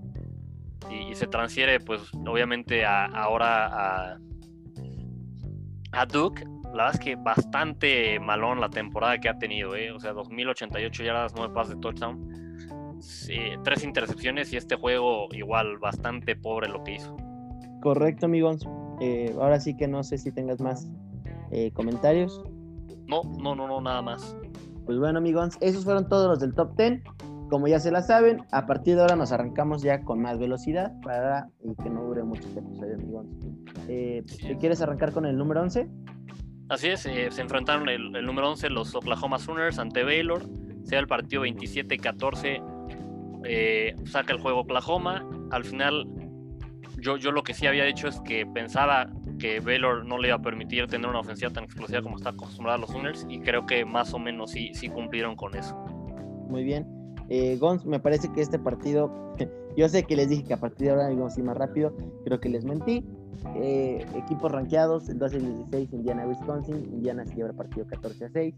Y, 0.91 1.15
se 1.15 1.27
transfiere, 1.27 1.79
pues, 1.81 2.11
obviamente, 2.27 2.85
a, 2.85 3.05
ahora 3.07 3.67
a, 3.67 4.19
a 5.93 6.07
Duke. 6.07 6.45
La 6.75 6.87
verdad 6.87 7.01
es 7.01 7.05
que 7.05 7.17
bastante 7.17 8.19
malón 8.19 8.61
la 8.61 8.69
temporada 8.69 9.19
que 9.19 9.29
ha 9.29 9.39
tenido, 9.39 9.77
¿eh? 9.77 9.93
O 9.93 10.01
sea, 10.01 10.13
2088 10.13 11.05
yardas, 11.05 11.33
9 11.37 11.55
pases 11.55 11.77
de 11.77 11.81
touchdown. 11.81 12.99
Sí, 13.01 13.39
tres 13.63 13.85
intercepciones 13.85 14.53
y 14.53 14.57
este 14.57 14.75
juego 14.75 15.29
igual 15.33 15.79
bastante 15.79 16.35
pobre 16.35 16.69
lo 16.69 16.83
que 16.83 16.95
hizo. 16.95 17.17
Correcto, 17.81 18.27
amigos. 18.27 18.67
Eh, 19.01 19.33
ahora 19.39 19.61
sí 19.61 19.77
que 19.77 19.87
no 19.87 20.03
sé 20.03 20.19
si 20.19 20.33
tengas 20.33 20.61
más 20.61 20.89
eh, 21.53 21.71
comentarios. 21.73 22.43
No, 23.07 23.23
no, 23.41 23.55
no, 23.55 23.69
no, 23.69 23.81
nada 23.81 24.03
más. 24.03 24.37
Pues 24.85 24.99
bueno, 24.99 25.19
amigos, 25.19 25.57
esos 25.61 25.85
fueron 25.85 26.09
todos 26.09 26.29
los 26.29 26.41
del 26.41 26.55
top 26.55 26.77
10. 26.77 27.03
Como 27.51 27.69
ya 27.69 27.79
se 27.79 27.93
la 27.93 28.03
saben, 28.03 28.43
a 28.51 28.67
partir 28.67 28.97
de 28.97 29.03
ahora 29.03 29.15
nos 29.15 29.31
arrancamos 29.31 29.83
ya 29.83 30.03
con 30.03 30.21
más 30.21 30.39
velocidad 30.39 30.93
para 31.03 31.51
que 31.83 31.91
no 31.91 32.03
dure 32.05 32.25
mucho 32.25 32.49
este 32.49 32.59
episodio, 32.59 32.95
amigos. 32.95 33.27
Eh, 33.87 34.25
¿Quieres 34.59 34.81
arrancar 34.81 35.13
con 35.13 35.25
el 35.27 35.37
número 35.37 35.61
11? 35.61 35.89
Así 36.75 36.89
es, 36.89 37.07
eh, 37.07 37.29
se 37.31 37.41
enfrentaron 37.41 37.89
el, 37.89 38.11
número 38.27 38.51
11 38.51 38.69
los 38.71 38.97
Oklahoma 38.97 39.39
Sooners 39.39 39.79
ante 39.79 40.03
Baylor. 40.03 40.43
Sea 40.83 40.99
el 40.99 41.07
partido 41.07 41.45
27-14. 41.45 42.63
eh, 43.45 43.95
saca 44.07 44.33
el 44.33 44.41
juego 44.41 44.63
Oklahoma. 44.63 45.25
Al 45.53 45.65
final, 45.65 46.05
yo, 46.99 47.17
yo 47.17 47.31
lo 47.31 47.45
que 47.45 47.55
sí 47.55 47.69
había 47.69 47.85
dicho 47.85 48.09
es 48.09 48.21
que 48.23 48.45
pensaba 48.45 49.09
que 49.39 49.61
Baylor 49.61 50.05
no 50.05 50.19
le 50.19 50.29
iba 50.29 50.37
a 50.37 50.43
permitir 50.43 50.89
tener 50.89 51.09
una 51.09 51.21
ofensiva 51.21 51.53
tan 51.53 51.63
explosiva 51.63 52.03
como 52.03 52.17
está 52.17 52.31
acostumbrada 52.31 52.77
a 52.77 52.81
los 52.81 52.91
Sooners 52.91 53.25
y 53.29 53.39
creo 53.39 53.67
que 53.67 53.85
más 53.85 54.13
o 54.13 54.19
menos 54.19 54.51
sí, 54.51 54.73
sí 54.75 54.89
cumplieron 54.89 55.37
con 55.37 55.55
eso. 55.55 55.77
Muy 56.49 56.65
bien. 56.65 56.89
Eh, 57.29 57.57
Gons, 57.57 57.87
me 57.87 58.01
parece 58.01 58.33
que 58.33 58.41
este 58.41 58.59
partido, 58.59 59.37
yo 59.77 59.89
sé 59.89 60.03
que 60.03 60.17
les 60.17 60.29
dije 60.29 60.43
que 60.43 60.55
a 60.55 60.59
partir 60.59 60.89
de 60.89 60.91
ahora 60.95 61.13
íbamos 61.13 61.37
a 61.37 61.39
ir 61.39 61.47
más 61.47 61.57
rápido, 61.57 61.97
creo 62.25 62.41
que 62.41 62.49
les 62.49 62.65
mentí. 62.65 63.05
Eh, 63.57 64.07
equipos 64.17 64.51
rankeados, 64.51 65.09
el 65.09 65.19
12 65.19 65.39
16, 65.39 65.93
Indiana, 65.93 66.27
Wisconsin. 66.27 66.77
Indiana 66.77 67.25
se 67.25 67.35
lleva 67.35 67.51
el 67.51 67.57
partido 67.57 67.87
14 67.87 68.25
a 68.25 68.29
6. 68.31 68.55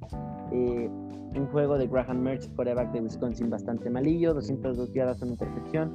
Eh, 0.53 0.91
un 1.35 1.47
juego 1.49 1.77
de 1.77 1.87
Graham 1.87 2.20
Merch, 2.20 2.49
coreback 2.55 2.93
de 2.93 3.01
Wisconsin, 3.01 3.51
bastante 3.51 3.91
malillo, 3.91 4.35
202 4.35 4.93
yardas, 4.95 5.20
una 5.22 5.33
intercepción. 5.33 5.95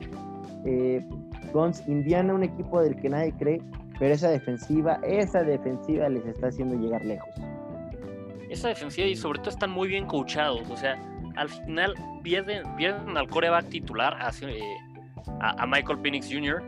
Eh, 0.66 1.04
Indiana, 1.88 2.34
un 2.34 2.44
equipo 2.44 2.82
del 2.82 2.96
que 2.96 3.10
nadie 3.10 3.34
cree, 3.38 3.62
pero 4.00 4.14
esa 4.14 4.30
defensiva, 4.30 5.00
esa 5.04 5.44
defensiva 5.44 6.08
les 6.10 6.26
está 6.26 6.48
haciendo 6.48 6.76
llegar 6.76 7.04
lejos. 7.04 7.30
Esa 8.50 8.70
defensiva 8.70 9.08
y 9.08 9.16
sobre 9.16 9.40
todo 9.40 9.50
están 9.50 9.72
muy 9.72 9.88
bien 9.88 10.06
coachados, 10.06 10.70
o 10.70 10.78
sea, 10.78 10.96
al 11.36 11.50
final 11.50 11.94
pierden, 12.24 12.64
pierden 12.76 13.18
al 13.18 13.28
coreback 13.28 13.70
titular 13.70 14.18
eh, 14.42 14.62
a, 15.40 15.64
a, 15.64 15.68
Michael 15.68 16.00
Penix 16.00 16.30
Jr. 16.32 16.62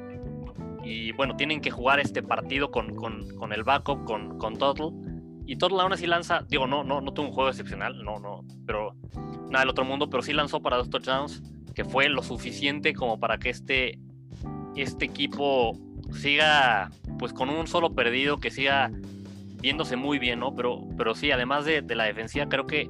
Y 0.84 1.11
bueno, 1.13 1.36
tienen 1.36 1.61
que 1.61 1.71
jugar 1.71 1.99
este 1.99 2.21
partido 2.21 2.71
con, 2.71 2.95
con, 2.95 3.27
con 3.38 3.53
el 3.53 3.63
backup, 3.63 4.03
con, 4.05 4.38
con 4.38 4.57
Total. 4.57 4.91
Y 5.45 5.55
Total 5.55 5.79
aún 5.81 5.93
así 5.93 6.07
lanza, 6.07 6.45
digo, 6.49 6.67
no, 6.67 6.84
no, 6.84 7.01
no 7.01 7.13
tuvo 7.13 7.27
un 7.27 7.34
juego 7.34 7.49
excepcional, 7.49 8.03
no, 8.03 8.19
no, 8.19 8.45
pero 8.65 8.95
nada 9.49 9.61
del 9.61 9.69
otro 9.69 9.86
mundo, 9.86 10.09
pero 10.09 10.23
sí 10.23 10.34
lanzó 10.34 10.61
para 10.61 10.77
dos 10.77 10.89
touchdowns, 10.89 11.41
que 11.73 11.84
fue 11.84 12.07
lo 12.09 12.23
suficiente 12.23 12.93
como 12.93 13.19
para 13.19 13.38
que 13.38 13.49
este, 13.49 13.99
este 14.75 15.05
equipo 15.05 15.77
siga 16.13 16.91
pues 17.19 17.34
con 17.34 17.49
un 17.49 17.67
solo 17.67 17.93
perdido, 17.93 18.38
que 18.38 18.51
siga 18.51 18.91
viéndose 19.61 19.95
muy 19.95 20.19
bien, 20.19 20.39
¿no? 20.39 20.55
Pero, 20.55 20.88
pero 20.97 21.15
sí, 21.15 21.31
además 21.31 21.65
de, 21.65 21.81
de 21.81 21.95
la 21.95 22.05
defensiva, 22.05 22.47
creo 22.47 22.65
que 22.65 22.89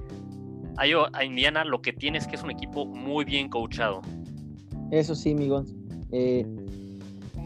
a 0.77 1.23
Indiana 1.23 1.63
lo 1.63 1.81
que 1.81 1.93
tiene 1.93 2.17
es 2.17 2.27
que 2.27 2.35
es 2.35 2.43
un 2.43 2.51
equipo 2.51 2.85
muy 2.85 3.25
bien 3.25 3.49
coachado. 3.49 4.01
Eso 4.91 5.15
sí, 5.15 5.31
amigos. 5.31 5.73
Eh, 6.11 6.45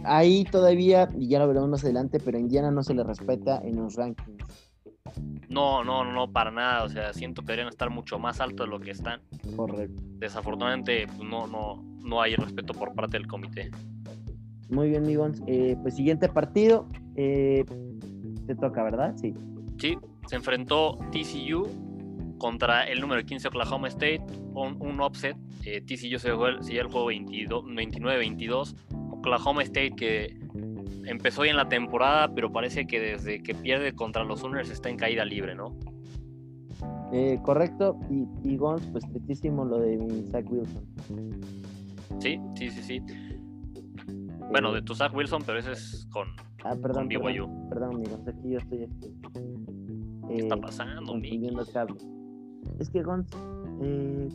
ahí 0.08 0.44
todavía, 0.46 1.10
y 1.18 1.28
ya 1.28 1.40
lo 1.40 1.48
veremos 1.48 1.70
más 1.70 1.84
adelante, 1.84 2.20
pero 2.24 2.38
a 2.38 2.42
Indiana 2.42 2.72
no 2.72 2.84
se 2.84 2.94
le 2.94 3.04
respeta 3.04 3.62
en 3.64 3.78
los 3.78 3.96
rankings. 3.96 4.68
No, 5.50 5.84
no, 5.84 6.04
no, 6.12 6.32
para 6.32 6.52
nada. 6.52 6.84
O 6.84 6.90
sea, 6.90 7.14
siento 7.14 7.42
que 7.42 7.48
deberían 7.48 7.70
estar 7.70 7.90
mucho 7.90 8.20
más 8.20 8.40
alto 8.42 8.64
de 8.64 8.70
lo 8.70 8.80
que 8.80 8.92
están. 8.92 9.22
Correcto. 9.56 10.02
Desafortunadamente, 10.18 11.08
pues, 11.08 11.28
no, 11.28 11.48
no, 11.48 11.84
no 12.04 12.22
hay 12.22 12.36
respeto 12.36 12.74
por 12.74 12.94
parte 12.94 13.18
del 13.18 13.28
comité. 13.28 13.72
Muy 14.70 14.90
bien, 14.90 15.04
amigos. 15.04 15.42
Eh, 15.48 15.78
pues 15.82 15.96
siguiente 15.96 16.28
partido. 16.28 16.88
Eh, 17.16 17.64
te 18.46 18.56
toca, 18.56 18.84
¿verdad? 18.84 19.16
Sí. 19.16 19.34
Sí, 19.78 19.98
se 20.28 20.36
enfrentó 20.36 20.98
TCU 21.12 21.68
contra 22.38 22.84
el 22.84 23.00
número 23.00 23.24
15 23.24 23.48
Oklahoma 23.48 23.88
State, 23.88 24.24
un, 24.54 24.78
un 24.80 25.00
offset. 25.02 25.38
Eh, 25.66 25.82
TCU 25.82 26.20
se 26.20 26.32
jugó 26.32 26.48
el, 26.48 26.64
se 26.64 26.78
el 26.78 26.88
juego 26.88 27.12
29-22. 27.12 28.76
Oklahoma 29.28 29.64
State 29.64 29.92
que 29.92 30.40
empezó 31.06 31.44
bien 31.44 31.56
la 31.56 31.68
temporada, 31.70 32.34
pero 32.34 32.52
parece 32.52 32.88
que 32.88 33.00
desde 33.00 33.44
que 33.44 33.54
pierde 33.54 33.94
contra 33.94 34.24
los 34.24 34.40
Sooners 34.40 34.70
está 34.70 34.90
en 34.90 34.98
caída 34.98 35.26
libre, 35.26 35.56
¿no? 35.56 35.76
Eh, 37.12 37.40
correcto, 37.44 38.00
y, 38.10 38.28
y 38.44 38.58
Gons, 38.58 38.86
pues 38.92 39.08
tristísimo 39.10 39.66
lo 39.66 39.80
de 39.80 39.98
Zach 40.32 40.46
Wilson. 40.50 40.84
Sí, 42.20 42.40
sí, 42.56 42.70
sí, 42.70 42.84
sí. 42.84 43.02
Bueno, 44.52 44.74
de 44.74 44.82
tu 44.82 44.94
Zach 44.94 45.14
Wilson, 45.14 45.44
pero 45.46 45.60
ese 45.60 45.72
es 45.72 46.08
con, 46.12 46.28
ah, 46.64 46.76
perdón, 46.82 47.08
con 47.08 47.08
BYU. 47.08 47.22
Perdón, 47.22 47.70
perdón, 47.70 47.96
amigos, 47.96 48.28
aquí 48.28 48.50
yo 48.50 48.60
estoy 48.60 48.84
aquí. 48.84 49.14
¿Qué 50.28 50.36
está 50.36 50.58
pasando, 50.58 51.14
confundiendo 51.14 51.66
cables. 51.66 52.06
Es 52.80 52.90
que 52.90 53.02
Gons, 53.02 53.28
eh, 53.82 54.30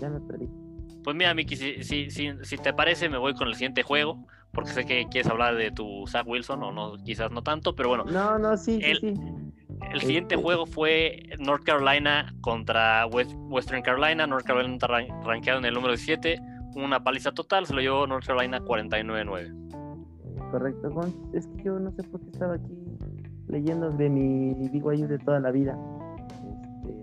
ya 0.00 0.10
me 0.10 0.20
perdí. 0.20 0.48
Pues 1.04 1.14
mira, 1.14 1.34
Miki, 1.34 1.54
si, 1.54 1.84
si, 1.84 2.10
si, 2.10 2.32
si, 2.42 2.56
te 2.56 2.72
parece, 2.72 3.08
me 3.08 3.18
voy 3.18 3.34
con 3.34 3.46
el 3.46 3.54
siguiente 3.54 3.82
juego, 3.82 4.26
porque 4.52 4.70
sé 4.70 4.86
que 4.86 5.06
quieres 5.10 5.30
hablar 5.30 5.54
de 5.54 5.70
tu 5.70 6.06
Zach 6.06 6.26
Wilson, 6.26 6.62
o 6.62 6.72
no, 6.72 6.96
quizás 7.04 7.30
no 7.30 7.42
tanto, 7.42 7.76
pero 7.76 7.90
bueno. 7.90 8.04
No, 8.04 8.38
no, 8.38 8.56
sí, 8.56 8.80
el, 8.82 8.98
sí. 8.98 9.14
El 9.92 10.00
siguiente 10.00 10.34
este... 10.34 10.44
juego 10.44 10.66
fue 10.66 11.22
North 11.38 11.64
Carolina 11.64 12.34
contra 12.40 13.06
West, 13.06 13.32
Western 13.36 13.82
Carolina. 13.82 14.26
North 14.26 14.46
Carolina 14.46 14.74
está 14.74 14.86
ran 14.86 15.06
rankeado 15.24 15.58
en 15.58 15.66
el 15.66 15.74
número 15.74 15.92
17. 15.92 16.40
Una 16.76 17.04
paliza 17.04 17.32
total, 17.32 17.66
se 17.66 17.74
lo 17.74 17.80
llevó 17.80 18.06
North 18.06 18.26
Carolina 18.26 18.60
49-9. 18.60 20.50
Correcto, 20.50 20.90
Gon. 20.90 21.14
Es 21.34 21.46
que 21.58 21.64
yo 21.64 21.78
no 21.78 21.90
sé 21.92 22.02
por 22.04 22.20
qué 22.20 22.30
estaba 22.30 22.54
aquí 22.54 22.72
leyendo 23.48 23.90
de 23.90 24.08
mi 24.08 24.54
BYU 24.68 25.06
de 25.06 25.18
toda 25.18 25.38
la 25.40 25.50
vida. 25.50 25.78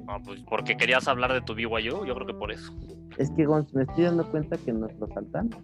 Ah, 0.07 0.19
pues 0.23 0.41
porque 0.49 0.75
querías 0.75 1.07
hablar 1.07 1.31
de 1.33 1.41
tu 1.41 1.53
BYU, 1.53 2.05
yo 2.05 2.15
creo 2.15 2.25
que 2.25 2.33
por 2.33 2.51
eso. 2.51 2.73
Es 3.21 3.29
que 3.29 3.45
Gonz, 3.45 3.71
me 3.75 3.83
estoy 3.83 4.05
dando 4.05 4.27
cuenta 4.31 4.57
que 4.57 4.73
nos 4.73 4.91
lo 4.99 5.07
saltamos. 5.09 5.55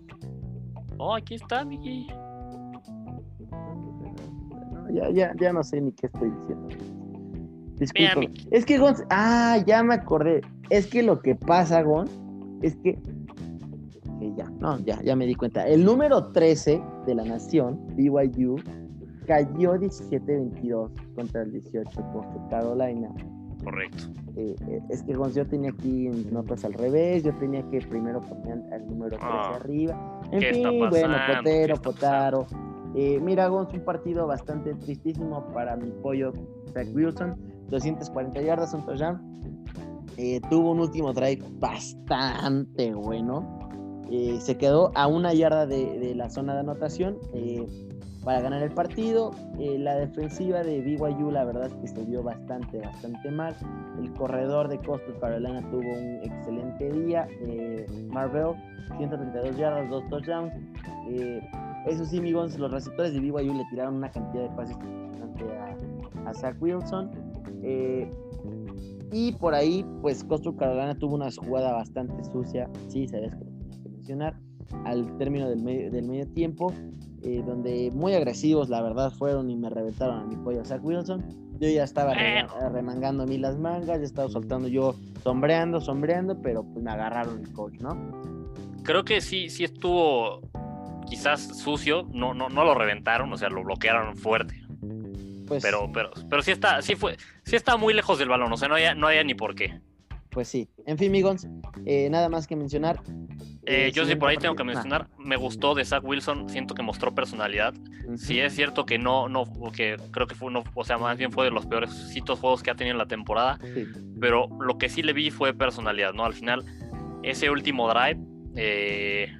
Oh, 0.99 1.15
aquí 1.15 1.33
está, 1.33 1.65
Miki. 1.65 2.07
No, 4.71 4.91
ya, 4.91 5.09
ya, 5.09 5.33
ya 5.39 5.53
no 5.53 5.63
sé 5.63 5.81
ni 5.81 5.91
qué 5.93 6.05
estoy 6.05 6.29
diciendo. 6.29 6.67
Disculpa. 7.79 8.31
Es 8.51 8.63
que 8.63 8.77
Gonz, 8.77 9.03
ah, 9.09 9.57
ya 9.65 9.81
me 9.81 9.95
acordé. 9.95 10.41
Es 10.69 10.85
que 10.85 11.01
lo 11.01 11.19
que 11.19 11.33
pasa, 11.33 11.81
Gonz, 11.81 12.11
es 12.61 12.75
que, 12.75 12.93
que 14.19 14.33
ya, 14.37 14.45
no, 14.59 14.77
ya, 14.81 15.01
ya 15.01 15.15
me 15.15 15.25
di 15.25 15.33
cuenta. 15.33 15.67
El 15.67 15.83
número 15.83 16.31
13 16.31 16.79
de 17.07 17.15
la 17.15 17.23
nación, 17.23 17.87
BYU, 17.95 18.57
cayó 19.25 19.73
17-22 19.77 20.91
contra 21.15 21.41
el 21.41 21.53
18 21.53 21.89
Costa 22.13 22.47
Carolina. 22.51 23.09
Correcto. 23.69 24.03
Eh, 24.37 24.55
es 24.89 25.03
que 25.03 25.13
Gonz, 25.13 25.35
yo 25.35 25.45
tenía 25.45 25.71
aquí 25.71 26.07
notas 26.31 26.63
al 26.63 26.73
revés, 26.73 27.23
yo 27.23 27.33
tenía 27.35 27.61
que 27.69 27.79
primero 27.81 28.21
poner 28.21 28.61
al 28.73 28.87
número 28.87 29.17
13 29.17 29.25
Ah, 29.25 29.55
arriba. 29.55 30.21
En 30.31 30.39
¿qué 30.39 30.49
está 30.51 30.69
fin, 30.69 30.79
bueno, 30.89 30.91
pasando? 30.91 31.17
¿Qué 31.27 31.37
Potero, 31.37 31.75
Potaro. 31.81 32.47
Eh, 32.95 33.19
mira, 33.21 33.47
Gonz, 33.47 33.73
un 33.73 33.81
partido 33.81 34.25
bastante 34.25 34.73
tristísimo 34.75 35.43
para 35.53 35.75
mi 35.75 35.91
pollo 36.01 36.31
Zach 36.73 36.87
Wilson. 36.93 37.35
240 37.69 38.41
yardas, 38.41 38.73
un 38.73 38.85
touchdown. 38.85 39.21
Eh, 40.15 40.39
tuvo 40.49 40.71
un 40.71 40.79
último 40.79 41.11
drive 41.13 41.43
bastante 41.59 42.93
bueno. 42.93 43.59
Eh, 44.09 44.37
se 44.39 44.57
quedó 44.57 44.91
a 44.95 45.07
una 45.07 45.33
yarda 45.33 45.65
de, 45.67 45.99
de 45.99 46.15
la 46.15 46.29
zona 46.29 46.53
de 46.53 46.61
anotación. 46.61 47.17
eh, 47.33 47.65
para 48.27 48.41
ganar 48.41 48.61
el 48.61 48.71
partido. 48.71 49.31
Eh, 49.57 49.79
la 49.79 49.95
defensiva 49.95 50.61
de 50.61 50.81
BYU, 50.81 51.31
la 51.31 51.45
verdad 51.45 51.67
es 51.67 51.75
que 51.75 51.87
se 51.87 52.03
vio 52.03 52.21
bastante, 52.21 52.81
bastante 52.81 53.31
mal. 53.31 53.55
El 54.01 54.11
corredor 54.15 54.67
de 54.67 54.77
Coastal 54.79 55.17
Carolina 55.21 55.61
tuvo 55.71 55.79
un 55.79 56.19
excelente 56.21 56.91
día. 56.91 57.25
Eh, 57.39 57.85
Marvel, 58.11 58.53
132 58.97 59.55
yardas, 59.55 59.89
dos 59.89 60.05
touchdowns. 60.09 60.51
Eh, 61.09 61.39
eso 61.85 62.03
sí, 62.03 62.17
amigos, 62.17 62.59
los 62.59 62.69
receptores 62.69 63.13
de 63.13 63.21
BYU 63.21 63.53
le 63.53 63.63
tiraron 63.69 63.95
una 63.95 64.11
cantidad 64.11 64.43
de 64.43 64.55
pases 64.57 64.77
a 66.25 66.33
Zach 66.33 66.61
Wilson. 66.61 67.09
Eh, 67.63 68.11
y 69.13 69.31
por 69.31 69.53
ahí, 69.53 69.85
pues 70.01 70.21
Coastal 70.25 70.57
Carolina 70.57 70.99
tuvo 70.99 71.15
una 71.15 71.29
jugada 71.31 71.71
bastante 71.71 72.21
sucia. 72.25 72.69
Sí, 72.89 73.07
sabes 73.07 73.33
que 73.33 73.45
lo 73.45 73.51
tenía 73.51 73.83
que 73.83 73.89
mencionar. 73.89 74.39
Al 74.83 75.17
término 75.17 75.47
del 75.47 75.63
medio, 75.63 75.89
del 75.89 76.05
medio 76.05 76.27
tiempo, 76.33 76.73
eh, 77.23 77.43
donde 77.45 77.91
muy 77.93 78.13
agresivos, 78.13 78.69
la 78.69 78.81
verdad, 78.81 79.11
fueron 79.11 79.49
y 79.49 79.55
me 79.55 79.69
reventaron 79.69 80.19
a 80.19 80.25
mi 80.25 80.35
pollo 80.35 80.63
Zach 80.65 80.83
Wilson. 80.83 81.23
Yo 81.59 81.67
ya 81.69 81.83
estaba 81.83 82.13
re- 82.13 82.45
remangando 82.71 83.23
a 83.23 83.25
mí 83.25 83.37
las 83.37 83.57
mangas, 83.57 83.99
ya 83.99 84.05
estaba 84.05 84.29
soltando 84.29 84.67
yo 84.67 84.95
sombreando, 85.23 85.81
sombreando, 85.81 86.39
pero 86.41 86.63
pues 86.63 86.83
me 86.83 86.91
agarraron 86.91 87.39
el 87.43 87.51
coach, 87.53 87.79
¿no? 87.79 87.97
Creo 88.83 89.03
que 89.03 89.21
sí, 89.21 89.49
sí 89.49 89.63
estuvo 89.63 90.41
quizás 91.09 91.41
sucio, 91.57 92.07
no, 92.13 92.33
no, 92.33 92.49
no 92.49 92.63
lo 92.63 92.75
reventaron, 92.75 93.31
o 93.33 93.37
sea, 93.37 93.49
lo 93.49 93.63
bloquearon 93.63 94.15
fuerte. 94.17 94.61
Pues, 95.47 95.63
Pero, 95.63 95.89
pero, 95.93 96.11
pero 96.29 96.41
sí 96.41 96.51
está, 96.51 96.81
sí 96.81 96.95
fue, 96.95 97.15
sí 97.43 97.55
está 97.55 97.77
muy 97.77 97.93
lejos 97.93 98.19
del 98.19 98.27
balón, 98.29 98.51
o 98.51 98.57
sea, 98.57 98.67
no 98.67 98.75
había, 98.75 98.93
no 98.93 99.07
había 99.07 99.23
ni 99.23 99.33
por 99.33 99.55
qué. 99.55 99.79
pues 100.29 100.49
sí. 100.49 100.67
En 100.85 100.97
fin, 100.97 101.07
amigos, 101.09 101.47
eh, 101.85 102.09
nada 102.11 102.29
más 102.29 102.45
que 102.47 102.55
mencionar. 102.55 102.99
Eh, 103.67 103.87
Eh, 103.87 103.91
yo 103.91 104.05
sí 104.05 104.15
por 104.15 104.29
ahí 104.29 104.37
tengo 104.37 104.55
que 104.55 104.63
mencionar, 104.63 105.07
me 105.17 105.35
gustó 105.35 105.75
de 105.75 105.83
Zach 105.83 106.03
Wilson, 106.03 106.49
siento 106.49 106.73
que 106.73 106.81
mostró 106.83 107.13
personalidad. 107.13 107.73
Sí 108.15 108.39
es 108.39 108.55
cierto 108.55 108.85
que 108.85 108.97
no, 108.97 109.27
no, 109.27 109.43
que 109.75 109.97
creo 110.11 110.25
que 110.27 110.35
fue 110.35 110.47
uno, 110.47 110.63
o 110.73 110.83
sea, 110.85 110.97
más 110.97 111.17
bien 111.17 111.31
fue 111.31 111.43
de 111.45 111.51
los 111.51 111.65
peores 111.65 111.91
juegos 112.25 112.63
que 112.63 112.71
ha 112.71 112.75
tenido 112.75 112.93
en 112.93 112.97
la 112.97 113.07
temporada, 113.07 113.59
Sí. 113.73 113.85
pero 114.21 114.47
lo 114.61 114.77
que 114.77 114.87
sí 114.87 115.03
le 115.03 115.11
vi 115.13 115.29
fue 115.31 115.53
personalidad, 115.53 116.13
¿no? 116.13 116.23
Al 116.23 116.33
final, 116.33 116.63
ese 117.23 117.49
último 117.49 117.89
drive 117.89 118.19
eh, 118.55 119.31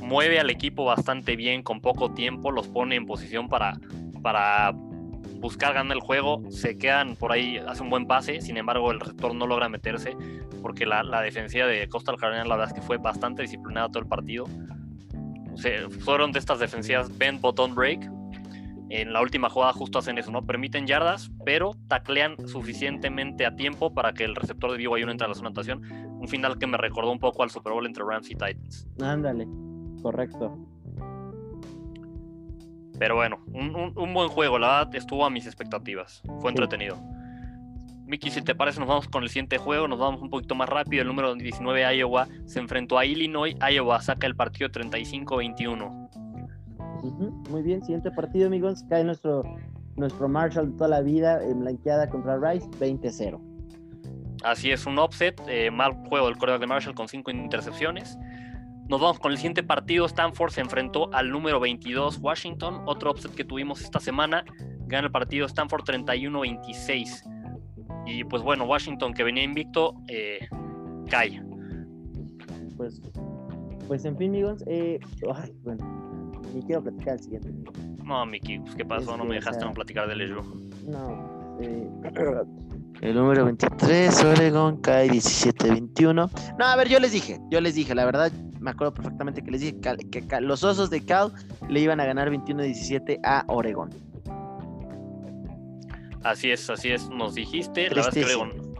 mueve 0.00 0.38
al 0.40 0.50
equipo 0.50 0.84
bastante 0.84 1.36
bien 1.36 1.62
con 1.62 1.80
poco 1.80 2.12
tiempo, 2.12 2.50
los 2.52 2.68
pone 2.68 2.94
en 2.96 3.06
posición 3.06 3.48
para, 3.48 3.78
para 4.22 4.72
buscar 5.40 5.74
ganar 5.74 5.96
el 5.96 6.02
juego, 6.02 6.42
se 6.50 6.78
quedan 6.78 7.16
por 7.16 7.32
ahí, 7.32 7.58
hace 7.66 7.82
un 7.82 7.90
buen 7.90 8.06
pase, 8.06 8.40
sin 8.40 8.56
embargo 8.56 8.92
el 8.92 9.00
receptor 9.00 9.34
no 9.34 9.46
logra 9.46 9.68
meterse, 9.68 10.16
porque 10.62 10.86
la, 10.86 11.02
la 11.02 11.20
defensiva 11.20 11.66
de 11.66 11.88
Coastal 11.88 12.16
Carolina 12.16 12.44
la 12.44 12.56
verdad 12.56 12.68
es 12.74 12.80
que 12.80 12.86
fue 12.86 12.96
bastante 12.98 13.42
disciplinada 13.42 13.88
todo 13.88 14.02
el 14.02 14.08
partido. 14.08 14.44
O 15.52 15.56
sea, 15.56 15.88
fueron 16.00 16.32
de 16.32 16.38
estas 16.38 16.58
defensivas 16.60 17.16
bend, 17.18 17.40
botón, 17.40 17.74
break. 17.74 18.10
En 18.88 19.12
la 19.14 19.22
última 19.22 19.48
jugada 19.48 19.72
justo 19.72 19.98
hacen 19.98 20.18
eso, 20.18 20.30
¿no? 20.30 20.44
Permiten 20.46 20.86
yardas, 20.86 21.30
pero 21.46 21.72
taclean 21.88 22.36
suficientemente 22.46 23.46
a 23.46 23.56
tiempo 23.56 23.94
para 23.94 24.12
que 24.12 24.24
el 24.24 24.34
receptor 24.34 24.70
de 24.70 24.76
BYU 24.78 25.08
entre 25.08 25.24
a 25.24 25.28
la 25.28 25.34
zona 25.34 25.48
anotación. 25.48 25.82
Un 26.20 26.28
final 26.28 26.58
que 26.58 26.66
me 26.66 26.76
recordó 26.76 27.10
un 27.10 27.18
poco 27.18 27.42
al 27.42 27.48
Super 27.50 27.72
Bowl 27.72 27.86
entre 27.86 28.04
Rams 28.04 28.30
y 28.30 28.34
Titans. 28.34 28.86
Ándale, 29.02 29.46
correcto. 30.02 30.58
Pero 32.98 33.16
bueno, 33.16 33.38
un, 33.52 33.74
un- 33.74 33.92
un 33.96 34.14
buen 34.14 34.28
juego, 34.28 34.58
la 34.58 34.78
verdad 34.78 34.94
estuvo 34.94 35.24
a 35.24 35.30
mis 35.30 35.46
expectativas. 35.46 36.22
Fue 36.40 36.50
entretenido. 36.50 36.98
Miki, 38.12 38.30
si 38.30 38.42
te 38.42 38.54
parece, 38.54 38.78
nos 38.78 38.90
vamos 38.90 39.08
con 39.08 39.22
el 39.22 39.30
siguiente 39.30 39.56
juego, 39.56 39.88
nos 39.88 39.98
vamos 39.98 40.20
un 40.20 40.28
poquito 40.28 40.54
más 40.54 40.68
rápido. 40.68 41.00
El 41.00 41.08
número 41.08 41.34
19, 41.34 41.96
Iowa, 41.96 42.28
se 42.44 42.58
enfrentó 42.58 42.98
a 42.98 43.06
Illinois. 43.06 43.56
Iowa 43.72 44.02
saca 44.02 44.26
el 44.26 44.36
partido 44.36 44.68
35-21. 44.68 46.10
Ujú, 47.02 47.30
Muy 47.48 47.62
bien, 47.62 47.80
siguiente 47.80 48.10
partido, 48.10 48.48
amigos. 48.48 48.84
Cae 48.90 49.02
nuestro, 49.02 49.44
nuestro 49.96 50.28
Marshall 50.28 50.72
de 50.72 50.76
toda 50.76 50.88
la 50.88 51.00
vida 51.00 51.42
en 51.42 51.60
blanqueada 51.60 52.10
contra 52.10 52.36
Rice, 52.36 52.68
20-0. 52.78 53.40
Así 54.44 54.70
es, 54.70 54.84
un 54.84 54.98
offset, 54.98 55.40
eh, 55.48 55.70
mal 55.70 55.94
juego 56.10 56.26
del 56.26 56.36
quarterback 56.36 56.60
de 56.60 56.66
Marshall 56.66 56.94
con 56.94 57.08
cinco 57.08 57.30
intercepciones. 57.30 58.18
Nos 58.90 59.00
vamos 59.00 59.20
con 59.20 59.32
el 59.32 59.38
siguiente 59.38 59.62
partido. 59.62 60.04
Stanford 60.04 60.50
se 60.50 60.60
enfrentó 60.60 61.08
al 61.14 61.30
número 61.30 61.60
22, 61.60 62.18
Washington. 62.18 62.82
Otro 62.84 63.10
offset 63.10 63.34
que 63.34 63.44
tuvimos 63.44 63.80
esta 63.80 64.00
semana. 64.00 64.44
Gana 64.86 65.06
el 65.06 65.12
partido 65.12 65.46
Stanford 65.46 65.84
31-26. 65.84 67.31
Y 68.06 68.24
pues 68.24 68.42
bueno, 68.42 68.64
Washington 68.64 69.14
que 69.14 69.22
venía 69.22 69.44
invicto, 69.44 69.94
eh, 70.08 70.46
cae. 71.08 71.42
Pues, 72.76 73.00
pues 73.86 74.04
en 74.04 74.16
fin, 74.16 74.30
amigos. 74.30 74.64
Eh, 74.66 74.98
ay, 75.34 75.52
bueno, 75.62 75.84
ni 76.54 76.62
quiero 76.62 76.82
platicar 76.82 77.14
el 77.14 77.20
siguiente. 77.20 77.48
amigo. 77.48 77.72
No, 78.04 78.26
Miki, 78.26 78.58
pues, 78.58 78.74
¿qué 78.74 78.84
pasó? 78.84 79.12
Es 79.12 79.18
No 79.18 79.22
que, 79.22 79.28
me 79.28 79.36
o 79.36 79.38
dejaste 79.38 79.60
sea, 79.60 79.68
no 79.68 79.74
platicar 79.74 80.08
del 80.08 80.18
LSU. 80.18 80.42
No, 80.86 81.58
eh, 81.60 81.88
el 83.02 83.16
número 83.16 83.44
23, 83.44 84.24
Oregon, 84.24 84.76
cae 84.80 85.08
17-21. 85.10 86.30
No, 86.56 86.64
a 86.64 86.76
ver, 86.76 86.88
yo 86.88 87.00
les 87.00 87.10
dije, 87.10 87.40
yo 87.50 87.60
les 87.60 87.74
dije, 87.74 87.96
la 87.96 88.04
verdad, 88.04 88.30
me 88.60 88.70
acuerdo 88.70 88.94
perfectamente 88.94 89.42
que 89.42 89.50
les 89.50 89.60
dije 89.60 89.80
que, 89.80 90.40
los 90.40 90.62
osos 90.62 90.88
de 90.88 91.04
Cal 91.04 91.32
le 91.68 91.80
iban 91.80 91.98
a 91.98 92.04
ganar 92.04 92.30
21-17 92.30 93.18
a 93.24 93.44
Oregon. 93.48 93.90
Así 96.24 96.50
es, 96.50 96.68
así 96.70 96.92
es, 96.92 97.08
nos 97.08 97.34
dijiste. 97.34 97.88
La 97.88 97.96
verdad 97.96 98.08
es 98.08 98.14
que. 98.14 98.24
Oregon 98.24 98.72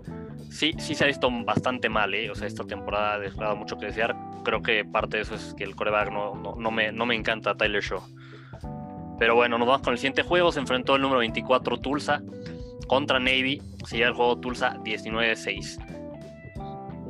sí, 0.52 0.74
sí 0.78 0.94
se 0.94 1.04
ha 1.04 1.06
visto 1.06 1.28
bastante 1.44 1.88
mal, 1.88 2.14
¿eh? 2.14 2.30
O 2.30 2.34
sea, 2.34 2.46
esta 2.46 2.64
temporada 2.64 3.14
ha 3.14 3.18
dejado 3.18 3.56
mucho 3.56 3.78
que 3.78 3.86
desear. 3.86 4.14
Creo 4.44 4.62
que 4.62 4.84
parte 4.84 5.16
de 5.16 5.22
eso 5.22 5.34
es 5.34 5.54
que 5.54 5.64
el 5.64 5.74
coreback 5.74 6.12
no, 6.12 6.34
no, 6.34 6.54
no 6.56 6.70
me, 6.70 6.92
no 6.92 7.06
me 7.06 7.14
encanta 7.14 7.56
Tyler 7.56 7.82
Shaw. 7.82 8.00
Pero 9.18 9.34
bueno, 9.34 9.58
nos 9.58 9.66
vamos 9.66 9.82
con 9.82 9.92
el 9.92 9.98
siguiente 9.98 10.22
juego. 10.22 10.52
Se 10.52 10.60
enfrentó 10.60 10.96
el 10.96 11.02
número 11.02 11.20
24 11.20 11.78
Tulsa 11.78 12.22
contra 12.86 13.18
Navy. 13.18 13.62
Se 13.86 13.96
lleva 13.96 14.10
el 14.10 14.14
juego 14.14 14.38
Tulsa 14.38 14.76
19-6. 14.84 15.88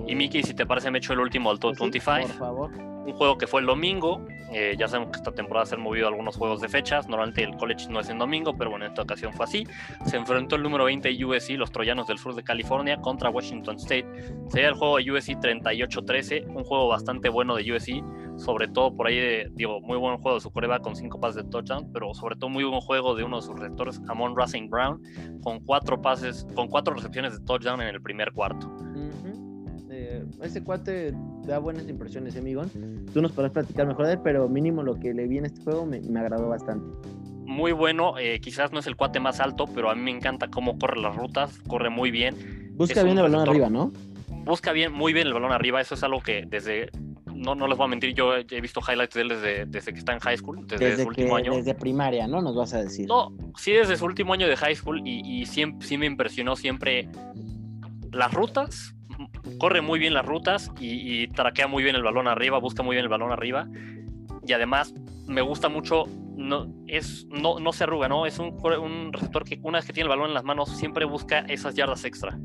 Y 0.06 0.14
Miki, 0.14 0.42
si 0.42 0.54
te 0.54 0.66
parece, 0.66 0.90
me 0.90 0.98
echo 0.98 1.12
el 1.12 1.20
último 1.20 1.50
al 1.50 1.58
top 1.58 1.76
Pues 1.76 1.92
sí, 1.92 2.00
25 2.00 2.28
por 2.28 2.38
favor. 2.38 2.91
Un 3.04 3.12
juego 3.14 3.38
que 3.38 3.46
fue 3.46 3.60
el 3.60 3.66
domingo. 3.66 4.24
eh, 4.52 4.76
ya 4.78 4.86
sabemos 4.86 5.12
que 5.12 5.16
esta 5.16 5.32
temporada 5.32 5.64
se 5.64 5.76
han 5.76 5.80
movido 5.80 6.06
algunos 6.08 6.36
juegos 6.36 6.60
de 6.60 6.68
fechas. 6.68 7.08
Normalmente 7.08 7.42
el 7.42 7.56
college 7.56 7.88
no 7.88 8.00
es 8.00 8.10
en 8.10 8.18
domingo, 8.18 8.54
pero 8.56 8.70
bueno, 8.70 8.84
en 8.84 8.90
esta 8.90 9.02
ocasión 9.02 9.32
fue 9.32 9.44
así. 9.44 9.66
Se 10.04 10.16
enfrentó 10.16 10.56
el 10.56 10.62
número 10.62 10.84
20 10.84 11.24
USC, 11.24 11.52
los 11.52 11.72
troyanos 11.72 12.06
del 12.06 12.18
sur 12.18 12.34
de 12.34 12.42
California, 12.42 12.98
contra 13.00 13.30
Washington 13.30 13.76
State. 13.76 14.06
Sería 14.48 14.68
el 14.68 14.74
juego 14.74 14.98
de 14.98 15.10
USC 15.10 15.38
38-13, 15.38 16.46
un 16.54 16.64
juego 16.64 16.88
bastante 16.88 17.30
bueno 17.30 17.56
de 17.56 17.72
USC, 17.72 18.04
sobre 18.36 18.68
todo 18.68 18.94
por 18.94 19.06
ahí, 19.06 19.46
digo, 19.52 19.80
muy 19.80 19.96
buen 19.96 20.18
juego 20.18 20.36
de 20.36 20.42
su 20.42 20.50
coreback 20.50 20.82
con 20.82 20.96
cinco 20.96 21.18
pases 21.18 21.44
de 21.44 21.50
touchdown, 21.50 21.90
pero 21.92 22.12
sobre 22.12 22.36
todo 22.36 22.50
muy 22.50 22.64
buen 22.64 22.80
juego 22.80 23.14
de 23.14 23.24
uno 23.24 23.36
de 23.36 23.42
sus 23.42 23.58
receptores, 23.58 24.00
Amon 24.08 24.36
Racing 24.36 24.68
Brown, 24.68 25.02
con 25.42 25.60
cuatro 25.60 26.00
pases, 26.00 26.46
con 26.54 26.68
cuatro 26.68 26.94
recepciones 26.94 27.38
de 27.38 27.44
touchdown 27.44 27.80
en 27.80 27.88
el 27.88 28.02
primer 28.02 28.32
cuarto. 28.32 28.70
Eh, 28.96 29.31
ese 30.42 30.62
cuate 30.62 31.12
da 31.44 31.58
buenas 31.58 31.88
impresiones, 31.88 32.36
amigo. 32.36 32.62
Tú 33.12 33.20
nos 33.22 33.32
podrás 33.32 33.52
platicar 33.52 33.86
mejor 33.86 34.06
de 34.06 34.12
él, 34.14 34.20
pero 34.22 34.48
mínimo 34.48 34.82
lo 34.82 34.94
que 34.98 35.12
le 35.14 35.26
vi 35.26 35.38
en 35.38 35.46
este 35.46 35.62
juego 35.62 35.86
me, 35.86 36.00
me 36.00 36.20
agradó 36.20 36.48
bastante. 36.48 36.86
muy 37.44 37.72
bueno. 37.72 38.18
eh, 38.18 38.40
quizás 38.40 38.72
no 38.72 38.78
es 38.78 38.86
el 38.86 38.96
cuate 38.96 39.20
más 39.20 39.40
alto, 39.40 39.66
pero 39.74 39.90
a 39.90 39.94
mí 39.94 40.00
me 40.02 40.10
encanta 40.10 40.48
cómo 40.48 40.78
corre 40.78 41.00
las 41.00 41.14
rutas, 41.16 41.58
corre 41.68 41.90
muy 41.90 42.10
bien. 42.10 42.72
Busca 42.74 43.00
Es 43.00 43.04
bien 43.04 43.18
el 43.18 43.24
balón 43.24 43.48
arriba, 43.48 43.68
¿no? 43.68 43.92
Busca 44.44 44.72
bien, 44.72 44.92
muy 44.92 45.12
bien 45.12 45.26
el 45.26 45.34
balón 45.34 45.52
arriba. 45.52 45.80
Eso 45.80 45.94
es 45.94 46.02
algo 46.02 46.20
que 46.22 46.44
desde. 46.48 46.90
No, 47.34 47.54
no 47.56 47.66
les 47.66 47.76
voy 47.76 47.86
a 47.86 47.88
mentir, 47.88 48.14
yo 48.14 48.36
he 48.36 48.46
he 48.50 48.60
visto 48.60 48.80
highlights 48.80 49.14
de 49.14 49.20
él 49.22 49.28
desde, 49.30 49.66
desde 49.66 49.92
que 49.92 49.98
está 49.98 50.12
en 50.12 50.20
high 50.20 50.36
school, 50.36 50.64
desde, 50.66 50.84
Desde, 50.90 51.02
su 51.02 51.08
que, 51.10 51.22
último 51.22 51.34
año. 51.36 51.56
desde 51.56 51.74
primaria, 51.74 52.28
¿no? 52.28 52.40
Nos 52.40 52.54
vas 52.54 52.72
a 52.72 52.82
decir. 52.84 53.08
No, 53.08 53.32
sí, 53.56 53.72
desde 53.72 53.96
su 53.96 54.04
último 54.04 54.32
año 54.32 54.46
de 54.46 54.56
high 54.56 54.76
school 54.76 55.02
y, 55.04 55.20
y 55.24 55.46
siempre, 55.46 55.86
sí 55.86 55.98
me 55.98 56.06
impresionó 56.06 56.54
siempre 56.54 57.08
las 58.12 58.32
rutas. 58.32 58.94
Corre 59.58 59.80
muy 59.80 59.98
bien 59.98 60.14
las 60.14 60.24
rutas 60.24 60.70
y, 60.80 61.22
y 61.22 61.28
traquea 61.28 61.66
muy 61.66 61.82
bien 61.82 61.96
el 61.96 62.02
balón 62.02 62.28
arriba, 62.28 62.58
busca 62.58 62.82
muy 62.82 62.94
bien 62.94 63.04
el 63.04 63.08
balón 63.08 63.32
arriba. 63.32 63.68
Y 64.46 64.52
además 64.52 64.94
me 65.26 65.40
gusta 65.40 65.68
mucho, 65.68 66.04
no, 66.36 66.72
es, 66.86 67.26
no, 67.30 67.60
no 67.60 67.72
se 67.72 67.84
arruga, 67.84 68.08
¿no? 68.08 68.26
Es 68.26 68.38
un, 68.38 68.56
un 68.64 69.12
receptor 69.12 69.44
que 69.44 69.60
una 69.62 69.78
vez 69.78 69.86
que 69.86 69.92
tiene 69.92 70.06
el 70.06 70.10
balón 70.10 70.28
en 70.28 70.34
las 70.34 70.44
manos 70.44 70.68
siempre 70.70 71.04
busca 71.04 71.40
esas 71.40 71.74
yardas 71.74 72.04
extra. 72.04 72.38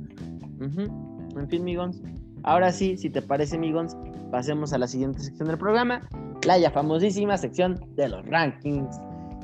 Ujú. 0.59 1.29
En 1.37 1.49
fin, 1.49 1.63
Migons. 1.63 2.01
Ahora 2.43 2.71
sí, 2.71 2.97
si 2.97 3.09
te 3.09 3.21
parece, 3.21 3.57
Migons, 3.57 3.97
pasemos 4.31 4.73
a 4.73 4.77
la 4.77 4.87
siguiente 4.87 5.19
sección 5.19 5.47
del 5.47 5.57
programa, 5.57 6.07
la 6.45 6.57
ya 6.57 6.71
famosísima 6.71 7.37
sección 7.37 7.79
de 7.95 8.09
los 8.09 8.25
rankings. 8.25 8.99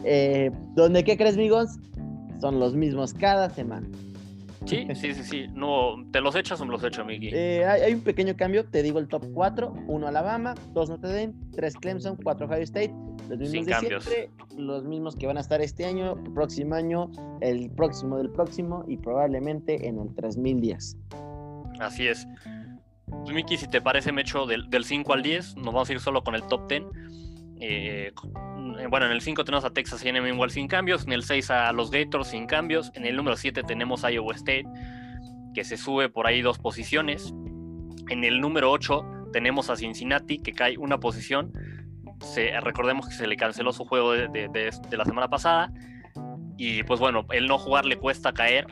Eh, 0.05 0.51
donde, 0.75 1.03
¿qué 1.03 1.17
crees, 1.17 1.38
Migons? 1.38 1.79
Son 2.39 2.59
los 2.59 2.75
mismos 2.75 3.13
cada 3.13 3.49
semana. 3.49 3.88
Sí, 4.66 4.88
sí, 4.95 5.14
sí, 5.14 5.24
sí. 5.24 5.47
No, 5.53 5.95
¿Te 6.11 6.22
los 6.22 6.36
echas 6.36 6.59
o 6.61 6.66
me 6.66 6.72
los 6.72 6.84
echo, 6.84 7.03
Miki? 7.05 7.30
Eh, 7.34 7.66
hay, 7.66 7.82
hay 7.82 7.93
un 7.93 8.01
pequeño 8.01 8.36
cambio, 8.36 8.66
te 8.66 8.82
digo 8.84 8.99
el 8.99 9.07
top 9.07 9.26
4, 9.34 9.74
1 9.88 10.07
Alabama, 10.07 10.55
2 10.74 10.89
Notre 10.89 11.09
Dame, 11.11 11.34
3 11.55 11.76
Clemson, 11.76 12.18
4 12.24 12.45
Ohio 12.47 12.64
State, 12.64 12.93
los 13.30 13.39
mismos 13.39 13.49
Sin 13.51 13.66
de 13.66 13.72
cambios. 13.72 14.03
siempre, 14.03 14.32
los 14.57 14.84
mismos 14.84 15.16
que 15.16 15.28
van 15.28 15.38
a 15.38 15.41
estar 15.41 15.61
este 15.61 15.86
año, 15.86 16.16
próximo 16.34 16.76
año, 16.76 17.11
el 17.41 17.70
próximo 17.72 18.18
del 18.18 18.30
próximo 18.30 18.84
y 18.88 18.97
probablemente 18.97 19.88
en 19.88 19.99
el 19.99 20.14
3010. 20.16 20.97
Así 21.80 22.07
es. 22.07 22.28
Pues, 23.07 23.34
Miki, 23.34 23.57
si 23.57 23.68
te 23.68 23.82
parece, 23.82 24.11
me 24.11 24.22
echo 24.22 24.45
del, 24.45 24.70
del 24.70 24.86
5 24.86 25.14
al 25.14 25.22
10. 25.24 25.57
Nos 25.57 25.74
vamos 25.74 25.89
a 25.89 25.93
ir 25.93 25.99
solo 25.99 26.24
con 26.24 26.36
el 26.36 26.43
top 26.43 26.68
10. 26.68 26.84
Eh, 27.66 28.11
eh, 28.80 28.88
bueno, 28.89 29.05
en 29.05 29.14
el 29.14 29.22
5 29.22 29.45
tenemos 29.45 29.64
a 29.64 29.70
Texas 29.70 30.03
A&M 30.03 30.28
igual 30.28 30.51
sin 30.51 30.68
cambios. 30.68 31.05
En 31.05 31.14
el 31.14 31.24
6 31.24 31.49
a 31.49 31.72
los 31.72 31.91
Gators 31.91 32.28
sin 32.28 32.45
cambios. 32.45 32.91
En 32.93 33.05
el 33.05 33.16
número 33.16 33.38
7 33.38 33.64
tenemos 33.64 34.03
a 34.03 34.11
Iowa 34.11 34.36
State, 34.36 34.66
que 35.53 35.64
se 35.64 35.78
sube 35.78 36.09
por 36.09 36.28
ahí 36.28 36.41
dos 36.41 36.59
posiciones. 36.59 37.34
En 38.09 38.26
el 38.26 38.41
número 38.41 38.70
8 38.70 39.30
tenemos 39.32 39.70
a 39.70 39.78
Cincinnati, 39.78 40.39
que 40.39 40.51
cae 40.51 40.78
una 40.78 40.99
posición. 40.99 41.53
Recordemos 42.61 43.07
que 43.07 43.16
se 43.16 43.28
le 43.28 43.38
canceló 43.38 43.72
su 43.72 43.86
juego 43.86 44.11
de, 44.11 44.72
la 44.91 45.05
semana 45.05 45.30
pasada. 45.30 45.72
Y 46.57 46.84
pues 46.84 46.99
bueno, 46.99 47.26
el 47.32 47.47
no 47.47 47.57
jugar 47.57 47.86
le 47.86 47.95
cuesta 47.95 48.34
caer. 48.34 48.68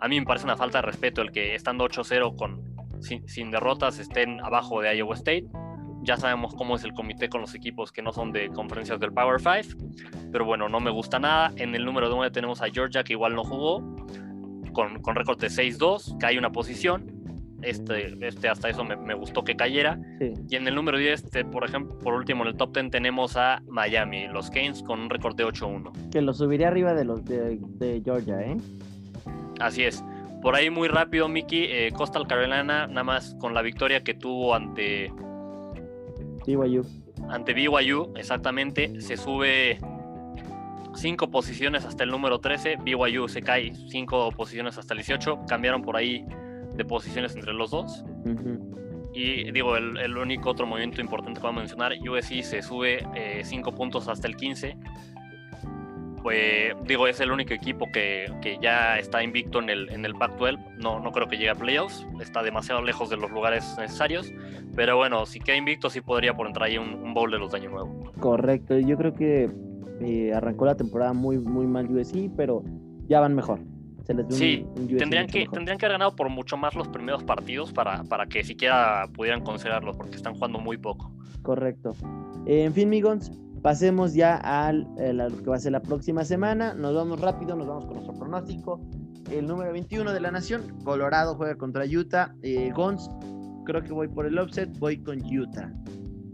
A 0.00 0.08
mí 0.08 0.20
me 0.20 0.26
parece 0.26 0.44
una 0.44 0.56
falta 0.56 0.78
de 0.78 0.82
respeto 0.82 1.22
el 1.22 1.32
que 1.32 1.54
estando 1.54 1.86
8-0 1.86 2.36
con, 2.36 3.02
sin, 3.02 3.26
sin 3.26 3.50
derrotas 3.50 3.98
estén 3.98 4.40
abajo 4.40 4.82
de 4.82 4.94
Iowa 4.98 5.14
State. 5.14 5.46
Ya 6.04 6.16
sabemos 6.16 6.54
cómo 6.54 6.76
es 6.76 6.84
el 6.84 6.92
comité 6.92 7.28
con 7.28 7.40
los 7.40 7.54
equipos 7.54 7.90
que 7.90 8.02
no 8.02 8.12
son 8.12 8.30
de 8.30 8.48
conferencias 8.50 9.00
del 9.00 9.12
Power 9.12 9.40
5. 9.40 9.84
Pero 10.30 10.44
bueno, 10.44 10.68
no 10.68 10.78
me 10.78 10.90
gusta 10.90 11.18
nada. 11.18 11.50
En 11.56 11.74
el 11.74 11.84
número 11.84 12.08
9 12.10 12.30
tenemos 12.30 12.60
a 12.62 12.66
Georgia, 12.68 13.02
que 13.02 13.14
igual 13.14 13.34
no 13.34 13.42
jugó. 13.44 13.82
Con, 14.72 15.00
con 15.02 15.14
récord 15.14 15.38
de 15.40 15.46
6-2, 15.48 16.18
cae 16.18 16.36
una 16.38 16.50
posición. 16.50 17.10
Este, 17.62 18.14
este 18.26 18.48
hasta 18.48 18.68
eso 18.68 18.84
me, 18.84 18.96
me 18.96 19.14
gustó 19.14 19.42
que 19.44 19.56
cayera. 19.56 19.98
Sí. 20.18 20.34
Y 20.50 20.56
en 20.56 20.66
el 20.68 20.74
número 20.74 20.98
10, 20.98 21.30
te- 21.30 21.44
por 21.46 21.64
ejemplo, 21.64 21.98
por 22.00 22.12
último 22.14 22.42
en 22.42 22.48
el 22.48 22.56
top 22.56 22.74
10 22.74 22.90
tenemos 22.90 23.36
a 23.38 23.62
Miami, 23.68 24.26
los 24.28 24.50
Canes 24.50 24.82
con 24.82 25.00
un 25.00 25.08
récord 25.08 25.34
de 25.36 25.46
8-1. 25.46 26.10
Que 26.10 26.20
lo 26.20 26.34
subiría 26.34 26.68
arriba 26.68 26.92
de 26.92 27.04
los 27.06 27.24
de, 27.24 27.58
de 27.60 28.02
Georgia, 28.04 28.40
¿eh? 28.42 28.56
Así 29.60 29.84
es. 29.84 30.04
Por 30.42 30.56
ahí 30.56 30.68
muy 30.68 30.88
rápido, 30.88 31.26
Mickey, 31.28 31.64
eh, 31.70 31.90
Coastal 31.96 32.26
Carolina, 32.26 32.62
nada 32.86 33.04
más 33.04 33.34
con 33.40 33.54
la 33.54 33.62
victoria 33.62 34.02
que 34.04 34.12
tuvo 34.12 34.54
ante, 34.54 35.10
BYU. 36.46 36.82
ante 37.28 37.54
BYU, 37.54 38.12
exactamente, 38.16 39.00
se 39.00 39.16
sube 39.16 39.78
cinco 40.94 41.30
posiciones 41.30 41.84
hasta 41.84 42.04
el 42.04 42.10
número 42.10 42.38
13. 42.38 42.76
BYU 42.84 43.28
se 43.28 43.42
cae 43.42 43.74
cinco 43.88 44.30
posiciones 44.32 44.78
hasta 44.78 44.94
el 44.94 44.98
18. 44.98 45.46
Cambiaron 45.48 45.82
por 45.82 45.96
ahí 45.96 46.24
de 46.74 46.84
posiciones 46.84 47.34
entre 47.34 47.52
los 47.52 47.70
dos. 47.70 48.04
Ujú. 48.24 49.10
Y 49.14 49.50
digo, 49.52 49.76
el, 49.76 49.96
el 49.98 50.16
único 50.16 50.50
otro 50.50 50.66
movimiento 50.66 51.00
importante 51.00 51.40
que 51.40 51.46
voy 51.46 51.56
a 51.56 51.58
mencionar, 51.60 51.92
USC 51.92 52.42
se 52.42 52.62
sube 52.62 53.06
5 53.44 53.72
puntos 53.72 54.08
hasta 54.08 54.26
el 54.26 54.36
15. 54.36 54.76
Pues, 56.24 56.72
digo, 56.88 57.06
es 57.06 57.20
el 57.20 57.30
único 57.30 57.52
equipo 57.54 57.86
que, 57.92 58.32
que 58.40 58.58
ya 58.60 58.98
está 58.98 59.22
invicto 59.22 59.60
en 59.60 59.68
el, 59.68 59.90
en 59.92 60.04
el 60.06 60.14
Pac-12. 60.14 60.78
No, 60.82 60.98
no 60.98 61.12
creo 61.12 61.28
que 61.28 61.36
llegue 61.36 61.50
a 61.50 61.54
playoffs, 61.54 62.06
está 62.18 62.42
demasiado 62.42 62.80
lejos 62.82 63.10
de 63.10 63.18
los 63.18 63.30
lugares 63.30 63.76
necesarios. 63.78 64.32
Pero 64.74 64.96
bueno, 64.96 65.26
si 65.26 65.38
queda 65.38 65.56
invicto, 65.56 65.90
sí 65.90 66.00
podría 66.00 66.34
por 66.34 66.46
entrar 66.46 66.66
ahí 66.68 66.78
un, 66.78 66.94
un 66.94 67.12
bowl 67.14 67.30
de 67.30 67.38
los 67.38 67.52
de 67.52 67.58
año 67.58 67.70
nuevo. 67.70 68.10
Correcto, 68.18 68.76
yo 68.78 68.96
creo 68.96 69.12
que 69.14 69.50
eh, 70.00 70.32
arrancó 70.34 70.64
la 70.64 70.74
temporada 70.76 71.12
muy, 71.12 71.38
muy 71.38 71.66
mal 71.66 71.88
USC, 71.94 72.30
pero 72.34 72.64
ya 73.06 73.20
van 73.20 73.34
mejor. 73.34 73.60
Se 74.04 74.14
les 74.14 74.26
Sí, 74.34 74.66
un- 74.76 74.96
tendrían 74.96 75.26
que, 75.26 75.40
mejor. 75.40 75.54
tendrían 75.54 75.76
que 75.78 75.84
haber 75.86 75.94
ganado 75.98 76.16
por 76.16 76.30
mucho 76.30 76.56
más 76.56 76.74
los 76.74 76.88
primeros 76.88 77.22
partidos 77.22 77.70
para, 77.72 78.02
para 78.04 78.26
que 78.26 78.42
siquiera 78.44 79.06
pudieran 79.14 79.42
considerarlos, 79.42 79.94
porque 79.96 80.16
están 80.16 80.32
jugando 80.34 80.58
muy 80.58 80.78
poco. 80.78 81.12
Correcto. 81.42 81.92
Eh, 82.46 82.64
en 82.64 82.72
fin, 82.72 82.88
Migons, 82.88 83.30
pasemos 83.64 84.12
ya 84.12 84.36
el- 84.68 85.20
a 85.20 85.28
lo 85.30 85.42
que 85.42 85.48
va 85.48 85.56
a 85.56 85.58
ser 85.58 85.72
la 85.72 85.80
próxima 85.80 86.22
semana. 86.26 86.74
Nos 86.74 86.94
vamos 86.94 87.18
rápido, 87.18 87.56
nos 87.56 87.66
vamos 87.66 87.86
con 87.86 87.94
nuestro 87.94 88.12
pronóstico. 88.12 88.78
El 89.30 89.46
número 89.46 89.72
21 89.72 90.12
de 90.12 90.20
la 90.20 90.30
nación, 90.30 90.78
Colorado 90.84 91.34
juega 91.34 91.56
contra 91.56 91.86
Utah. 91.86 92.34
Eh, 92.42 92.70
Gons, 92.74 93.08
creo 93.64 93.82
que 93.82 93.90
voy 93.90 94.08
por 94.08 94.26
el 94.26 94.38
offset, 94.38 94.68
voy 94.78 94.98
con 94.98 95.24
Utah. 95.24 95.72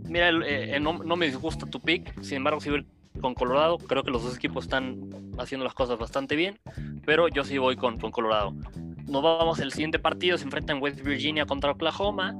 Mira, 0.08 0.30
eh, 0.30 0.74
eh, 0.74 0.80
no, 0.80 0.92
me 0.94 1.26
disgusta 1.26 1.66
tu 1.66 1.78
pick, 1.78 2.20
sin 2.20 2.38
embargo, 2.38 2.60
si 2.60 2.68
voy 2.68 2.84
con 3.20 3.34
Colorado, 3.34 3.78
creo 3.78 4.02
que 4.02 4.10
los 4.10 4.24
dos 4.24 4.34
equipos 4.34 4.64
están 4.64 4.98
haciendo 5.38 5.62
las 5.62 5.74
cosas 5.74 6.00
bastante 6.00 6.34
bien, 6.34 6.58
pero 7.06 7.28
yo 7.28 7.44
sí 7.44 7.58
voy 7.58 7.76
con, 7.76 7.96
con 8.00 8.10
Colorado. 8.10 8.56
Nos 9.06 9.22
vamos 9.22 9.60
al 9.60 9.70
siguiente 9.70 10.00
partido, 10.00 10.36
se 10.36 10.42
enfrentan 10.42 10.82
West 10.82 11.00
Virginia 11.00 11.46
contra 11.46 11.70
Oklahoma. 11.70 12.34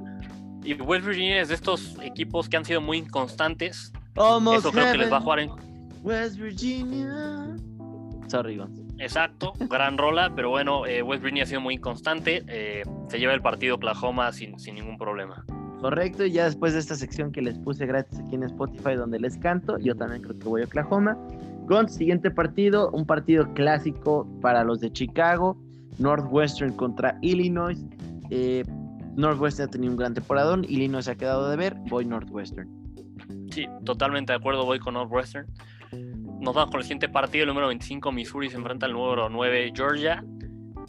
Y 0.65 0.73
West 0.73 1.05
Virginia 1.05 1.41
es 1.41 1.47
de 1.47 1.55
estos 1.55 1.97
equipos 2.03 2.49
que 2.49 2.57
han 2.57 2.65
sido 2.65 2.81
muy 2.81 2.97
inconstantes. 2.97 3.93
Almost 4.15 4.59
Eso 4.59 4.71
creo 4.71 4.91
que 4.91 4.97
les 4.97 5.11
va 5.11 5.17
a 5.17 5.21
jugar 5.21 5.39
en, 5.39 5.51
West 6.03 6.37
Virginia. 6.37 7.55
Sorry, 8.27 8.57
Gons. 8.57 8.81
Exacto, 8.97 9.53
gran 9.69 9.97
rola, 9.97 10.31
pero 10.35 10.49
bueno, 10.49 10.85
eh, 10.85 11.01
West 11.01 11.23
Virginia 11.23 11.43
ha 11.43 11.47
sido 11.47 11.61
muy 11.61 11.75
inconstante. 11.75 12.43
eh, 12.47 12.83
se 13.07 13.19
lleva 13.19 13.33
el 13.33 13.41
partido 13.41 13.75
Oklahoma 13.75 14.31
sin, 14.31 14.59
sin 14.59 14.75
ningún 14.75 14.97
problema. 14.97 15.43
Correcto, 15.81 16.25
y 16.25 16.31
ya 16.31 16.45
después 16.45 16.73
de 16.73 16.79
esta 16.79 16.95
sección 16.95 17.31
que 17.31 17.41
les 17.41 17.57
puse 17.57 17.87
gratis 17.87 18.19
aquí 18.19 18.35
en 18.35 18.43
Spotify 18.43 18.93
donde 18.95 19.19
les 19.19 19.37
canto, 19.37 19.79
yo 19.79 19.95
también 19.95 20.21
creo 20.21 20.37
que 20.37 20.47
voy 20.47 20.61
a 20.61 20.65
Oklahoma. 20.65 21.17
Gons, 21.65 21.95
siguiente 21.95 22.29
partido, 22.29 22.91
un 22.91 23.05
partido 23.05 23.51
clásico 23.53 24.27
para 24.41 24.63
los 24.63 24.79
de 24.79 24.91
Chicago, 24.91 25.57
Northwestern 25.97 26.73
contra 26.73 27.17
Illinois. 27.21 27.83
Eh, 28.29 28.63
Northwestern 29.15 29.69
ha 29.69 29.71
tenido 29.71 29.91
un 29.91 29.97
gran 29.97 30.13
temporadón, 30.13 30.63
Illinois 30.65 31.05
se 31.05 31.11
ha 31.11 31.15
quedado 31.15 31.49
de 31.49 31.57
ver, 31.57 31.75
voy 31.89 32.05
Northwestern. 32.05 32.80
Sí, 33.51 33.67
totalmente 33.85 34.31
de 34.33 34.37
acuerdo, 34.39 34.65
voy 34.65 34.79
con 34.79 34.93
Northwestern. 34.95 35.45
Nos 36.39 36.55
vamos 36.55 36.71
con 36.71 36.79
el 36.79 36.83
siguiente 36.83 37.09
partido, 37.09 37.43
el 37.43 37.49
número 37.49 37.67
25, 37.67 38.11
Missouri 38.11 38.49
se 38.49 38.55
enfrenta 38.57 38.85
al 38.85 38.93
número 38.93 39.29
9, 39.29 39.71
Georgia. 39.75 40.23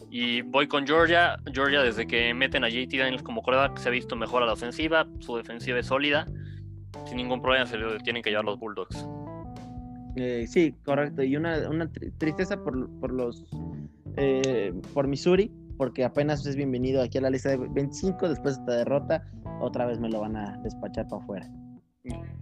Y 0.09 0.41
voy 0.43 0.67
con 0.67 0.85
Georgia. 0.87 1.37
Georgia, 1.53 1.81
desde 1.81 2.07
que 2.07 2.33
meten 2.33 2.63
a 2.63 2.69
JT 2.69 2.97
Daniels 2.97 3.23
como 3.23 3.41
coreback, 3.41 3.77
se 3.77 3.89
ha 3.89 3.91
visto 3.91 4.15
mejor 4.15 4.43
a 4.43 4.45
la 4.45 4.53
ofensiva. 4.53 5.07
Su 5.19 5.35
defensiva 5.37 5.79
es 5.79 5.87
sólida. 5.87 6.25
Sin 7.05 7.17
ningún 7.17 7.41
problema 7.41 7.65
se 7.65 7.77
lo 7.77 7.97
tienen 7.99 8.21
que 8.23 8.29
llevar 8.29 8.45
los 8.45 8.59
Bulldogs. 8.59 9.05
Eh, 10.15 10.45
sí, 10.47 10.75
correcto, 10.85 11.23
y 11.23 11.35
una, 11.35 11.67
una 11.67 11.85
tri- 11.91 12.13
tristeza 12.19 12.55
por, 12.63 12.87
por 12.99 13.11
los 13.11 13.43
eh, 14.15 14.71
por 14.93 15.07
Missouri, 15.07 15.51
porque 15.75 16.05
apenas 16.05 16.45
es 16.45 16.55
bienvenido 16.55 17.01
aquí 17.01 17.17
a 17.17 17.21
la 17.21 17.31
lista 17.31 17.49
de 17.49 17.57
25, 17.57 18.29
después 18.29 18.55
de 18.57 18.61
esta 18.61 18.75
derrota, 18.77 19.23
otra 19.59 19.87
vez 19.87 19.99
me 19.99 20.09
lo 20.09 20.21
van 20.21 20.35
a 20.37 20.59
despachar 20.63 21.07
para 21.07 21.23
afuera. 21.23 21.49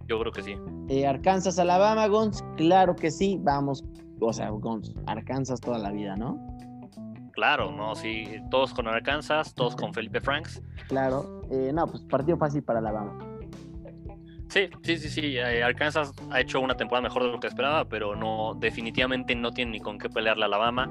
Yo 0.08 0.18
creo 0.18 0.32
que 0.32 0.42
sí. 0.42 0.56
Eh, 0.88 1.06
Arkansas, 1.06 1.58
Alabama, 1.58 2.06
Gons, 2.08 2.44
claro 2.56 2.96
que 2.96 3.10
sí, 3.10 3.38
vamos, 3.40 3.84
o 4.20 4.32
sea, 4.32 4.50
Gons, 4.50 4.92
Arkansas 5.06 5.60
toda 5.60 5.78
la 5.78 5.92
vida, 5.92 6.16
¿no? 6.16 6.38
Claro, 7.32 7.72
no, 7.72 7.94
sí. 7.94 8.24
Todos 8.50 8.74
con 8.74 8.86
Arkansas, 8.86 9.54
todos 9.54 9.74
con 9.74 9.94
Felipe 9.94 10.20
Franks. 10.20 10.62
Claro, 10.88 11.42
eh, 11.50 11.70
no, 11.72 11.86
pues 11.86 12.02
partido 12.02 12.36
fácil 12.36 12.62
para 12.62 12.80
Alabama. 12.80 13.18
Sí, 14.48 14.68
sí, 14.82 14.98
sí, 14.98 15.08
sí. 15.08 15.36
eh, 15.38 15.62
Arkansas 15.62 16.12
ha 16.30 16.40
hecho 16.40 16.60
una 16.60 16.76
temporada 16.76 17.02
mejor 17.08 17.22
de 17.22 17.30
lo 17.30 17.40
que 17.40 17.46
esperaba, 17.46 17.88
pero 17.88 18.14
no, 18.14 18.54
definitivamente 18.54 19.34
no 19.34 19.50
tiene 19.52 19.72
ni 19.72 19.80
con 19.80 19.98
qué 19.98 20.10
pelearle 20.10 20.42
a 20.42 20.46
Alabama. 20.46 20.90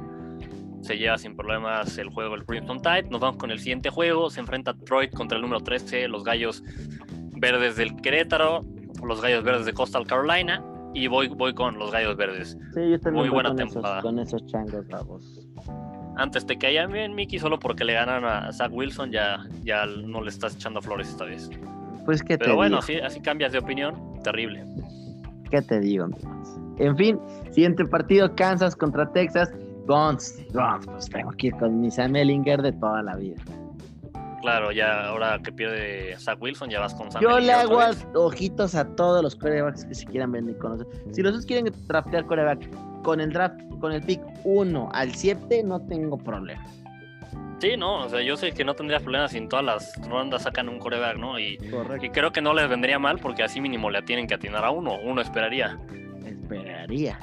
Se 0.82 0.97
lleva 0.97 1.19
sin 1.19 1.36
problemas 1.36 1.95
el 1.99 2.09
juego 2.09 2.34
el 2.34 2.43
Crimson 2.43 2.82
Tide. 2.82 3.03
Nos 3.11 3.22
vamos 3.22 3.38
con 3.38 3.51
el 3.51 3.59
siguiente 3.59 3.91
juego. 3.91 4.32
Se 4.32 4.39
enfrenta 4.39 4.74
Detroit 4.74 5.13
contra 5.13 5.36
el 5.36 5.43
número 5.43 5.61
13, 5.61 6.07
los 6.07 6.24
Gallos 6.24 6.63
Verdes 7.42 7.76
del 7.76 7.96
Querétaro, 7.98 8.64
los 9.04 9.22
Gallos 9.22 9.44
Verdes 9.44 9.66
de 9.66 9.74
Coastal 9.74 10.08
Carolina. 10.08 10.64
Y 10.94 11.08
voy, 11.08 11.28
voy 11.30 11.54
con 11.54 11.78
los 11.80 11.92
Gallos 11.92 12.16
Verdes. 12.16 12.58
Sí, 12.74 12.92
yo 12.92 13.00
también 13.00 13.26
Muy 13.26 13.30
buena 13.30 13.50
con, 13.50 13.58
temporada. 13.58 14.00
Esos, 14.00 14.10
con 14.10 14.20
esos 14.20 14.46
changos 14.46 14.88
bravos. 14.88 15.48
Antes 16.18 16.46
te 16.46 16.58
caían 16.58 16.92
bien, 16.92 17.16
Mickey, 17.16 17.39
solo 17.39 17.58
porque 17.60 17.84
le 17.86 17.94
ganan 17.94 18.26
a 18.26 18.52
Zach 18.52 18.72
Wilson, 18.72 19.12
ya, 19.12 19.46
ya 19.64 19.86
no 19.86 20.22
le 20.22 20.30
estás 20.30 20.56
echando 20.56 20.82
flores 20.82 21.10
esta 21.10 21.26
vez. 21.26 21.50
Pues 22.06 22.22
qué 22.22 22.38
te 22.38 22.46
Pero 22.46 22.56
bueno, 22.58 22.78
así, 22.80 23.00
así 23.00 23.22
cambias 23.22 23.54
de 23.54 23.60
opinión, 23.60 23.96
terrible. 24.24 24.66
qué 25.50 25.62
te 25.62 25.80
digo, 25.80 26.06
amigos. 26.06 26.60
En 26.78 26.98
fin, 26.98 27.20
siguiente 27.52 27.86
partido, 27.86 28.36
Kansas 28.36 28.76
contra 28.76 29.12
Texas. 29.14 29.52
Gons, 29.88 30.46
pues 30.86 31.10
tengo 31.10 31.32
que 31.32 31.48
ir 31.48 31.54
con 31.56 31.82
mi 31.82 31.89
Sam 31.89 32.16
Ellinger 32.16 32.62
de 32.62 32.72
toda 32.74 33.02
la 33.02 33.16
vida. 33.16 33.42
Claro, 34.42 34.72
ya 34.72 35.08
ahora 35.08 35.39
que 35.44 35.52
pierde 35.52 36.16
Zach 36.18 36.42
Wilson, 36.42 36.70
ya 36.70 36.80
vas 36.80 36.94
con 36.96 37.12
Sam 37.12 37.22
Yo 37.22 37.39
le 37.39 37.54
hago 37.54 37.80
ojitos 38.16 38.76
a 38.76 38.86
todos 38.96 39.22
los 39.24 39.36
corebacks 39.36 39.86
que 39.86 39.94
se 39.94 40.06
quieran 40.06 40.32
venir 40.32 40.58
con 40.58 40.72
nosotros. 40.72 41.00
Si 41.12 41.22
los 41.22 41.34
dos 41.34 41.46
quieren 41.46 41.72
draftear 41.88 42.26
coreback 42.26 42.68
con 43.04 43.22
el 43.22 43.32
draft, 43.32 43.60
con 43.80 43.92
el 43.92 44.02
pick 44.02 44.22
1 44.44 44.89
al 44.94 45.14
7, 45.14 45.64
no 45.64 45.80
tengo 45.86 46.18
problema. 46.18 46.64
Sí, 47.60 47.78
no, 47.78 48.06
o 48.06 48.10
sea, 48.10 48.22
yo 48.24 48.36
sé 48.38 48.54
que 48.54 48.66
no 48.66 48.74
tendrías 48.74 49.04
problemas 49.04 49.32
si 49.32 49.38
en 49.38 49.48
todas 49.48 49.64
las 49.64 50.10
rondas 50.10 50.42
sacan 50.42 50.68
un 50.68 50.80
coreback, 50.80 51.18
¿no? 51.18 51.39
Y, 51.39 51.60
y 52.02 52.10
creo 52.10 52.32
que 52.32 52.42
no 52.42 52.56
les 52.56 52.68
vendría 52.68 52.98
mal 52.98 53.20
porque 53.20 53.44
así 53.44 53.62
mínimo 53.62 53.92
le 53.92 54.02
tienen 54.02 54.26
que 54.26 54.34
atinar 54.34 54.66
a 54.66 54.72
uno, 54.72 54.98
uno 55.04 55.22
esperaría. 55.22 55.78
Esperaría. 56.26 57.20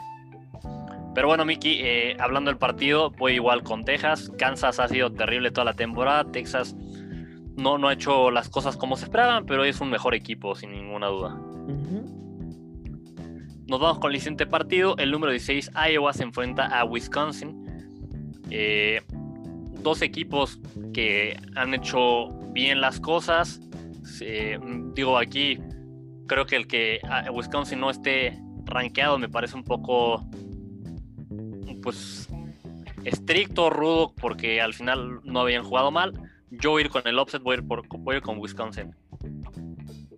Pero 1.18 1.26
bueno, 1.26 1.44
Miki, 1.44 1.80
eh, 1.82 2.16
hablando 2.20 2.48
del 2.48 2.58
partido, 2.58 3.10
voy 3.10 3.32
igual 3.32 3.64
con 3.64 3.84
Texas. 3.84 4.30
Kansas 4.38 4.78
ha 4.78 4.86
sido 4.86 5.10
terrible 5.10 5.50
toda 5.50 5.64
la 5.64 5.72
temporada. 5.72 6.30
Texas 6.30 6.76
no, 7.58 7.76
no 7.76 7.88
ha 7.88 7.92
hecho 7.92 8.30
las 8.30 8.48
cosas 8.48 8.76
como 8.76 8.96
se 8.96 9.04
esperaban, 9.04 9.44
pero 9.44 9.64
es 9.64 9.80
un 9.80 9.90
mejor 9.90 10.14
equipo, 10.14 10.54
sin 10.54 10.70
ninguna 10.70 11.08
duda. 11.08 11.36
Nos 13.66 13.80
vamos 13.80 13.98
con 13.98 14.12
el 14.12 14.18
siguiente 14.18 14.46
partido. 14.46 14.96
El 14.96 15.10
número 15.10 15.32
16, 15.32 15.72
Iowa, 15.92 16.12
se 16.12 16.22
enfrenta 16.22 16.66
a 16.66 16.84
Wisconsin. 16.84 17.66
Eh, 18.50 19.02
dos 19.82 20.00
equipos 20.02 20.60
que 20.94 21.38
han 21.56 21.74
hecho 21.74 22.28
bien 22.52 22.80
las 22.80 23.00
cosas. 23.00 23.60
Eh, 24.20 24.58
digo, 24.94 25.18
aquí 25.18 25.58
creo 26.26 26.46
que 26.46 26.56
el 26.56 26.66
que 26.66 27.00
Wisconsin 27.32 27.80
no 27.80 27.90
esté 27.90 28.40
rankeado 28.64 29.18
me 29.18 29.28
parece 29.28 29.56
un 29.56 29.64
poco, 29.64 30.24
pues, 31.82 32.28
estricto, 33.04 33.68
rudo, 33.68 34.14
porque 34.20 34.60
al 34.60 34.74
final 34.74 35.20
no 35.24 35.40
habían 35.40 35.64
jugado 35.64 35.90
mal. 35.90 36.27
Yo 36.50 36.70
voy 36.70 36.82
a 36.82 36.84
ir 36.86 36.90
con 36.90 37.02
el 37.06 37.18
offset, 37.18 37.42
voy 37.42 37.56
a 37.56 37.58
ir, 37.58 37.66
por, 37.66 37.86
voy 37.98 38.14
a 38.14 38.18
ir 38.18 38.22
con 38.22 38.38
Wisconsin. 38.38 38.94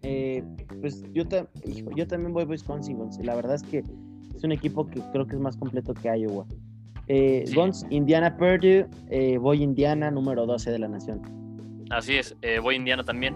Eh, 0.02 0.42
pues 0.80 1.02
yo, 1.12 1.26
ta- 1.26 1.48
hijo, 1.66 1.90
yo 1.94 2.06
también 2.06 2.32
voy 2.32 2.44
a 2.44 2.46
Wisconsin, 2.46 2.96
Gons. 2.98 3.18
La 3.22 3.34
verdad 3.34 3.54
es 3.56 3.62
que 3.62 3.78
es 4.34 4.44
un 4.44 4.52
equipo 4.52 4.86
que 4.86 5.00
creo 5.12 5.26
que 5.26 5.34
es 5.36 5.40
más 5.40 5.56
completo 5.56 5.92
que 5.94 6.08
Iowa. 6.16 6.46
Eh, 7.08 7.44
Sí. 7.46 7.54
Gons, 7.54 7.84
Indiana 7.90 8.36
Purdue, 8.36 8.86
eh, 9.10 9.36
voy 9.38 9.62
Indiana, 9.62 10.10
número 10.10 10.46
12 10.46 10.70
de 10.70 10.78
la 10.78 10.88
nación. 10.88 11.20
Así 11.90 12.16
es, 12.16 12.36
eh, 12.42 12.60
voy 12.60 12.76
Indiana 12.76 13.02
también. 13.04 13.34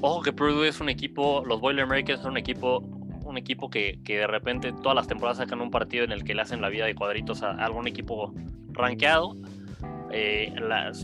Ojo 0.00 0.20
que 0.22 0.32
Purdue 0.32 0.68
es 0.68 0.80
un 0.80 0.88
equipo, 0.88 1.44
los 1.46 1.60
Boilermakers 1.60 2.20
son 2.20 2.32
un 2.32 2.36
equipo, 2.38 2.80
un 3.24 3.38
equipo 3.38 3.70
que, 3.70 4.00
que 4.04 4.18
de 4.18 4.26
repente 4.26 4.72
todas 4.72 4.96
las 4.96 5.06
temporadas 5.06 5.38
sacan 5.38 5.60
un 5.60 5.70
partido 5.70 6.04
en 6.04 6.12
el 6.12 6.24
que 6.24 6.34
le 6.34 6.42
hacen 6.42 6.60
la 6.60 6.68
vida 6.68 6.84
de 6.84 6.94
cuadritos 6.94 7.42
a 7.42 7.52
algún 7.52 7.86
equipo 7.86 8.34
rankeado. 8.72 9.36
Eh, 10.16 10.52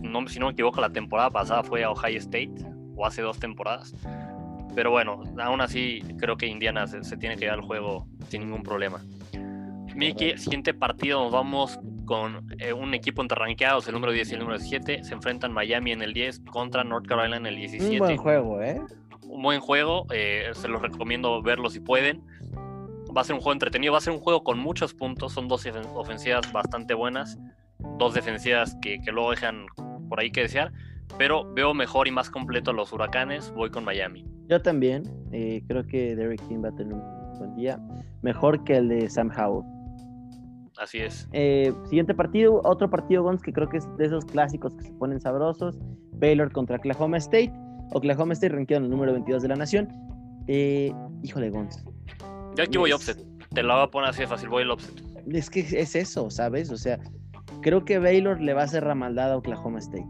no- 0.03 0.29
si 0.29 0.39
no 0.39 0.47
me 0.47 0.53
equivoco, 0.53 0.81
la 0.81 0.91
temporada 0.91 1.31
pasada 1.31 1.63
fue 1.65 1.83
a 1.83 1.91
Ohio 1.91 2.19
State, 2.19 2.53
o 2.97 3.05
hace 3.07 3.23
dos 3.23 3.39
temporadas. 3.39 3.95
Pero 4.75 4.91
bueno, 4.93 5.23
aún 5.43 5.61
así 5.61 6.01
creo 6.19 6.37
que 6.37 6.47
Indiana 6.47 6.87
se, 6.87 7.03
se 7.03 7.17
tiene 7.17 7.35
que 7.35 7.41
llevar 7.43 7.59
el 7.59 7.65
juego 7.65 8.07
sin 8.29 8.43
ningún 8.43 8.63
problema. 8.63 9.03
Miki, 9.97 10.39
siguiente 10.39 10.73
partido 10.73 11.21
nos 11.25 11.33
vamos 11.33 11.79
con 12.07 12.47
eh, 12.59 12.73
un 12.73 12.95
equipo 12.95 13.21
entre 13.23 13.37
rankeados, 13.39 13.87
el 13.89 13.95
número 13.95 14.13
10 14.13 14.31
y 14.31 14.35
el 14.35 14.41
número 14.41 14.59
17. 14.59 15.03
Se 15.05 15.15
enfrentan 15.15 15.53
Miami 15.53 15.91
en 15.93 16.03
el 16.03 16.13
10 16.13 16.41
contra 16.51 16.85
North 16.85 17.07
Carolina 17.07 17.37
en 17.37 17.47
el 17.47 17.57
17. 17.57 17.93
Un 17.95 17.99
buen 17.99 18.17
juego, 18.17 18.63
¿eh? 18.63 18.81
Un 19.29 19.43
buen 19.43 19.61
juego, 19.61 20.07
eh, 20.13 20.51
se 20.55 20.69
los 20.69 20.81
recomiendo 20.83 21.43
verlo 21.43 21.69
si 21.71 21.81
pueden. 21.81 22.23
Va 23.17 23.23
a 23.23 23.25
ser 23.25 23.35
un 23.35 23.41
juego 23.41 23.53
entretenido, 23.55 23.93
va 23.93 23.99
a 23.99 24.03
ser 24.03 24.13
un 24.13 24.21
juego 24.21 24.45
con 24.45 24.59
muchos 24.59 24.95
puntos. 24.95 25.33
Son 25.33 25.49
dos 25.49 25.67
ofen- 25.67 25.87
ofensivas 25.95 26.53
bastante 26.53 26.95
buenas, 26.95 27.39
dos 28.01 28.15
defensivas 28.15 28.77
que, 28.83 29.01
que 29.01 29.13
luego 29.13 29.31
dejan 29.31 29.67
por 30.09 30.19
ahí 30.19 30.33
que 30.33 30.41
desear. 30.43 30.73
Pero 31.19 31.53
veo 31.55 31.75
mejor 31.75 32.09
y 32.09 32.11
más 32.11 32.31
completo 32.31 32.73
a 32.73 32.75
los 32.75 32.93
huracanes. 32.93 33.53
Voy 33.53 33.71
con 33.71 33.85
Miami. 33.85 34.25
Yo 34.49 34.61
también. 34.61 35.05
eh, 35.33 35.63
creo 35.69 35.87
que 35.87 36.17
Derek 36.17 36.41
King 36.49 36.63
va 36.65 36.71
a 36.71 36.75
tener 36.75 36.95
un 36.95 37.39
buen 37.39 37.55
día. 37.55 37.79
Mejor 38.23 38.65
que 38.65 38.79
el 38.79 38.89
de 38.89 39.09
Sam 39.09 39.31
Howell. 39.37 39.65
Así 40.79 40.99
es. 40.99 41.29
Eh, 41.33 41.73
siguiente 41.85 42.15
partido, 42.15 42.61
otro 42.65 42.89
partido, 42.89 43.23
Gons, 43.23 43.43
que 43.43 43.53
creo 43.53 43.69
que 43.69 43.77
es 43.77 43.97
de 43.99 44.07
esos 44.07 44.25
clásicos 44.25 44.75
que 44.75 44.85
se 44.85 44.93
ponen 44.95 45.21
sabrosos. 45.21 45.79
Baylor 46.15 46.51
contra 46.53 46.77
Oklahoma 46.77 47.19
State. 47.19 47.53
Oklahoma 47.93 48.33
State 48.33 48.55
rankeado 48.55 48.79
en 48.79 48.85
el 48.85 48.91
número 48.91 49.13
22 49.13 49.43
de 49.43 49.49
la 49.49 49.57
nación. 49.57 49.89
Eh, 50.47 50.93
híjole, 51.23 51.51
Gons. 51.51 51.85
Yo 52.57 52.65
aquí 52.65 52.79
voy 52.79 52.93
offset. 52.93 53.19
Te 53.53 53.63
la 53.63 53.75
voy 53.75 53.85
a 53.85 53.87
poner 53.89 54.11
así 54.11 54.23
de 54.23 54.27
fácil, 54.29 54.49
voy 54.49 54.63
el 54.63 54.71
offset. 54.71 55.03
Es 55.31 55.51
que 55.51 55.61
es 55.61 55.95
eso, 55.95 56.31
¿sabes? 56.31 56.71
O 56.71 56.77
sea, 56.77 56.99
creo 57.61 57.85
que 57.85 57.99
Baylor 57.99 58.41
le 58.41 58.55
va 58.55 58.63
a 58.63 58.65
hacer 58.65 58.85
ramaldad 58.85 59.33
a 59.33 59.37
Oklahoma 59.37 59.79
State. 59.79 60.09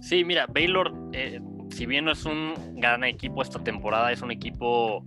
Sí, 0.00 0.24
mira, 0.24 0.46
Baylor, 0.52 0.92
eh, 1.12 1.40
si 1.70 1.86
bien 1.86 2.04
no 2.04 2.12
es 2.12 2.24
un 2.24 2.54
gran 2.74 3.04
equipo 3.04 3.42
esta 3.42 3.62
temporada, 3.62 4.12
es 4.12 4.20
un 4.20 4.30
equipo 4.30 5.04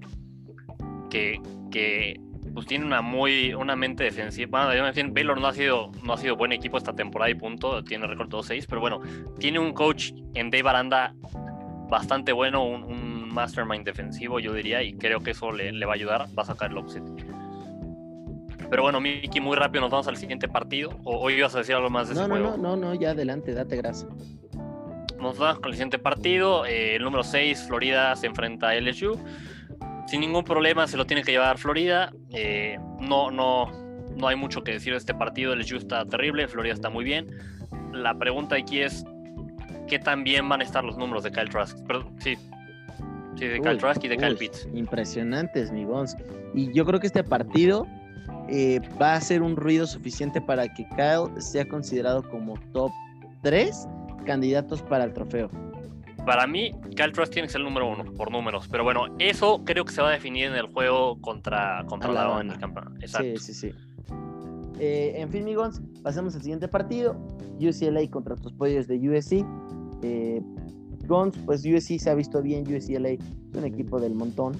que, 1.10 1.40
pues 2.54 2.66
tiene 2.68 2.86
una 2.86 3.02
muy 3.02 3.54
una 3.54 3.76
mente 3.76 4.04
defensiva. 4.04 4.66
Bueno, 4.66 5.14
Baylor 5.14 5.40
no 5.40 5.48
ha 5.48 5.54
sido 5.54 5.92
no 6.04 6.14
ha 6.14 6.18
sido 6.18 6.36
buen 6.36 6.52
equipo 6.52 6.78
esta 6.78 6.94
temporada 6.94 7.30
y 7.30 7.36
punto, 7.36 7.84
tiene 7.84 8.08
récord 8.08 8.30
2-6, 8.30 8.66
pero 8.68 8.82
bueno, 8.82 9.02
tiene 9.40 9.60
un 9.60 9.74
coach 9.74 10.12
en 10.34 10.50
Dave 10.50 10.70
Aranda 10.70 11.14
bastante 11.90 12.32
bueno, 12.32 12.66
un, 12.66 13.16
mastermind 13.36 13.84
defensivo, 13.84 14.40
yo 14.40 14.54
diría, 14.54 14.82
y 14.82 14.94
creo 14.94 15.20
que 15.20 15.32
eso 15.32 15.52
le, 15.52 15.74
le 15.74 15.86
va 15.86 15.92
a 15.92 15.96
ayudar, 15.96 16.26
va 16.38 16.44
a 16.44 16.46
sacar 16.46 16.72
el 16.72 16.78
offset. 16.78 17.04
Pero 18.70 18.84
bueno, 18.84 19.00
Miki, 19.00 19.40
muy 19.40 19.56
rápido 19.56 19.82
nos 19.82 19.92
vamos 19.92 20.08
al 20.08 20.18
siguiente 20.18 20.48
partido. 20.48 20.92
¿O 21.04 21.20
hoy 21.20 21.36
ibas 21.36 21.56
a 21.56 21.60
decir 21.60 21.76
algo 21.76 21.90
más 21.90 22.10
de 22.10 22.16
no, 22.16 22.22
ese 22.22 22.30
no, 22.30 22.36
juego? 22.36 22.58
No, 22.58 22.76
no, 22.76 22.94
no, 22.94 22.94
ya 22.96 23.12
adelante, 23.12 23.54
date 23.54 23.76
grasa. 23.78 24.08
Nos 25.20 25.38
vamos 25.38 25.60
con 25.60 25.70
el 25.70 25.74
siguiente 25.74 26.00
partido. 26.00 26.66
Eh, 26.66 26.96
el 26.96 27.04
número 27.04 27.24
6, 27.24 27.66
Florida 27.68 28.16
se 28.16 28.28
enfrenta 28.28 28.70
a 28.70 28.76
LSU. 28.76 29.18
Sin 30.08 30.22
ningún 30.22 30.44
problema 30.44 30.88
se 30.88 30.98
lo 30.98 31.06
tiene 31.06 31.24
que 31.24 31.32
llevar 31.32 31.58
Florida. 31.58 32.12
Eh, 32.32 32.78
no, 33.00 33.32
no, 33.32 33.72
no 34.16 34.28
hay 34.28 34.36
mucho 34.36 34.64
que 34.64 34.74
decir 34.74 34.94
de 34.94 34.98
este 34.98 35.14
partido. 35.14 35.56
LSU 35.56 35.78
está 35.78 36.06
terrible, 36.06 36.48
Florida 36.48 36.74
está 36.74 36.90
muy 36.90 37.04
bien. 37.04 37.28
La 37.92 38.18
pregunta 38.18 38.56
aquí 38.56 38.82
es, 38.82 39.06
¿qué 39.88 40.00
tan 40.00 40.24
bien 40.24 40.48
van 40.50 40.62
a 40.62 40.64
estar 40.64 40.84
los 40.84 40.98
números 40.98 41.24
de 41.24 41.32
Kyle 41.32 41.50
Trask? 41.50 41.80
Perdón, 41.88 42.16
sí, 42.20 42.36
sí, 43.36 43.48
de 43.48 43.60
Kyle 43.62 43.74
Uy, 43.74 43.78
Trask 43.78 44.04
y 44.04 44.08
de 44.10 44.18
Kyle 44.18 44.36
Pitts. 44.36 44.68
Impresionantes, 44.74 45.72
mi 45.72 45.86
Gons. 45.86 46.16
Y 46.54 46.72
yo 46.74 46.86
creo 46.86 47.00
que 47.00 47.08
este 47.08 47.24
partido 47.24 47.88
eh, 48.50 48.80
va 49.02 49.16
a 49.16 49.22
ser 49.22 49.42
un 49.42 49.56
ruido 49.56 49.88
suficiente 49.88 50.42
para 50.42 50.68
que 50.74 50.88
Kyle 50.90 51.42
sea 51.42 51.68
considerado 51.68 52.24
como 52.30 52.56
top 52.74 52.92
3 53.42 53.88
candidatos 54.26 54.82
para 54.82 55.06
el 55.06 55.14
trofeo. 55.14 55.50
Para 56.26 56.48
mí, 56.48 56.72
Kyle 56.96 57.12
Trask 57.12 57.32
tiene 57.32 57.48
que 57.48 57.52
ser 57.52 57.62
el 57.62 57.66
número 57.66 57.88
uno 57.88 58.04
por 58.14 58.32
números. 58.32 58.68
Pero 58.68 58.84
bueno, 58.84 59.06
eso 59.20 59.62
creo 59.64 59.86
que 59.86 59.94
se 59.94 60.02
va 60.02 60.10
a 60.10 60.12
definir 60.14 60.48
en 60.48 60.56
el 60.56 60.68
juego 60.68 61.22
contra, 61.22 61.86
contra. 61.88 62.10
Alabama 62.10 62.42
en 62.42 62.50
el 62.50 62.58
campeonato. 62.58 62.96
Exacto. 63.00 63.40
Sí, 63.40 63.54
sí, 63.54 63.72
sí. 63.72 63.72
Eh, 64.80 65.14
en 65.18 65.30
fin, 65.30 65.46
mi 65.46 65.54
Gons, 65.54 65.82
pasemos 66.02 66.36
al 66.36 66.42
siguiente 66.42 66.68
partido. 66.68 67.16
UCLA 67.60 68.10
contra 68.10 68.36
tus 68.36 68.54
pollos 68.54 68.88
de 68.88 68.98
USC. 68.98 69.46
Eh, 70.02 70.42
Gons, 71.08 71.38
pues 71.46 71.64
USC 71.64 72.00
se 72.00 72.10
ha 72.10 72.16
visto 72.16 72.42
bien. 72.42 72.64
UCLA 72.64 73.10
es 73.10 73.20
un 73.54 73.64
equipo 73.64 74.00
del 74.00 74.16
montón, 74.16 74.54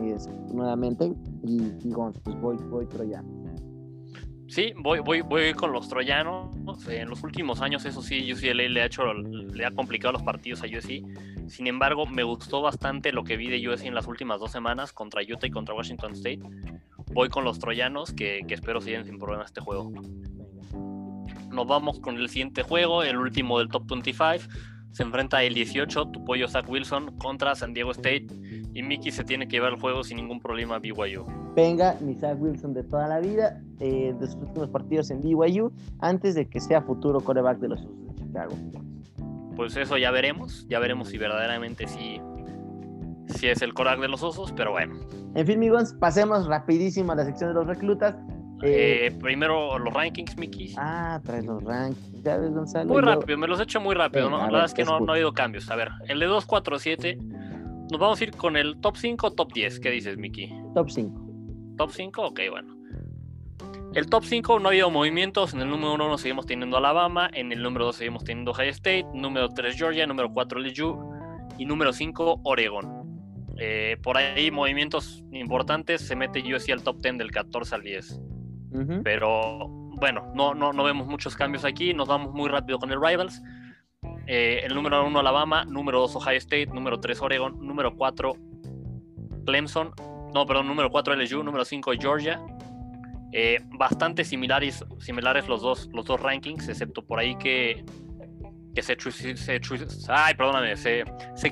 desafortunadamente. 0.00 1.14
Y, 1.42 1.62
y 1.82 1.94
pues 2.24 2.40
voy, 2.40 2.56
voy 2.70 2.86
Troyano. 2.86 3.42
Sí, 4.52 4.74
voy, 4.76 4.98
voy, 4.98 5.22
voy 5.22 5.54
con 5.54 5.72
los 5.72 5.88
troyanos. 5.88 6.54
En 6.86 7.08
los 7.08 7.22
últimos 7.22 7.62
años, 7.62 7.86
eso 7.86 8.02
sí, 8.02 8.30
UCLA 8.34 8.68
le 8.68 8.82
ha 8.82 8.84
hecho, 8.84 9.10
le 9.14 9.64
ha 9.64 9.70
complicado 9.70 10.12
los 10.12 10.22
partidos 10.22 10.62
a 10.62 10.66
USC. 10.66 11.02
Sin 11.48 11.66
embargo, 11.66 12.04
me 12.04 12.22
gustó 12.22 12.60
bastante 12.60 13.12
lo 13.12 13.24
que 13.24 13.38
vi 13.38 13.48
de 13.48 13.66
USC 13.66 13.86
en 13.86 13.94
las 13.94 14.06
últimas 14.06 14.40
dos 14.40 14.52
semanas 14.52 14.92
contra 14.92 15.22
Utah 15.22 15.46
y 15.46 15.50
contra 15.50 15.74
Washington 15.74 16.12
State. 16.12 16.40
Voy 17.14 17.30
con 17.30 17.44
los 17.44 17.60
troyanos, 17.60 18.12
que, 18.12 18.44
espero 18.46 18.82
siguen 18.82 19.06
sin 19.06 19.18
problema 19.18 19.42
este 19.42 19.62
juego. 19.62 19.90
Nos 21.50 21.66
vamos 21.66 21.98
con 22.00 22.18
el 22.18 22.28
siguiente 22.28 22.62
juego, 22.62 23.02
el 23.02 23.16
último 23.16 23.58
del 23.58 23.68
top 23.68 23.86
25. 23.88 24.52
Se 24.90 25.02
enfrenta 25.02 25.42
el 25.42 25.54
18, 25.54 26.08
tu 26.08 26.24
pollo 26.26 26.46
Zach 26.46 26.68
Wilson, 26.68 27.16
contra 27.16 27.54
San 27.54 27.72
Diego 27.72 27.92
State. 27.92 28.26
Y 28.74 28.82
Mickey 28.82 29.12
se 29.12 29.22
tiene 29.24 29.46
que 29.48 29.56
llevar 29.56 29.74
el 29.74 29.80
juego 29.80 30.02
sin 30.02 30.16
ningún 30.16 30.40
problema 30.40 30.76
a 30.76 30.78
BYU. 30.78 31.26
Venga, 31.54 31.96
mi 32.00 32.14
Zach 32.14 32.40
Wilson 32.40 32.72
de 32.72 32.82
toda 32.84 33.06
la 33.08 33.20
vida, 33.20 33.60
eh, 33.80 34.14
de 34.18 34.26
sus 34.26 34.36
últimos 34.36 34.68
partidos 34.70 35.10
en 35.10 35.20
BYU, 35.20 35.70
antes 36.00 36.34
de 36.34 36.48
que 36.48 36.58
sea 36.60 36.80
futuro 36.80 37.20
coreback 37.20 37.58
de 37.58 37.68
los 37.68 37.80
Osos 37.82 38.06
de 38.06 38.14
Chicago. 38.14 38.54
pues 39.56 39.76
eso 39.76 39.98
ya 39.98 40.10
veremos, 40.10 40.66
ya 40.68 40.78
veremos 40.78 41.08
si 41.08 41.18
verdaderamente 41.18 41.86
sí, 41.86 42.18
sí 43.26 43.48
es 43.48 43.60
el 43.60 43.74
Korak 43.74 44.00
de 44.00 44.08
los 44.08 44.22
osos, 44.22 44.52
pero 44.56 44.70
bueno. 44.72 44.94
En 45.34 45.46
fin, 45.46 45.56
amigos, 45.58 45.94
pasemos 46.00 46.46
rapidísimo 46.46 47.12
a 47.12 47.16
la 47.16 47.24
sección 47.26 47.50
de 47.50 47.54
los 47.54 47.66
reclutas. 47.66 48.16
Eh, 48.62 49.08
Eh, 49.08 49.10
primero 49.20 49.78
los 49.78 49.92
rankings, 49.92 50.36
Mickey. 50.38 50.74
ah, 50.78 51.20
traes 51.24 51.44
los 51.44 51.62
rankings, 51.64 52.22
ya 52.22 52.36
ves, 52.38 52.52
Gonzalo. 52.54 52.92
muy 52.94 53.02
Yo- 53.02 53.08
rápido, 53.14 53.36
me 53.36 53.46
los 53.46 53.60
he 53.60 53.64
hecho 53.64 53.80
muy 53.80 53.94
rápido, 53.94 54.26
Venga, 54.26 54.30
¿no? 54.30 54.38
La 54.38 54.44
ver, 54.44 54.52
verdad 54.52 54.66
es 54.66 54.74
que 54.74 54.84
no, 54.84 55.00
no 55.00 55.12
ha 55.12 55.14
habido 55.16 55.32
cambios. 55.34 55.70
A 55.70 55.76
ver, 55.76 55.90
el 56.08 56.18
de 56.20 56.26
2, 56.26 56.46
4, 56.46 56.78
7, 56.78 57.18
nos 57.92 58.00
vamos 58.00 58.20
a 58.20 58.24
ir 58.24 58.32
con 58.32 58.56
el 58.56 58.80
top 58.80 58.96
5 58.96 59.26
o 59.26 59.30
top 59.32 59.52
10. 59.52 59.80
¿Qué 59.80 59.90
dices, 59.90 60.16
Mickey? 60.16 60.50
Top 60.74 60.88
5. 60.88 61.76
¿Top 61.76 61.90
5? 61.92 62.22
Ok, 62.22 62.40
bueno. 62.50 62.74
El 63.94 64.06
top 64.06 64.24
5 64.24 64.58
no 64.58 64.68
ha 64.68 64.70
habido 64.70 64.90
movimientos. 64.90 65.52
En 65.52 65.60
el 65.60 65.68
número 65.68 65.94
1 65.94 66.18
seguimos 66.18 66.46
teniendo 66.46 66.78
Alabama. 66.78 67.30
En 67.34 67.52
el 67.52 67.62
número 67.62 67.84
2 67.84 67.96
seguimos 67.96 68.24
teniendo 68.24 68.52
Ohio 68.52 68.70
State. 68.70 69.06
Número 69.12 69.50
3 69.50 69.76
Georgia. 69.76 70.06
Número 70.06 70.32
4 70.32 70.60
LSU. 70.60 70.98
Y 71.58 71.66
número 71.66 71.92
5 71.92 72.40
Oregon. 72.44 73.02
Eh, 73.58 73.98
por 74.02 74.16
ahí 74.16 74.50
movimientos 74.50 75.22
importantes. 75.30 76.00
Se 76.00 76.16
mete 76.16 76.40
USC 76.40 76.70
al 76.70 76.82
top 76.82 76.96
10 77.02 77.18
del 77.18 77.30
14 77.30 77.74
al 77.74 77.82
10. 77.82 78.20
Pero 79.04 79.68
bueno, 79.68 80.32
no, 80.34 80.54
no, 80.54 80.72
no 80.72 80.82
vemos 80.82 81.06
muchos 81.06 81.36
cambios 81.36 81.66
aquí. 81.66 81.92
Nos 81.92 82.08
vamos 82.08 82.32
muy 82.32 82.48
rápido 82.48 82.78
con 82.78 82.90
el 82.90 82.98
Rivals. 82.98 83.42
Eh, 84.26 84.60
el 84.64 84.74
número 84.74 85.04
1 85.06 85.18
Alabama. 85.18 85.64
Número 85.64 86.00
2 86.00 86.16
Ohio 86.16 86.38
State. 86.38 86.66
Número 86.66 87.00
3 87.00 87.20
Oregon. 87.22 87.58
Número 87.66 87.94
4 87.96 88.32
Clemson. 89.46 89.92
No, 90.34 90.46
perdón, 90.46 90.66
número 90.68 90.90
4 90.90 91.14
LSU. 91.14 91.42
Número 91.42 91.64
5 91.64 91.92
Georgia. 91.98 92.40
Eh, 93.32 93.58
bastante 93.78 94.24
similares, 94.24 94.84
similares 94.98 95.48
los 95.48 95.62
dos, 95.62 95.88
los 95.94 96.04
dos 96.04 96.20
rankings, 96.20 96.68
excepto 96.68 97.02
por 97.02 97.18
ahí 97.18 97.34
que, 97.36 97.82
que 98.74 98.82
se, 98.82 98.94
ay, 100.10 100.34
perdóname, 100.34 100.76
se, 100.76 101.04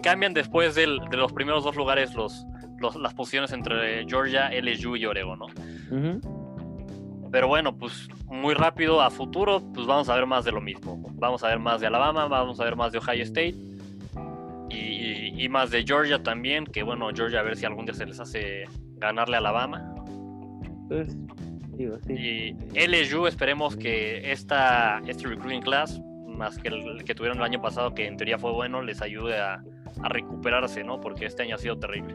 cambian 0.02 0.34
después 0.34 0.74
del- 0.74 0.98
de 1.10 1.16
los 1.16 1.32
primeros 1.32 1.64
dos 1.64 1.76
lugares 1.76 2.14
los- 2.14 2.96
las 2.96 3.14
posiciones 3.14 3.52
entre 3.52 4.04
Georgia, 4.06 4.50
LSU 4.52 4.96
y 4.96 5.06
Oregon, 5.06 5.38
¿no? 5.38 5.46
Pero 7.30 7.46
bueno, 7.48 7.76
pues 7.76 8.08
muy 8.26 8.54
rápido 8.54 9.00
a 9.00 9.10
futuro, 9.10 9.62
pues 9.74 9.86
vamos 9.86 10.08
a 10.08 10.14
ver 10.14 10.26
más 10.26 10.44
de 10.44 10.52
lo 10.52 10.60
mismo. 10.60 11.00
Vamos 11.14 11.42
a 11.44 11.48
ver 11.48 11.58
más 11.58 11.80
de 11.80 11.86
Alabama, 11.86 12.26
vamos 12.26 12.58
a 12.60 12.64
ver 12.64 12.74
más 12.76 12.90
de 12.92 12.98
Ohio 12.98 13.22
State 13.22 13.54
y, 14.68 14.74
y- 14.76 15.44
y 15.44 15.48
más 15.48 15.70
de 15.70 15.84
Georgia 15.84 16.22
también, 16.22 16.64
que 16.66 16.82
bueno, 16.82 17.08
Georgia 17.14 17.40
a 17.40 17.42
ver 17.42 17.56
si 17.56 17.66
algún 17.66 17.84
día 17.86 17.94
se 17.94 18.06
les 18.06 18.18
hace 18.20 18.64
ganarle 18.96 19.36
a 19.36 19.38
Alabama. 19.38 19.94
Pues, 20.88 21.16
digo, 21.76 21.96
sí. 22.06 22.12
Y 22.12 22.56
LSU 22.78 23.26
esperemos 23.26 23.76
que 23.76 24.30
esta, 24.32 25.00
este 25.06 25.28
recruiting 25.28 25.62
class, 25.62 26.00
más 26.40 26.58
que 26.58 26.68
el 26.68 27.04
que 27.04 27.14
tuvieron 27.14 27.38
el 27.38 27.44
año 27.44 27.60
pasado, 27.60 27.94
que 27.94 28.06
en 28.06 28.16
teoría 28.16 28.38
fue 28.38 28.50
bueno, 28.52 28.82
les 28.82 29.00
ayude 29.02 29.38
a, 29.38 29.62
a 30.02 30.08
recuperarse, 30.08 30.82
¿no? 30.82 30.98
Porque 31.00 31.26
este 31.26 31.42
año 31.42 31.54
ha 31.54 31.58
sido 31.58 31.78
terrible. 31.78 32.14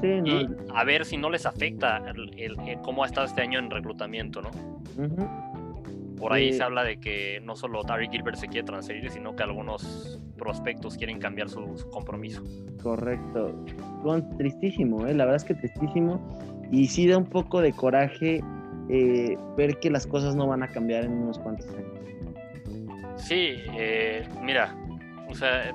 Sí, 0.00 0.20
no, 0.20 0.26
Y 0.26 0.48
a 0.74 0.84
ver 0.84 1.04
si 1.06 1.16
no 1.16 1.30
les 1.30 1.46
afecta 1.46 1.96
el, 2.14 2.38
el- 2.38 2.60
el 2.68 2.80
cómo 2.82 3.02
ha 3.02 3.06
estado 3.06 3.26
este 3.26 3.40
año 3.40 3.58
en 3.58 3.70
reclutamiento, 3.70 4.42
¿no? 4.42 4.50
ujú. 5.04 5.26
Por 6.18 6.32
ahí 6.34 6.50
Eh, 6.50 6.52
se 6.52 6.62
habla 6.62 6.84
de 6.84 6.98
que 7.00 7.40
no 7.42 7.56
solo 7.56 7.82
Tariq 7.82 8.12
Gilbert 8.12 8.36
se 8.36 8.46
quiere 8.46 8.64
transferir, 8.64 9.10
sino 9.10 9.34
que 9.34 9.42
algunos 9.42 10.20
prospectos 10.38 10.96
quieren 10.96 11.18
cambiar 11.18 11.48
su, 11.48 11.76
su 11.76 11.88
compromiso. 11.90 12.42
Correcto. 12.80 13.64
Con, 14.04 14.36
tristísimo, 14.36 15.04
¿eh? 15.06 15.14
la 15.14 15.24
verdad 15.24 15.36
es 15.36 15.44
que 15.44 15.54
tristísimo. 15.54 16.20
Y 16.70 16.86
sí 16.86 17.08
da 17.08 17.18
un 17.18 17.24
poco 17.26 17.60
de 17.60 17.72
coraje 17.72 18.40
eh, 18.88 19.36
ver 19.56 19.78
que 19.80 19.90
las 19.90 20.06
cosas 20.06 20.36
no 20.36 20.46
van 20.46 20.62
a 20.62 20.68
cambiar 20.68 21.04
en 21.04 21.12
unos 21.12 21.38
cuantos 21.40 21.66
años. 21.70 21.88
Sí, 23.22 23.62
eh, 23.76 24.28
mira, 24.40 24.76
o 25.28 25.34
sea, 25.34 25.72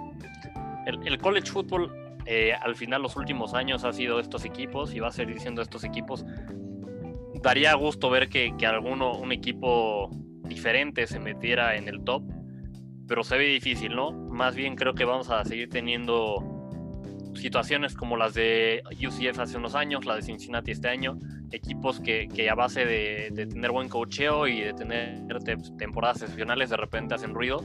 el, 0.86 1.18
college 1.18 1.50
football 1.50 1.91
eh, 2.26 2.54
al 2.54 2.76
final 2.76 3.02
los 3.02 3.16
últimos 3.16 3.54
años 3.54 3.86
ha 3.86 3.93
sido 3.93 4.20
estos 4.20 4.43
equipos 4.43 4.93
y 4.93 5.00
va 5.00 5.08
a 5.08 5.12
seguir 5.12 5.39
siendo 5.39 5.62
estos 5.62 5.86
equipos. 5.86 6.26
Daría 7.41 7.74
gusto 7.76 8.10
ver 8.10 8.28
que, 8.28 8.54
que 8.58 8.68
alguno, 8.68 9.14
un 9.14 9.32
equipo 9.32 10.10
diferente 10.43 11.08
se 11.08 11.20
metiera 11.20 11.78
en 11.78 11.88
el 11.88 12.04
top, 12.04 12.24
pero 13.08 13.24
se 13.24 13.38
ve 13.38 13.45
difícil, 13.45 13.95
¿no? 13.95 14.12
Más 14.12 14.56
bien 14.56 14.76
creo 14.76 14.93
que 14.93 15.06
vamos 15.06 15.30
a 15.30 15.43
seguir 15.45 15.70
teniendo 15.70 16.58
situaciones 17.34 17.95
como 17.95 18.18
las 18.18 18.34
de 18.34 18.84
UCF 18.91 19.39
hace 19.39 19.58
unos 19.58 19.76
años, 19.76 20.06
la 20.06 20.16
de 20.16 20.22
Cincinnati 20.22 20.72
este 20.72 20.89
año, 20.89 21.18
equipos 21.52 22.00
que, 22.00 22.28
que 22.28 22.50
a 22.50 22.56
base 22.56 22.86
de, 22.86 23.30
de 23.32 23.48
tener 23.48 23.72
buen 23.72 23.89
cocheo 23.89 24.48
y 24.48 24.62
de 24.62 24.74
tener 24.74 25.24
te- 25.43 25.58
temporadas 25.78 26.22
excepcionales 26.22 26.70
de 26.70 26.78
repente 26.78 27.16
hacen 27.16 27.34
ruido. 27.34 27.62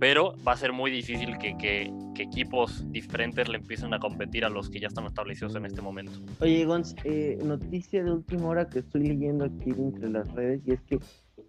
pero 0.00 0.34
va 0.46 0.52
a 0.52 0.56
ser 0.56 0.72
muy 0.72 0.90
difícil 0.90 1.38
que, 1.38 1.56
que, 1.56 1.92
equipos 2.18 2.84
diferentes 2.90 3.48
le 3.48 3.56
empiecen 3.58 3.92
a 3.94 3.98
competir 3.98 4.44
a 4.44 4.48
los 4.48 4.68
que 4.70 4.78
ya 4.80 4.88
están 4.88 5.06
establecidos 5.06 5.54
en 5.56 5.64
este 5.66 5.80
momento. 5.82 6.12
Oye, 6.40 6.64
Gons, 6.64 6.94
eh, 7.04 7.38
noticia 7.44 8.04
de 8.04 8.12
última 8.12 8.46
hora 8.46 8.68
que 8.68 8.80
estoy 8.80 9.08
leyendo 9.08 9.44
aquí 9.44 9.70
entre 9.70 10.10
las 10.10 10.30
redes 10.32 10.60
y 10.66 10.72
es 10.72 10.80
que 10.82 10.98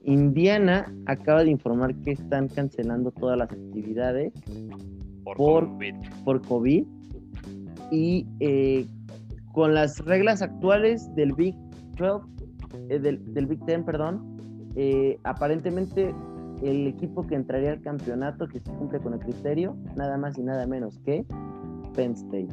Indiana 0.03 0.91
acaba 1.05 1.43
de 1.43 1.51
informar 1.51 1.95
que 1.95 2.11
están 2.11 2.47
cancelando 2.47 3.11
todas 3.11 3.37
las 3.37 3.51
actividades 3.51 4.33
por, 5.23 5.37
COVID. 5.37 5.95
Por 6.23 6.41
COVID 6.41 6.83
y 7.91 8.25
eh, 8.39 8.85
con 9.55 9.73
las 9.73 9.99
reglas 10.05 10.41
actuales 10.41 11.13
del 11.15 11.33
Big 11.33 11.55
12, 11.97 12.27
eh, 12.89 12.99
del, 12.99 13.33
del, 13.33 13.47
Big 13.47 13.65
Ten, 13.65 13.83
perdón, 13.83 14.37
aparentemente 15.23 16.13
el 16.61 16.87
equipo 16.87 17.25
que 17.25 17.35
entraría 17.35 17.71
al 17.71 17.81
campeonato 17.81 18.47
que 18.47 18.59
se 18.59 18.71
cumple 18.71 18.99
con 18.99 19.13
el 19.13 19.19
criterio, 19.19 19.77
nada 19.95 20.17
más 20.17 20.37
y 20.37 20.43
nada 20.43 20.67
menos 20.67 20.99
que 20.99 21.25
Penn 21.93 22.11
State. 22.13 22.49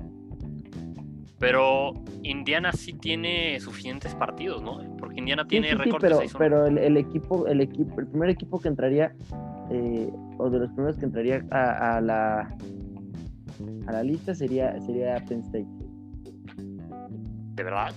Pero 1.38 1.94
Indiana 2.22 2.70
sí 2.72 2.92
tiene 2.92 3.58
suficientes 3.58 4.14
partidos, 4.14 4.62
¿no? 4.62 4.78
Porque 4.96 5.18
Indiana 5.18 5.44
tiene 5.44 5.74
récord 5.74 6.00
pero, 6.00 6.20
pero 6.38 6.66
el, 6.66 6.96
equipo, 6.96 7.48
el 7.48 7.60
equipo, 7.60 8.00
el 8.00 8.06
primer 8.06 8.30
equipo 8.30 8.60
que 8.60 8.68
entraría, 8.68 9.12
eh, 9.70 10.08
o 10.38 10.48
de 10.48 10.60
los 10.60 10.70
primeros 10.70 10.96
que 10.98 11.06
entraría 11.06 11.44
a, 11.50 12.00
la 12.00 12.56
a 13.88 13.92
la 13.92 14.02
lista 14.04 14.36
sería, 14.36 14.80
sería 14.82 15.16
Penn 15.28 15.40
State. 15.40 15.81
¿De 17.54 17.62
verdad? 17.62 17.92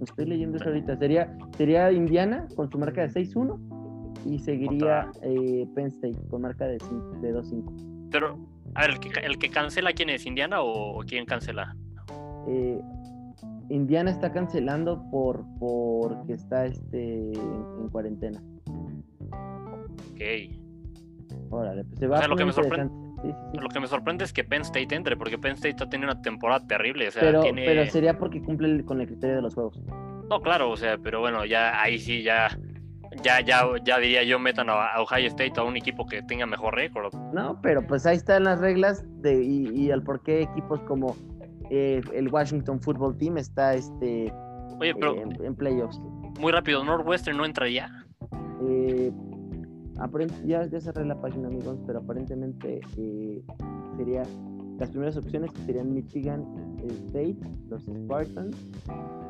Estoy 0.00 0.26
leyendo 0.26 0.56
eso 0.56 0.68
ahorita. 0.68 0.96
Sería, 0.96 1.36
sería 1.56 1.92
Indiana 1.92 2.46
con 2.56 2.70
su 2.70 2.78
marca 2.78 3.02
de 3.02 3.08
6-1 3.08 3.80
y 4.26 4.38
seguiría 4.38 5.10
eh, 5.22 5.66
Penn 5.74 5.86
State 5.86 6.18
con 6.28 6.42
marca 6.42 6.66
de, 6.66 6.78
de 7.20 7.34
2-5. 7.34 8.08
Pero, 8.10 8.38
a 8.74 8.82
ver, 8.82 8.98
¿el 9.22 9.38
que, 9.38 9.50
cancela 9.50 9.92
quién 9.92 10.10
es? 10.10 10.26
¿Indiana 10.26 10.62
o, 10.62 11.00
quién 11.06 11.26
cancela? 11.26 11.76
Eh, 12.48 12.80
Indiana 13.68 14.10
está 14.10 14.32
cancelando 14.32 15.08
por 15.10 15.44
porque 15.58 16.32
está 16.32 16.66
este 16.66 17.32
en, 17.32 17.88
cuarentena. 17.90 18.42
Ok. 20.12 20.20
Órale, 21.50 21.84
pues 21.84 21.98
se 21.98 22.06
va 22.06 22.16
o 22.16 22.18
sea, 22.18 22.28
lo 22.28 22.36
que 22.36 22.44
me 22.44 22.52
sorprende. 22.52 22.92
Lo 23.60 23.68
que 23.68 23.80
me 23.80 23.86
sorprende 23.86 24.24
es 24.24 24.32
que 24.32 24.44
Penn 24.44 24.62
State 24.62 24.94
entre, 24.94 25.16
porque 25.16 25.38
Penn 25.38 25.52
State 25.52 25.70
está 25.70 25.88
teniendo 25.88 26.12
una 26.12 26.22
temporada 26.22 26.66
terrible. 26.66 27.08
O 27.08 27.10
sea, 27.10 27.22
pero, 27.22 27.42
tiene... 27.42 27.64
pero 27.66 27.86
sería 27.86 28.18
porque 28.18 28.42
cumple 28.42 28.84
con 28.84 29.00
el 29.00 29.06
criterio 29.06 29.36
de 29.36 29.42
los 29.42 29.54
juegos. 29.54 29.80
No, 30.28 30.40
claro, 30.40 30.70
o 30.70 30.76
sea, 30.76 30.96
pero 30.98 31.20
bueno, 31.20 31.44
ya 31.44 31.82
ahí 31.82 31.98
sí, 31.98 32.22
ya 32.22 32.56
ya, 33.22 33.40
ya, 33.40 33.64
ya 33.84 33.98
diría 33.98 34.22
yo 34.22 34.38
metan 34.38 34.70
a 34.70 35.00
Ohio 35.00 35.26
State 35.26 35.54
a 35.56 35.64
un 35.64 35.76
equipo 35.76 36.06
que 36.06 36.22
tenga 36.22 36.46
mejor 36.46 36.74
récord. 36.74 37.12
No, 37.32 37.60
pero 37.60 37.86
pues 37.86 38.06
ahí 38.06 38.16
están 38.16 38.44
las 38.44 38.60
reglas 38.60 39.04
de, 39.20 39.42
y, 39.42 39.68
y 39.74 39.90
el 39.90 40.02
por 40.02 40.22
qué 40.22 40.42
equipos 40.42 40.80
como 40.82 41.16
eh, 41.70 42.00
el 42.14 42.28
Washington 42.28 42.80
Football 42.80 43.16
Team 43.18 43.38
está 43.38 43.74
este 43.74 44.32
Oye, 44.80 44.94
pero 44.94 45.14
en, 45.16 45.54
playoffs. 45.54 46.00
Muy 46.38 46.52
rápido, 46.52 46.82
Northwestern 46.82 47.36
no 47.36 47.44
entraría. 47.44 47.90
Eh, 48.66 49.12
ya, 50.46 50.66
ya 50.66 50.80
cerré 50.80 51.04
la 51.04 51.20
página, 51.20 51.48
amigos, 51.48 51.78
pero 51.86 52.00
aparentemente 52.00 52.80
eh, 52.96 53.42
sería 53.96 54.22
las 54.78 54.90
primeras 54.90 55.16
opciones 55.16 55.52
que 55.52 55.62
serían 55.62 55.92
Michigan 55.92 56.44
State, 57.08 57.36
los 57.68 57.82
Spartans 57.84 58.56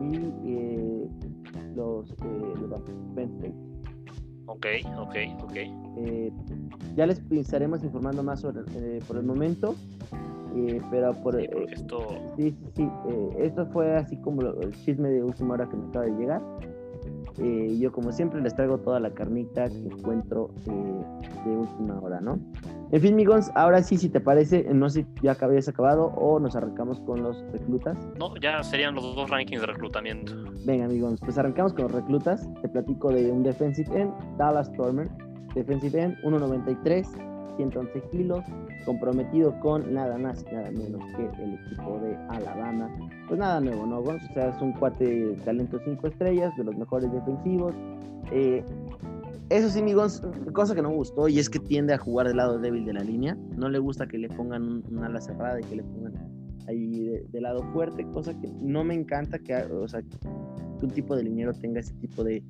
y 0.00 0.16
eh, 0.46 1.08
los, 1.74 2.14
los 2.68 2.82
Penn 3.14 3.30
State. 3.36 3.54
Ok, 4.46 4.66
ok, 4.98 5.16
ok. 5.42 5.56
Eh, 5.96 6.32
ya 6.96 7.06
les 7.06 7.20
estaremos 7.30 7.84
informando 7.84 8.22
más 8.22 8.40
sobre, 8.40 8.62
eh, 8.76 9.00
por 9.06 9.16
el 9.16 9.24
momento. 9.24 9.74
Eh, 10.56 10.80
pero 10.90 11.14
por 11.22 11.36
sí, 11.40 11.46
esto 11.70 12.08
sí 12.36 12.50
sí, 12.74 12.74
sí 12.74 12.90
esto 13.38 13.66
fue 13.66 13.94
así 13.96 14.16
como 14.16 14.42
el 14.42 14.72
chisme 14.84 15.08
de 15.08 15.22
última 15.22 15.54
hora 15.54 15.68
que 15.68 15.76
me 15.76 15.88
acaba 15.88 16.06
de 16.06 16.12
llegar 16.12 16.42
yo 17.78 17.92
como 17.92 18.12
siempre 18.12 18.40
les 18.40 18.54
traigo 18.54 18.78
toda 18.78 19.00
la 19.00 19.10
carnita 19.10 19.68
que 19.68 19.76
encuentro 19.76 20.50
de 20.64 21.50
última 21.50 21.98
hora 22.00 22.20
no 22.20 22.38
en 22.92 23.00
fin, 23.00 23.12
amigos, 23.12 23.52
ahora 23.54 23.84
sí, 23.84 23.96
si 23.96 24.08
te 24.08 24.18
parece, 24.18 24.66
no 24.74 24.88
sé 24.90 25.02
si 25.02 25.22
ya 25.22 25.36
habías 25.40 25.68
acabado 25.68 26.06
o 26.06 26.40
nos 26.40 26.56
arrancamos 26.56 26.98
con 27.02 27.22
los 27.22 27.40
reclutas. 27.52 27.96
No, 28.18 28.34
ya 28.38 28.64
serían 28.64 28.96
los 28.96 29.14
dos 29.14 29.30
rankings 29.30 29.60
de 29.60 29.68
reclutamiento. 29.68 30.32
Venga, 30.66 30.86
amigos, 30.86 31.20
pues 31.20 31.38
arrancamos 31.38 31.72
con 31.72 31.84
los 31.84 31.92
reclutas. 31.92 32.48
Te 32.62 32.68
platico 32.68 33.12
de 33.12 33.30
un 33.30 33.44
defensive 33.44 33.96
end, 33.96 34.12
Dallas 34.38 34.66
Stormer. 34.68 35.08
Defensive 35.54 36.02
end, 36.02 36.16
1.93, 36.24 37.29
111 37.60 38.02
kilos, 38.10 38.44
comprometido 38.84 39.58
con 39.60 39.92
nada 39.92 40.16
más 40.16 40.44
y 40.50 40.54
nada 40.54 40.70
menos 40.70 41.02
que 41.16 41.42
el 41.42 41.54
equipo 41.54 41.98
de 42.00 42.16
Alabama. 42.28 42.90
Pues 43.28 43.38
nada 43.38 43.60
nuevo, 43.60 43.86
¿no? 43.86 44.00
o 44.00 44.18
sea, 44.34 44.48
es 44.48 44.62
un 44.62 44.72
cuate 44.72 45.04
de 45.04 45.36
talento 45.44 45.78
5 45.84 46.06
estrellas, 46.06 46.56
de 46.56 46.64
los 46.64 46.76
mejores 46.76 47.12
defensivos. 47.12 47.74
Eh, 48.32 48.64
eso 49.50 49.68
sí, 49.68 49.80
amigos, 49.80 50.22
cosa 50.52 50.74
que 50.74 50.82
no 50.82 50.90
gustó 50.90 51.28
y 51.28 51.38
es 51.38 51.50
que 51.50 51.58
tiende 51.58 51.92
a 51.92 51.98
jugar 51.98 52.28
del 52.28 52.36
lado 52.36 52.58
débil 52.58 52.84
de 52.84 52.94
la 52.94 53.00
línea. 53.00 53.36
No 53.56 53.68
le 53.68 53.78
gusta 53.78 54.06
que 54.06 54.16
le 54.16 54.28
pongan 54.28 54.82
una 54.90 55.06
ala 55.06 55.20
cerrada 55.20 55.60
y 55.60 55.64
que 55.64 55.76
le 55.76 55.82
pongan 55.82 56.14
ahí 56.68 57.20
de, 57.30 57.40
lado 57.40 57.62
fuerte, 57.72 58.06
cosa 58.12 58.32
que 58.40 58.48
no 58.60 58.84
me 58.84 58.94
encanta 58.94 59.38
que, 59.38 59.54
o 59.56 59.88
sea, 59.88 60.02
que 60.02 60.86
un 60.86 60.90
tipo 60.90 61.16
de 61.16 61.24
liniero 61.24 61.52
tenga 61.52 61.80
ese 61.80 61.94
tipo 61.94 62.24
de, 62.24 62.42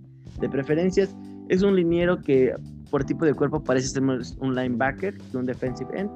preferencias. 0.51 1.17
Es 1.49 1.63
un 1.63 1.75
liniero 1.75 2.21
que 2.23 2.55
por 2.91 3.05
tipo 3.05 3.25
de 3.25 3.35
cuerpo 3.35 3.63
parece 3.63 3.89
ser 3.89 4.03
un 4.03 4.55
linebacker 4.55 5.17
que 5.17 5.37
un 5.37 5.47
defensive 5.47 5.91
end. 5.99 6.11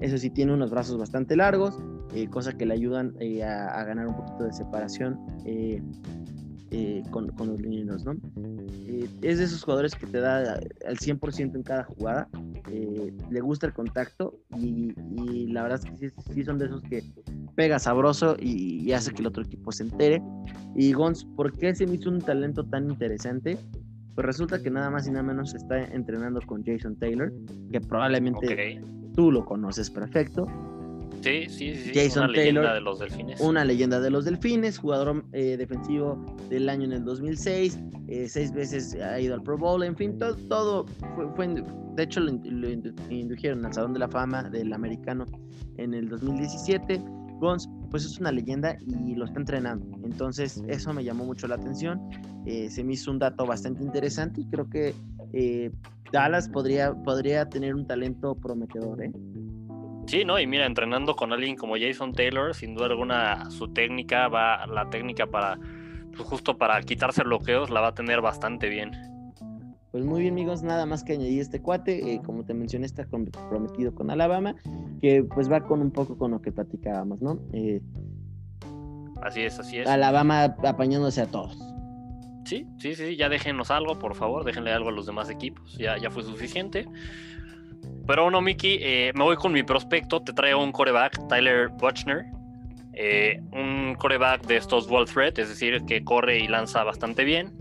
Eso 0.00 0.18
sí, 0.18 0.30
tiene 0.30 0.52
unos 0.52 0.70
brazos 0.70 0.98
bastante 0.98 1.36
largos, 1.36 1.78
eh, 2.14 2.28
cosa 2.28 2.52
que 2.52 2.66
le 2.66 2.74
ayudan 2.74 3.14
eh, 3.18 3.42
a, 3.42 3.82
ganar 3.84 4.08
un 4.08 4.16
poquito 4.16 4.44
de 4.44 4.52
separación. 4.52 5.18
Eh, 5.44 5.82
eh, 6.72 7.02
con, 7.10 7.28
los 7.28 7.60
linieros, 7.60 8.04
¿no? 8.04 8.16
Eh, 8.88 9.08
es 9.22 9.38
de 9.38 9.44
esos 9.44 9.62
jugadores 9.62 9.94
que 9.94 10.06
te 10.06 10.18
da 10.18 10.58
al 10.86 10.98
100% 10.98 11.54
en 11.54 11.62
cada 11.62 11.84
jugada, 11.84 12.28
eh, 12.72 13.12
le 13.30 13.40
gusta 13.40 13.66
el 13.66 13.72
contacto 13.72 14.34
y, 14.58 14.92
la 15.52 15.62
verdad 15.62 15.80
es 15.84 16.12
que 16.12 16.34
sí, 16.34 16.44
son 16.44 16.58
de 16.58 16.66
esos 16.66 16.82
que 16.82 17.04
pega 17.54 17.78
sabroso 17.78 18.36
y, 18.40 18.90
hace 18.92 19.12
que 19.12 19.20
el 19.20 19.28
otro 19.28 19.44
equipo 19.44 19.70
se 19.70 19.84
entere. 19.84 20.20
Y 20.74 20.92
Gons, 20.92 21.24
¿por 21.36 21.56
qué 21.56 21.72
se 21.74 21.86
me 21.86 21.94
hizo 21.94 22.10
un 22.10 22.20
talento 22.20 22.64
tan 22.64 22.90
interesante? 22.90 23.58
Pues 24.16 24.24
resulta 24.24 24.62
que 24.62 24.70
nada 24.70 24.90
más 24.90 25.06
y 25.06 25.10
nada 25.10 25.22
menos 25.22 25.54
está 25.54 25.84
entrenando 25.84 26.40
con 26.40 26.64
Jason 26.64 26.96
Taylor, 26.96 27.30
que 27.70 27.82
probablemente 27.82 28.80
tú 29.14 29.30
lo 29.30 29.44
conoces 29.44 29.90
perfecto. 29.90 30.46
Sí, 31.20 31.44
sí, 31.50 31.74
sí. 31.74 31.90
Jason 31.94 32.24
una 32.24 32.32
Taylor, 32.32 32.64
leyenda 32.64 32.74
de 32.74 32.80
los 32.80 32.98
delfines. 32.98 33.40
Una 33.40 33.64
leyenda 33.64 34.00
de 34.00 34.10
los 34.10 34.24
delfines, 34.24 34.78
jugador 34.78 35.22
eh, 35.32 35.58
defensivo 35.58 36.24
del 36.48 36.68
año 36.70 36.84
en 36.84 36.92
el 36.92 37.04
2006, 37.04 37.78
eh, 38.08 38.26
seis 38.26 38.52
veces 38.54 38.94
ha 38.94 39.20
ido 39.20 39.34
al 39.34 39.42
Pro 39.42 39.58
Bowl, 39.58 39.82
en 39.82 39.94
fin, 39.94 40.18
todo, 40.18 40.34
todo 40.48 40.86
fue, 41.34 41.48
de 41.48 42.02
hecho 42.02 42.20
lo, 42.20 42.30
indujeron 43.10 43.66
al 43.66 43.74
Salón 43.74 43.92
de 43.92 43.98
la 43.98 44.08
Fama 44.08 44.44
del 44.44 44.72
Americano 44.72 45.26
en 45.76 45.92
el 45.92 46.08
2017. 46.08 47.02
Gons, 47.38 47.68
pues 47.90 48.04
es 48.04 48.18
una 48.18 48.32
leyenda 48.32 48.76
y 48.86 49.14
lo 49.14 49.24
está 49.24 49.40
entrenando. 49.40 49.86
Entonces, 50.04 50.62
eso 50.68 50.92
me 50.92 51.04
llamó 51.04 51.24
mucho 51.24 51.46
la 51.48 51.56
atención. 51.56 52.00
Eh, 52.46 52.68
se 52.70 52.84
me 52.84 52.94
hizo 52.94 53.10
un 53.10 53.18
dato 53.18 53.46
bastante 53.46 53.82
interesante 53.82 54.40
y 54.40 54.46
creo 54.46 54.68
que 54.68 54.94
Dallas 56.12 56.48
podría, 56.48 56.94
podría 56.94 57.48
tener 57.48 57.74
un 57.74 57.86
talento 57.86 58.34
prometedor, 58.34 59.02
¿eh? 59.02 59.12
Sí, 60.06 60.24
¿no? 60.24 60.38
Y 60.38 60.46
mira, 60.46 60.66
entrenando 60.66 61.16
con 61.16 61.32
alguien 61.32 61.56
como 61.56 61.74
Jason 61.76 62.12
Taylor, 62.12 62.54
sin 62.54 62.74
duda 62.74 62.86
alguna 62.86 63.50
su 63.50 63.68
técnica 63.68 64.28
va, 64.28 64.64
la 64.66 64.88
técnica 64.88 65.26
para, 65.26 65.58
pues 66.16 66.28
justo 66.28 66.56
para 66.56 66.80
quitarse 66.82 67.24
bloqueos, 67.24 67.70
la 67.70 67.80
va 67.80 67.88
a 67.88 67.94
tener 67.94 68.20
bastante 68.20 68.68
bien. 68.68 68.92
Pues 69.92 70.04
muy 70.04 70.22
bien, 70.22 70.34
amigos, 70.34 70.62
nada 70.62 70.84
más 70.84 71.04
que 71.04 71.14
añadir 71.14 71.40
este 71.40 71.62
cuate, 71.62 72.14
eh, 72.14 72.20
como 72.24 72.44
te 72.44 72.54
mencioné, 72.54 72.86
está 72.86 73.06
comprometido 73.06 73.94
con 73.94 74.10
Alabama, 74.10 74.54
que 75.00 75.22
pues 75.22 75.50
va 75.50 75.60
con 75.62 75.80
un 75.80 75.90
poco 75.90 76.18
con 76.18 76.32
lo 76.32 76.42
que 76.42 76.52
platicábamos, 76.52 77.22
¿no? 77.22 77.38
Eh, 77.52 77.80
así 79.22 79.42
es, 79.42 79.58
así 79.58 79.78
es. 79.78 79.88
Alabama 79.88 80.44
apañándose 80.44 81.22
a 81.22 81.26
todos. 81.26 81.56
Sí, 82.44 82.66
sí, 82.78 82.94
sí, 82.94 83.16
ya 83.16 83.28
déjenos 83.28 83.70
algo, 83.70 83.98
por 83.98 84.14
favor, 84.14 84.44
déjenle 84.44 84.72
algo 84.72 84.90
a 84.90 84.92
los 84.92 85.06
demás 85.06 85.30
equipos, 85.30 85.76
ya, 85.78 85.96
ya 85.98 86.10
fue 86.10 86.22
suficiente. 86.22 86.86
Pero 88.06 88.22
bueno, 88.22 88.40
Mickey, 88.40 88.78
eh, 88.80 89.12
me 89.14 89.24
voy 89.24 89.36
con 89.36 89.52
mi 89.52 89.62
prospecto. 89.62 90.22
Te 90.22 90.32
traigo 90.32 90.62
un 90.62 90.72
coreback, 90.72 91.26
Tyler 91.28 91.68
Buchner. 91.68 92.26
Eh, 92.92 93.40
un 93.52 93.94
coreback 93.98 94.46
de 94.46 94.56
estos 94.56 94.88
wall 94.88 95.06
threat, 95.06 95.38
es 95.38 95.48
decir, 95.48 95.82
que 95.86 96.02
corre 96.04 96.38
y 96.38 96.46
lanza 96.46 96.84
bastante 96.84 97.24
bien. 97.24 97.52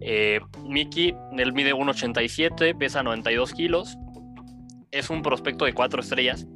Eh, 0.00 0.40
Mickey, 0.64 1.14
él 1.36 1.52
mide 1.52 1.74
1,87, 1.74 2.76
pesa 2.76 3.02
92 3.02 3.52
kilos. 3.52 3.98
Es 4.90 5.10
un 5.10 5.22
prospecto 5.22 5.64
de 5.64 5.74
4 5.74 6.00
estrellas, 6.00 6.46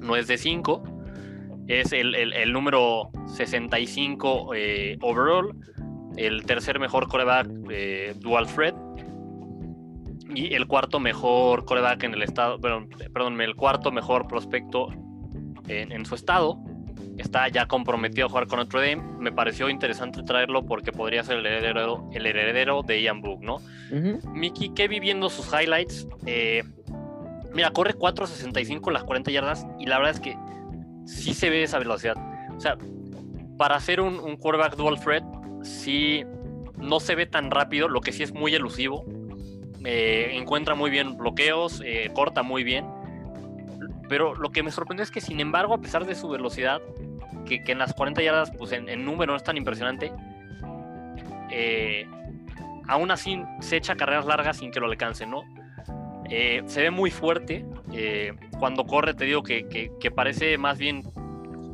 no 0.00 0.16
es 0.16 0.26
de 0.26 0.38
5. 0.38 0.82
Es 1.68 1.92
el, 1.92 2.52
número 2.52 3.10
65 3.36 4.50
overall, 5.00 5.54
el 6.16 6.44
tercer 6.44 6.80
mejor 6.80 7.08
coreback 7.08 7.46
dual 8.18 8.46
threat 8.48 8.74
y 10.34 10.54
el 10.54 10.66
cuarto 10.66 11.00
mejor 11.00 11.64
coreback 11.64 12.04
en 12.04 12.14
el 12.14 12.22
estado, 12.22 12.60
perdón, 12.60 12.88
perdón 13.12 13.40
el 13.40 13.54
cuarto 13.54 13.92
mejor 13.92 14.26
prospecto 14.26 14.88
en, 15.68 16.04
su 16.04 16.14
estado. 16.14 16.58
Está 17.18 17.48
ya 17.48 17.66
comprometido 17.66 18.26
a 18.26 18.28
jugar 18.30 18.46
con 18.46 18.58
Notre 18.58 18.80
Dame. 18.80 19.02
Me 19.18 19.32
pareció 19.32 19.68
interesante 19.68 20.22
traerlo 20.22 20.64
porque 20.64 20.92
podría 20.92 21.22
ser 21.24 21.38
el 21.38 21.46
heredero, 21.46 22.08
el 22.12 22.26
heredero 22.26 22.82
de 22.82 23.02
Ian 23.02 23.20
Book, 23.20 23.42
¿no? 23.42 23.60
Mickey, 24.32 24.70
que 24.70 24.88
vi 24.88 24.98
viendo 24.98 25.28
sus 25.28 25.46
highlights. 25.52 26.08
Eh, 26.26 26.62
mira, 27.52 27.70
corre 27.70 27.94
4.65 27.94 28.90
las 28.90 29.04
40 29.04 29.30
yardas 29.30 29.66
y 29.78 29.86
la 29.86 29.98
verdad 29.98 30.14
es 30.14 30.20
que 30.20 30.36
sí 31.04 31.34
se 31.34 31.50
ve 31.50 31.62
esa 31.62 31.78
velocidad. 31.78 32.16
O 32.56 32.60
sea, 32.60 32.78
para 33.58 33.76
hacer 33.76 34.00
un, 34.00 34.18
un 34.18 34.36
quarterback 34.36 34.76
dual 34.76 34.98
threat, 34.98 35.24
sí 35.62 36.24
no 36.82 37.00
se 37.00 37.14
ve 37.14 37.26
tan 37.26 37.50
rápido, 37.50 37.88
lo 37.88 38.00
que 38.00 38.12
sí 38.12 38.22
es 38.22 38.32
muy 38.32 38.54
elusivo. 38.54 39.04
Eh, 39.84 40.30
encuentra 40.34 40.74
muy 40.74 40.90
bien 40.90 41.16
bloqueos, 41.16 41.82
eh, 41.84 42.10
corta 42.14 42.42
muy 42.42 42.64
bien. 42.64 42.86
Pero 44.12 44.34
lo 44.34 44.52
que 44.52 44.62
me 44.62 44.70
sorprendió 44.70 45.04
es 45.04 45.10
que, 45.10 45.22
sin 45.22 45.40
embargo, 45.40 45.72
a 45.72 45.80
pesar 45.80 46.04
de 46.04 46.14
su 46.14 46.28
velocidad, 46.28 46.82
que, 47.46 47.62
en 47.66 47.78
las 47.78 47.94
40 47.94 48.20
yardas, 48.20 48.50
pues 48.50 48.72
en, 48.72 48.84
número 49.06 49.32
no 49.32 49.38
es 49.38 49.42
tan 49.42 49.56
impresionante, 49.56 50.12
eh, 51.50 52.06
aún 52.88 53.10
así 53.10 53.42
se 53.60 53.78
echa 53.78 53.96
carreras 53.96 54.26
largas 54.26 54.58
sin 54.58 54.70
que 54.70 54.80
lo 54.80 54.86
alcance, 54.86 55.24
¿no? 55.24 55.44
se 56.28 56.82
ve 56.82 56.90
muy 56.90 57.10
fuerte. 57.10 57.64
cuando 58.58 58.84
corre, 58.84 59.14
te 59.14 59.24
digo 59.24 59.42
que, 59.42 60.12
parece 60.14 60.58
más 60.58 60.76
bien 60.76 61.04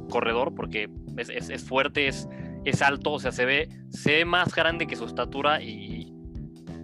corredor, 0.09 0.55
porque 0.55 0.89
es, 1.17 1.65
fuerte, 1.65 2.07
es, 2.07 2.29
es 2.65 2.83
alto, 2.83 3.15
o 3.15 3.19
sea, 3.19 3.33
se 3.33 3.47
ve, 3.47 3.69
se 3.91 4.13
ve 4.13 4.25
más 4.25 4.55
grande 4.55 4.87
que 4.87 4.95
su 4.95 5.07
estatura 5.07 5.61
y, 5.61 6.13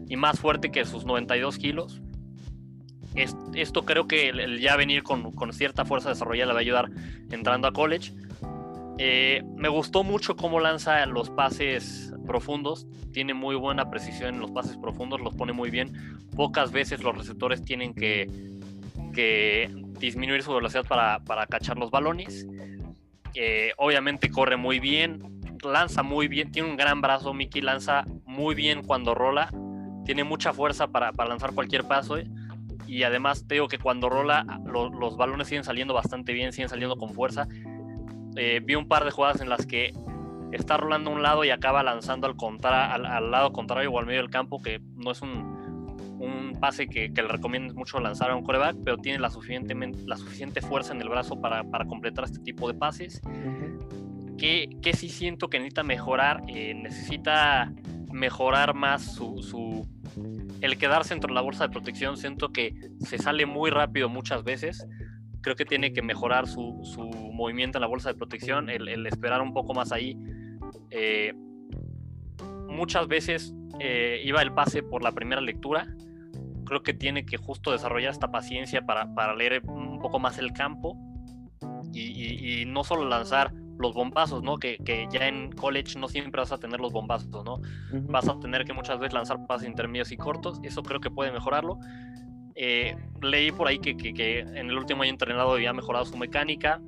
y 0.09 0.16
más 0.16 0.40
fuerte 0.40 0.72
que 0.72 0.84
sus 0.84 1.05
92 1.05 1.59
kilos. 1.59 2.02
Esto 3.14 3.84
creo 3.84 4.06
que 4.06 4.28
el, 4.28 4.60
ya 4.60 4.76
venir 4.76 5.02
con, 5.02 5.32
cierta 5.52 5.84
fuerza 5.84 6.08
desarrollada 6.08 6.48
le 6.48 6.52
va 6.52 6.58
a 6.58 6.62
ayudar 6.62 6.90
entrando 7.30 7.68
a 7.68 7.72
college. 7.72 8.12
Eh, 8.98 9.42
me 9.56 9.68
gustó 9.68 10.04
mucho 10.04 10.36
cómo 10.36 10.60
lanza 10.60 11.04
los 11.06 11.30
pases 11.30 12.12
profundos. 12.26 12.86
Tiene 13.12 13.34
muy 13.34 13.54
buena 13.56 13.90
precisión 13.90 14.34
en 14.34 14.40
los 14.40 14.50
pases 14.50 14.76
profundos, 14.76 15.20
los 15.20 15.34
pone 15.34 15.52
muy 15.52 15.70
bien. 15.70 16.18
Pocas 16.36 16.72
veces 16.72 17.02
los 17.02 17.16
receptores 17.16 17.64
tienen 17.64 17.94
que, 17.94 18.28
que 19.12 19.70
disminuir 19.98 20.42
su 20.42 20.52
velocidad 20.52 20.84
para, 20.86 21.20
para 21.20 21.46
cachar 21.46 21.78
los 21.78 21.90
balones. 21.90 22.46
Eh, 23.34 23.72
obviamente 23.78 24.30
corre 24.30 24.56
muy 24.56 24.78
bien, 24.78 25.40
lanza 25.64 26.02
muy 26.02 26.28
bien, 26.28 26.52
tiene 26.52 26.70
un 26.70 26.76
gran 26.76 27.00
brazo. 27.00 27.34
Mickey 27.34 27.62
lanza 27.62 28.04
muy 28.26 28.54
bien 28.54 28.82
cuando 28.82 29.14
rola 29.14 29.50
tiene 30.04 30.24
mucha 30.24 30.52
fuerza 30.52 30.86
para, 30.86 31.10
lanzar 31.12 31.52
cualquier 31.54 31.84
paso. 31.84 32.18
Eh, 32.18 32.26
y 32.87 33.03
además 33.03 33.47
te 33.47 33.55
digo 33.55 33.68
que 33.68 33.78
cuando 33.78 34.09
rola, 34.09 34.45
los 34.64 35.16
balones 35.16 35.49
siguen 35.49 35.64
saliendo 35.64 35.95
bastante 35.95 36.32
bien, 36.32 36.53
siguen 36.53 36.68
saliendo 36.68 36.97
con 36.97 37.11
fuerza. 37.11 37.47
Eh, 38.37 38.61
vi 38.64 38.74
un 38.74 38.89
par 38.89 39.05
de 39.05 39.11
jugadas 39.11 39.41
en 39.41 39.49
las 39.49 39.66
que 39.66 39.93
está 40.53 40.76
rolando 40.76 41.11
a 41.11 41.14
un 41.14 41.22
lado 41.22 41.45
y 41.45 41.51
acaba 41.51 41.82
lanzando 41.82 42.26
al, 42.26 42.37
contra, 42.37 42.93
al, 42.93 43.30
lado 43.30 43.53
contrario 43.53 43.91
o 43.91 43.99
al 43.99 44.07
medio 44.07 44.20
del 44.20 44.30
campo, 44.30 44.62
que 44.62 44.80
no 44.97 45.11
es 45.11 45.22
un, 45.22 46.18
un 46.18 46.57
pase 46.61 46.87
que, 46.87 47.12
que, 47.12 47.22
le 47.22 47.28
recomiendo 47.28 47.74
mucho 47.74 48.01
lanzar 48.01 48.30
a 48.30 48.37
un 48.37 48.45
coreback, 48.45 48.76
pero 48.85 48.99
tiene 48.99 49.18
la, 49.18 49.28
la 49.28 50.16
suficiente 50.16 50.61
fuerza 50.61 50.93
en 50.93 51.01
el 51.01 51.09
brazo 51.09 51.41
para, 51.41 51.64
para 51.64 51.87
completar 51.87 52.24
este 52.24 52.39
tipo 52.41 52.68
de 52.68 52.74
pases. 52.74 53.20
que, 54.39 54.68
que, 54.80 54.93
sí 54.93 55.09
siento 55.09 55.49
que 55.49 55.59
necesita 55.59 55.82
mejorar, 55.82 56.43
eh, 56.49 56.74
necesita 56.74 57.72
mejorar 58.12 58.74
más 58.74 59.14
su, 59.14 59.43
su, 59.43 59.87
el 60.61 60.78
quedarse 60.78 61.14
dentro 61.14 61.28
de 61.28 61.34
la 61.34 61.40
bolsa 61.40 61.66
de 61.66 61.72
protección. 61.72 62.16
Siento 62.16 62.52
que 62.52 62.74
se 63.00 63.18
sale 63.18 63.46
muy 63.46 63.70
rápido 63.70 64.09
muchas 64.09 64.44
veces. 64.44 64.86
Creo 65.40 65.57
que 65.57 65.64
tiene 65.64 65.92
que 65.92 66.02
mejorar 66.02 66.46
su, 66.46 66.80
su 66.82 67.02
movimiento 67.02 67.78
en 67.78 67.82
la 67.82 67.86
bolsa 67.86 68.11
de 68.11 68.14
protección, 68.14 68.70
el, 68.70 69.07
esperar 69.07 69.42
un 69.42 69.52
poco 69.52 69.74
más 69.74 69.92
ahí. 69.92 70.16
Eh, 70.90 71.34
muchas 72.68 73.09
veces 73.09 73.55
eh, 73.80 74.22
iba 74.24 74.40
el 74.42 74.52
pase 74.52 74.82
por 74.82 75.02
la 75.02 75.12
primera 75.12 75.40
lectura. 75.40 75.86
Creo 76.64 76.82
que 76.82 76.94
tiene 76.94 77.26
que 77.26 77.36
justo 77.36 77.72
desarrollar 77.72 78.11
esta 78.11 78.30
paciencia 78.30 78.86
para, 78.86 79.14
para 79.14 79.34
leer 79.34 79.62
un 79.66 79.98
poco 80.00 80.18
más 80.18 80.38
el 80.38 80.52
campo 80.52 80.96
y, 81.92 82.62
y 82.62 82.64
no 82.64 82.84
solo 82.84 83.07
lanzar 83.07 83.52
los 83.79 83.95
bombazos, 83.95 84.43
¿no? 84.43 84.57
Que, 84.57 84.79
ya 85.11 85.29
en 85.29 85.53
college 85.53 85.99
no 85.99 86.09
siempre 86.09 86.41
vas 86.41 86.53
a 86.53 86.59
tener 86.59 86.81
los 86.81 86.93
bombazos, 86.93 87.45
¿no? 87.45 87.61
Vas 87.93 88.29
a 88.29 88.39
tener 88.39 88.64
que 88.64 88.72
muchas 88.72 88.99
veces 88.99 89.14
lanzar 89.14 89.47
pases 89.47 89.68
intermedios 89.68 90.12
y 90.12 90.16
cortos, 90.16 90.61
eso 90.62 90.83
creo 90.83 91.01
que 91.01 91.11
puede 91.11 91.33
mejorarlo. 91.33 91.79
Eh, 92.55 92.97
leí 93.20 93.51
por 93.51 93.66
ahí 93.66 93.79
que, 93.79 93.97
que, 93.97 94.41
en 94.41 94.70
el 94.70 94.79
último 94.79 95.03
año 95.03 95.11
entrenado 95.11 95.53
había 95.53 95.72
mejorado 95.72 96.05
su 96.05 96.16
mecánica, 96.16 96.81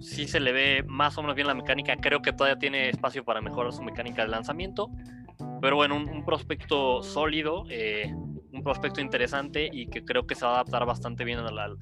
sí 0.00 0.26
se 0.26 0.40
le 0.40 0.52
ve 0.52 0.84
más 0.86 1.16
o 1.16 1.22
menos 1.22 1.36
bien 1.36 1.46
la 1.46 1.54
mecánica, 1.54 1.96
creo 1.96 2.22
que 2.22 2.32
todavía 2.32 2.58
tiene 2.58 2.88
espacio 2.88 3.24
para 3.24 3.40
mejorar 3.40 3.72
su 3.72 3.82
mecánica 3.82 4.22
de 4.22 4.28
lanzamiento, 4.28 4.90
pero 5.60 5.76
bueno, 5.76 5.96
un, 5.96 6.24
prospecto 6.24 7.02
sólido, 7.04 7.64
eh, 7.70 8.12
un 8.52 8.62
prospecto 8.62 9.00
interesante 9.00 9.68
y 9.72 9.86
que 9.86 10.04
creo 10.04 10.26
que 10.26 10.34
se 10.34 10.44
va 10.44 10.52
a 10.52 10.54
adaptar 10.56 10.86
bastante 10.86 11.24
bien 11.24 11.38
al, 11.38 11.78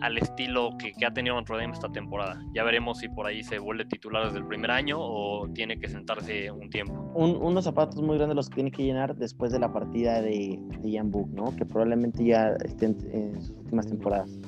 al 0.00 0.18
estilo 0.18 0.70
que, 0.78 0.92
ha 1.04 1.12
tenido 1.12 1.34
Notre 1.36 1.56
Dame 1.56 1.72
esta 1.72 1.90
temporada. 1.90 2.42
Ya 2.54 2.64
veremos 2.64 2.98
si 2.98 3.08
por 3.08 3.26
ahí 3.26 3.42
se 3.42 3.58
vuelve 3.58 3.84
titular 3.84 4.24
desde 4.26 4.38
el 4.38 4.46
primer 4.46 4.70
año 4.70 4.96
o 4.98 5.48
tiene 5.52 5.78
que 5.78 5.88
sentarse 5.88 6.50
un 6.50 6.70
tiempo. 6.70 6.94
unos 7.14 7.64
zapatos 7.64 8.02
muy 8.02 8.16
grandes 8.16 8.36
los 8.36 8.48
que 8.48 8.56
tiene 8.56 8.70
que 8.70 8.82
llenar 8.82 9.16
después 9.16 9.52
de 9.52 9.58
la 9.58 9.72
partida 9.72 10.22
de, 10.22 10.58
de 10.80 10.90
Ian 10.90 11.10
Book, 11.10 11.30
¿no? 11.32 11.54
Que 11.56 11.64
probablemente 11.64 12.24
ya 12.24 12.54
estén 12.64 12.96
en 13.12 13.40
sus 13.40 13.56
últimas 13.56 13.86
temporadas. 13.86 14.38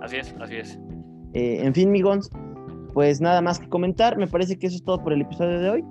Así 0.00 0.16
es, 0.16 0.34
así 0.40 0.56
es. 0.56 0.78
Eh, 1.34 1.60
en 1.62 1.74
fin, 1.74 1.90
Migons, 1.90 2.30
pues 2.94 3.20
nada 3.20 3.40
más 3.40 3.58
que 3.58 3.68
comentar. 3.68 4.16
Me 4.16 4.26
parece 4.26 4.58
que 4.58 4.66
eso 4.66 4.76
es 4.76 4.84
todo 4.84 5.02
por 5.02 5.12
el 5.12 5.22
episodio 5.22 5.60
de 5.60 5.70
hoy. 5.70 5.84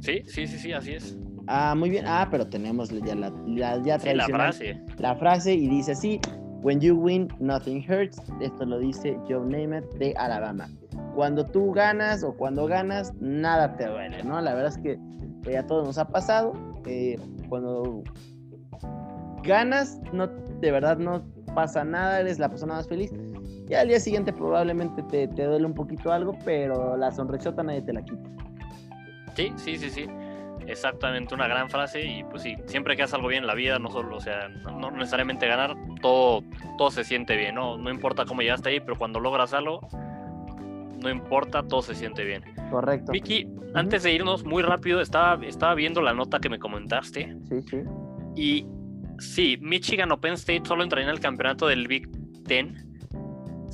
Sí, 0.00 0.22
sí, 0.26 0.46
sí, 0.46 0.58
sí, 0.58 0.72
así 0.72 0.92
es. 0.92 1.18
Ah, 1.46 1.74
muy 1.74 1.90
bien. 1.90 2.04
Ah, 2.06 2.28
pero 2.30 2.46
tenemos 2.46 2.90
ya 2.90 3.14
la, 3.14 3.32
ya 3.46 3.98
la 4.14 4.26
frase. 4.26 4.80
La 4.98 5.14
frase 5.16 5.54
y 5.54 5.68
dice 5.68 5.92
así, 5.92 6.20
When 6.64 6.80
you 6.80 6.96
win, 6.96 7.28
nothing 7.40 7.84
hurts. 7.86 8.22
Esto 8.40 8.64
lo 8.64 8.78
dice 8.78 9.18
Joe 9.28 9.44
Namath 9.44 9.84
de 9.96 10.14
Alabama. 10.16 10.66
Cuando 11.14 11.44
tú 11.44 11.72
ganas 11.72 12.24
o 12.24 12.34
cuando 12.34 12.66
ganas, 12.66 13.12
nada 13.20 13.76
te 13.76 13.86
duele, 13.86 14.22
¿no? 14.24 14.40
La 14.40 14.54
verdad 14.54 14.72
es 14.72 14.78
que 14.78 14.98
eh, 15.50 15.58
a 15.58 15.66
todos 15.66 15.86
nos 15.86 15.98
ha 15.98 16.08
pasado. 16.08 16.54
Eh, 16.86 17.18
cuando 17.50 18.02
ganas, 19.42 20.00
no, 20.14 20.26
de 20.26 20.70
verdad 20.70 20.96
no 20.96 21.22
pasa 21.54 21.84
nada, 21.84 22.20
eres 22.20 22.38
la 22.38 22.48
persona 22.48 22.76
más 22.76 22.88
feliz. 22.88 23.12
Y 23.68 23.74
al 23.74 23.88
día 23.88 24.00
siguiente 24.00 24.32
probablemente 24.32 25.02
te, 25.02 25.28
te 25.28 25.44
duele 25.44 25.66
un 25.66 25.74
poquito 25.74 26.12
algo, 26.12 26.34
pero 26.46 26.96
la 26.96 27.12
sonrisota 27.12 27.62
nadie 27.62 27.82
te 27.82 27.92
la 27.92 28.02
quita. 28.02 28.30
Sí, 29.36 29.52
sí, 29.56 29.76
sí, 29.76 29.90
sí 29.90 30.06
exactamente 30.66 31.34
una 31.34 31.46
gran 31.46 31.68
frase 31.70 32.04
y 32.04 32.24
pues 32.24 32.42
sí, 32.42 32.56
siempre 32.66 32.96
que 32.96 33.02
haces 33.02 33.14
algo 33.14 33.28
bien 33.28 33.42
en 33.42 33.46
la 33.46 33.54
vida, 33.54 33.78
no 33.78 33.90
solo, 33.90 34.16
o 34.16 34.20
sea, 34.20 34.48
no, 34.48 34.90
necesariamente 34.90 35.46
ganar, 35.46 35.76
todo, 36.00 36.42
todo 36.78 36.90
se 36.90 37.04
siente 37.04 37.36
bien, 37.36 37.54
¿no? 37.54 37.76
No 37.76 37.90
importa 37.90 38.24
cómo 38.24 38.42
llegaste 38.42 38.70
ahí, 38.70 38.80
pero 38.80 38.96
cuando 38.96 39.20
logras 39.20 39.52
algo, 39.52 39.80
no 41.02 41.10
importa, 41.10 41.62
todo 41.62 41.82
se 41.82 41.94
siente 41.94 42.24
bien. 42.24 42.42
Correcto. 42.70 43.12
Vicky, 43.12 43.46
antes 43.74 44.02
de 44.02 44.12
irnos, 44.12 44.44
muy 44.44 44.62
rápido, 44.62 45.00
estaba, 45.00 45.44
estaba 45.44 45.74
viendo 45.74 46.00
la 46.00 46.14
nota 46.14 46.40
que 46.40 46.48
me 46.48 46.58
comentaste. 46.58 47.36
Sí, 47.48 47.62
sí. 47.62 47.76
Y 48.36 48.66
sí, 49.18 49.58
Michigan 49.60 50.10
o 50.12 50.20
Penn 50.20 50.34
State 50.34 50.62
solo 50.64 50.82
entraría 50.82 51.08
en 51.08 51.14
el 51.14 51.20
campeonato 51.20 51.66
del 51.66 51.86
Big 51.86 52.08
Ten 52.44 52.94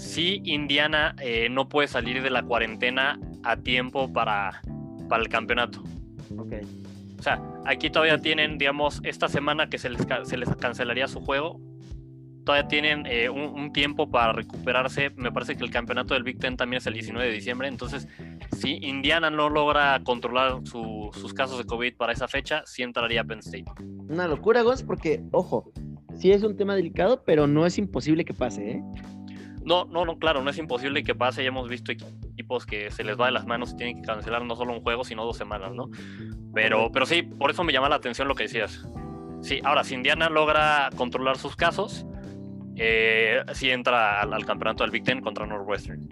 si 0.00 0.40
Indiana 0.44 1.14
eh, 1.20 1.48
no 1.50 1.68
puede 1.68 1.86
salir 1.86 2.22
de 2.22 2.30
la 2.30 2.42
cuarentena 2.42 3.20
a 3.42 3.56
tiempo 3.56 4.10
para, 4.10 4.62
para 5.08 5.22
el 5.22 5.28
campeonato. 5.28 5.82
Ok. 6.38 6.54
O 7.20 7.22
sea, 7.22 7.38
aquí 7.66 7.90
todavía 7.90 8.16
tienen, 8.16 8.56
digamos, 8.56 9.02
esta 9.04 9.28
semana 9.28 9.68
que 9.68 9.76
se 9.76 9.90
les, 9.90 10.06
se 10.22 10.38
les 10.38 10.48
cancelaría 10.56 11.06
su 11.06 11.20
juego, 11.20 11.60
todavía 12.46 12.66
tienen 12.66 13.04
eh, 13.04 13.28
un, 13.28 13.74
tiempo 13.74 14.10
para 14.10 14.32
recuperarse. 14.32 15.10
Me 15.16 15.30
parece 15.30 15.54
que 15.54 15.62
el 15.62 15.70
campeonato 15.70 16.14
del 16.14 16.22
Big 16.22 16.38
Ten 16.38 16.56
también 16.56 16.78
es 16.78 16.86
el 16.86 16.94
19 16.94 17.28
de 17.28 17.34
diciembre. 17.34 17.68
Entonces, 17.68 18.08
si 18.56 18.78
Indiana 18.80 19.28
no 19.28 19.50
logra 19.50 20.00
controlar 20.02 20.62
sus 20.64 21.34
casos 21.34 21.58
de 21.58 21.64
COVID 21.64 21.94
para 21.98 22.14
esa 22.14 22.26
fecha, 22.26 22.62
sí 22.64 22.82
entraría 22.82 23.22
Penn 23.22 23.40
State. 23.40 23.66
Una 24.08 24.26
locura, 24.26 24.62
Gus, 24.62 24.82
porque, 24.82 25.22
ojo, 25.30 25.70
sí 26.16 26.32
es 26.32 26.42
un 26.42 26.56
tema 26.56 26.74
delicado, 26.74 27.22
pero 27.26 27.46
no 27.46 27.66
es 27.66 27.76
imposible 27.76 28.24
que 28.24 28.32
pase, 28.32 28.70
¿eh? 28.70 28.82
No, 29.62 29.84
no, 29.84 30.06
no, 30.06 30.18
claro, 30.18 30.42
no 30.42 30.48
es 30.48 30.56
imposible 30.56 31.02
que 31.02 31.14
pase. 31.14 31.42
Ya 31.42 31.48
hemos 31.48 31.68
visto 31.68 31.92
equipos 31.92 32.64
que 32.64 32.90
se 32.90 33.04
les 33.04 33.20
va 33.20 33.26
de 33.26 33.32
las 33.32 33.46
manos 33.46 33.72
y 33.72 33.76
tienen 33.76 33.96
que 33.96 34.06
cancelar 34.06 34.42
no 34.42 34.56
solo 34.56 34.72
un 34.72 34.80
juego, 34.80 35.04
sino 35.04 35.24
dos 35.24 35.36
semanas, 35.36 35.74
¿no? 35.74 35.90
Pero, 36.52 36.90
pero 36.92 37.06
sí, 37.06 37.22
por 37.22 37.50
eso 37.50 37.64
me 37.64 37.72
llama 37.72 37.88
la 37.88 37.96
atención 37.96 38.28
lo 38.28 38.34
que 38.34 38.44
decías. 38.44 38.84
Sí, 39.42 39.60
ahora, 39.64 39.84
si 39.84 39.94
Indiana 39.94 40.28
logra 40.28 40.90
controlar 40.96 41.38
sus 41.38 41.56
casos, 41.56 42.04
eh, 42.76 43.40
sí 43.54 43.70
entra 43.70 44.20
al, 44.20 44.44
campeonato 44.44 44.84
del 44.84 44.90
Big 44.90 45.04
Ten 45.04 45.20
contra 45.20 45.46
Northwestern. 45.46 46.08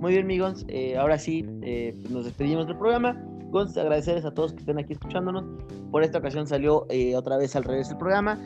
Muy 0.00 0.12
bien, 0.12 0.24
amigos. 0.24 0.64
Eh, 0.68 0.96
ahora 0.96 1.18
sí, 1.18 1.44
eh, 1.62 1.94
nos 2.08 2.24
despedimos 2.24 2.66
del 2.66 2.76
programa. 2.76 3.22
Gonz, 3.50 3.76
agradecerles 3.76 4.24
a 4.24 4.32
todos 4.32 4.52
que 4.52 4.60
estén 4.60 4.78
aquí 4.78 4.92
escuchándonos. 4.92 5.44
Por 5.90 6.04
esta 6.04 6.18
ocasión 6.18 6.46
salió 6.46 6.86
eh, 6.88 7.16
otra 7.16 7.36
vez 7.36 7.54
al 7.56 7.64
revés 7.64 7.90
el 7.90 7.98
programa. 7.98 8.38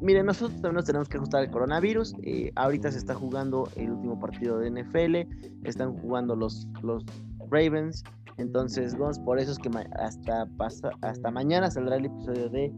Miren, 0.00 0.24
nosotros 0.24 0.54
también 0.54 0.76
nos 0.76 0.86
tenemos 0.86 1.08
que 1.08 1.18
ajustar 1.18 1.42
al 1.42 1.50
coronavirus. 1.50 2.14
Ahorita 2.56 2.90
se 2.90 2.98
está 2.98 3.14
jugando 3.14 3.68
el 3.76 3.90
último 3.90 4.18
partido 4.18 4.58
de 4.58 4.70
NFL. 4.70 5.16
Están 5.64 5.92
jugando 5.98 6.34
los, 6.34 6.66
los 6.82 7.04
Ravens. 7.50 8.02
Entonces, 8.38 8.96
Gonz, 8.96 9.18
por 9.18 9.38
eso 9.38 9.52
es 9.52 9.58
que 9.58 9.70
hasta, 9.98 10.46
hasta 11.02 11.30
mañana 11.30 11.70
saldrá 11.70 11.96
el 11.96 12.06
episodio 12.06 12.48
de 12.48 12.72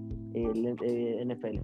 NFL. 1.25 1.61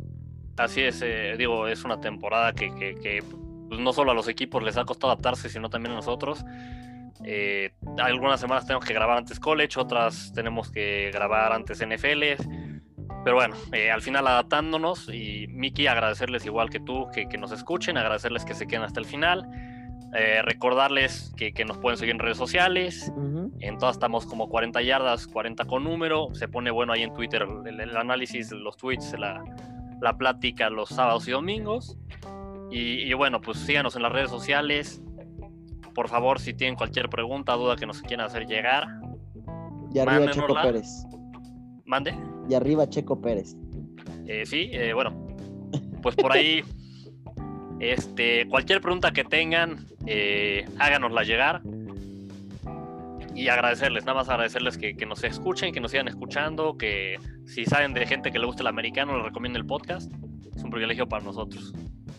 Así 0.57 0.82
es, 0.82 1.03
digo, 1.38 1.66
es 1.66 1.84
una 1.84 2.01
temporada 2.01 2.53
que, 2.53 2.74
que, 2.74 3.22
pues, 3.68 3.80
no 3.80 3.93
solo 3.93 4.11
a 4.11 4.14
los 4.14 4.28
equipos 4.28 4.62
les 4.62 4.76
ha 4.76 4.84
costado 4.84 5.12
adaptarse, 5.12 5.49
sino 5.49 5.70
también 5.70 5.93
a 5.93 5.97
nosotros. 5.97 6.45
Eh, 7.24 7.72
algunas 7.99 8.41
semanas 8.41 8.66
tenemos 8.66 8.84
que 8.84 8.95
grabar 8.95 9.18
antes 9.18 9.38
college, 9.38 9.78
otras 9.78 10.32
tenemos 10.34 10.70
que 10.70 11.11
grabar 11.12 11.53
antes 11.53 11.80
NFL. 11.80 12.43
Pero 13.24 13.36
bueno, 13.36 13.55
eh, 13.72 13.91
al 13.91 14.01
final 14.01 14.26
adaptándonos 14.26 15.09
y 15.12 15.47
Miki, 15.49 15.86
agradecerles 15.86 16.47
igual 16.47 16.70
que 16.70 16.80
tú 16.80 17.09
que, 17.12 17.26
nos 17.38 17.53
escuchen, 17.53 17.99
agradecerles 17.99 18.45
que 18.45 18.55
se 18.55 18.66
queden 18.66 18.82
hasta 18.82 19.01
el 19.01 19.07
final. 19.07 19.47
Eh, 20.12 20.42
recordarles 20.42 21.32
que, 21.36 21.52
nos 21.64 21.78
pueden 21.78 21.96
seguir 21.96 22.14
en 22.14 22.18
redes 22.18 22.36
sociales. 22.36 23.12
En 23.61 23.78
todas 23.78 23.96
estamos 23.96 24.26
como 24.26 24.48
40 24.48 24.82
yardas, 24.82 25.26
40 25.26 25.64
con 25.66 25.84
número. 25.84 26.28
Se 26.34 26.48
pone 26.48 26.70
bueno 26.70 26.92
ahí 26.92 27.02
en 27.02 27.14
Twitter 27.14 27.46
el, 27.64 27.96
análisis, 27.96 28.50
los 28.50 28.76
tweets, 28.76 29.18
la, 29.18 29.42
la, 30.00 30.16
plática 30.16 30.68
los 30.68 30.88
sábados 30.88 31.28
y 31.28 31.30
domingos. 31.30 31.96
Y, 32.70 33.02
y, 33.02 33.12
bueno, 33.14 33.40
pues 33.40 33.58
síganos 33.58 33.94
en 33.96 34.02
las 34.02 34.12
redes 34.12 34.30
sociales. 34.30 35.02
Por 35.94 36.08
favor, 36.08 36.40
si 36.40 36.54
tienen 36.54 36.76
cualquier 36.76 37.08
pregunta, 37.08 37.54
duda 37.54 37.76
que 37.76 37.86
nos 37.86 38.02
quieran 38.02 38.26
hacer 38.26 38.46
llegar. 38.46 38.86
Y 39.92 39.98
arriba 39.98 40.30
Checo 40.30 40.54
Pérez. 40.54 41.04
Mande. 41.84 42.14
Y 42.48 42.54
arriba 42.54 42.88
Checo 42.88 43.20
Pérez. 43.20 43.56
Eh, 44.26 44.46
sí, 44.46 44.70
eh, 44.72 44.92
bueno, 44.92 45.26
pues 46.02 46.14
por 46.14 46.32
ahí, 46.32 46.62
este, 47.81 48.47
cualquier 48.49 48.81
pregunta 48.81 49.12
que 49.12 49.24
tengan, 49.24 49.87
eh, 50.07 50.66
háganosla 50.78 51.24
llegar. 51.24 51.62
Y 53.35 53.49
agradecerles, 53.49 54.05
nada 54.05 54.18
más 54.18 54.28
agradecerles 54.28 54.76
que, 54.76 54.95
que, 54.97 55.07
nos 55.07 55.24
escuchen, 55.24 55.72
que 55.72 55.81
nos 55.81 55.93
sigan 55.93 56.09
escuchando, 56.09 56.76
que 56.76 57.16
si 57.47 57.64
saben 57.64 57.95
de 57.95 58.07
gente 58.07 58.31
que 58.31 58.39
le 58.39 58.45
guste 58.45 58.62
el 58.62 58.66
americano, 58.66 59.16
les 59.16 59.24
recomiendo 59.24 59.59
el 59.59 59.64
podcast. 59.64 60.12
Es 60.55 60.62
un 60.62 60.70
privilegio 60.70 61.09
para 61.09 61.24
nosotros. 61.24 61.72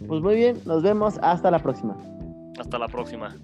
Pues 0.08 0.22
muy 0.22 0.36
bien, 0.36 0.60
nos 0.66 0.82
vemos, 0.82 1.20
hasta 1.22 1.52
la 1.52 1.60
próxima. 1.60 1.96
Hasta 2.60 2.80
la 2.80 2.88
próxima. 2.88 3.36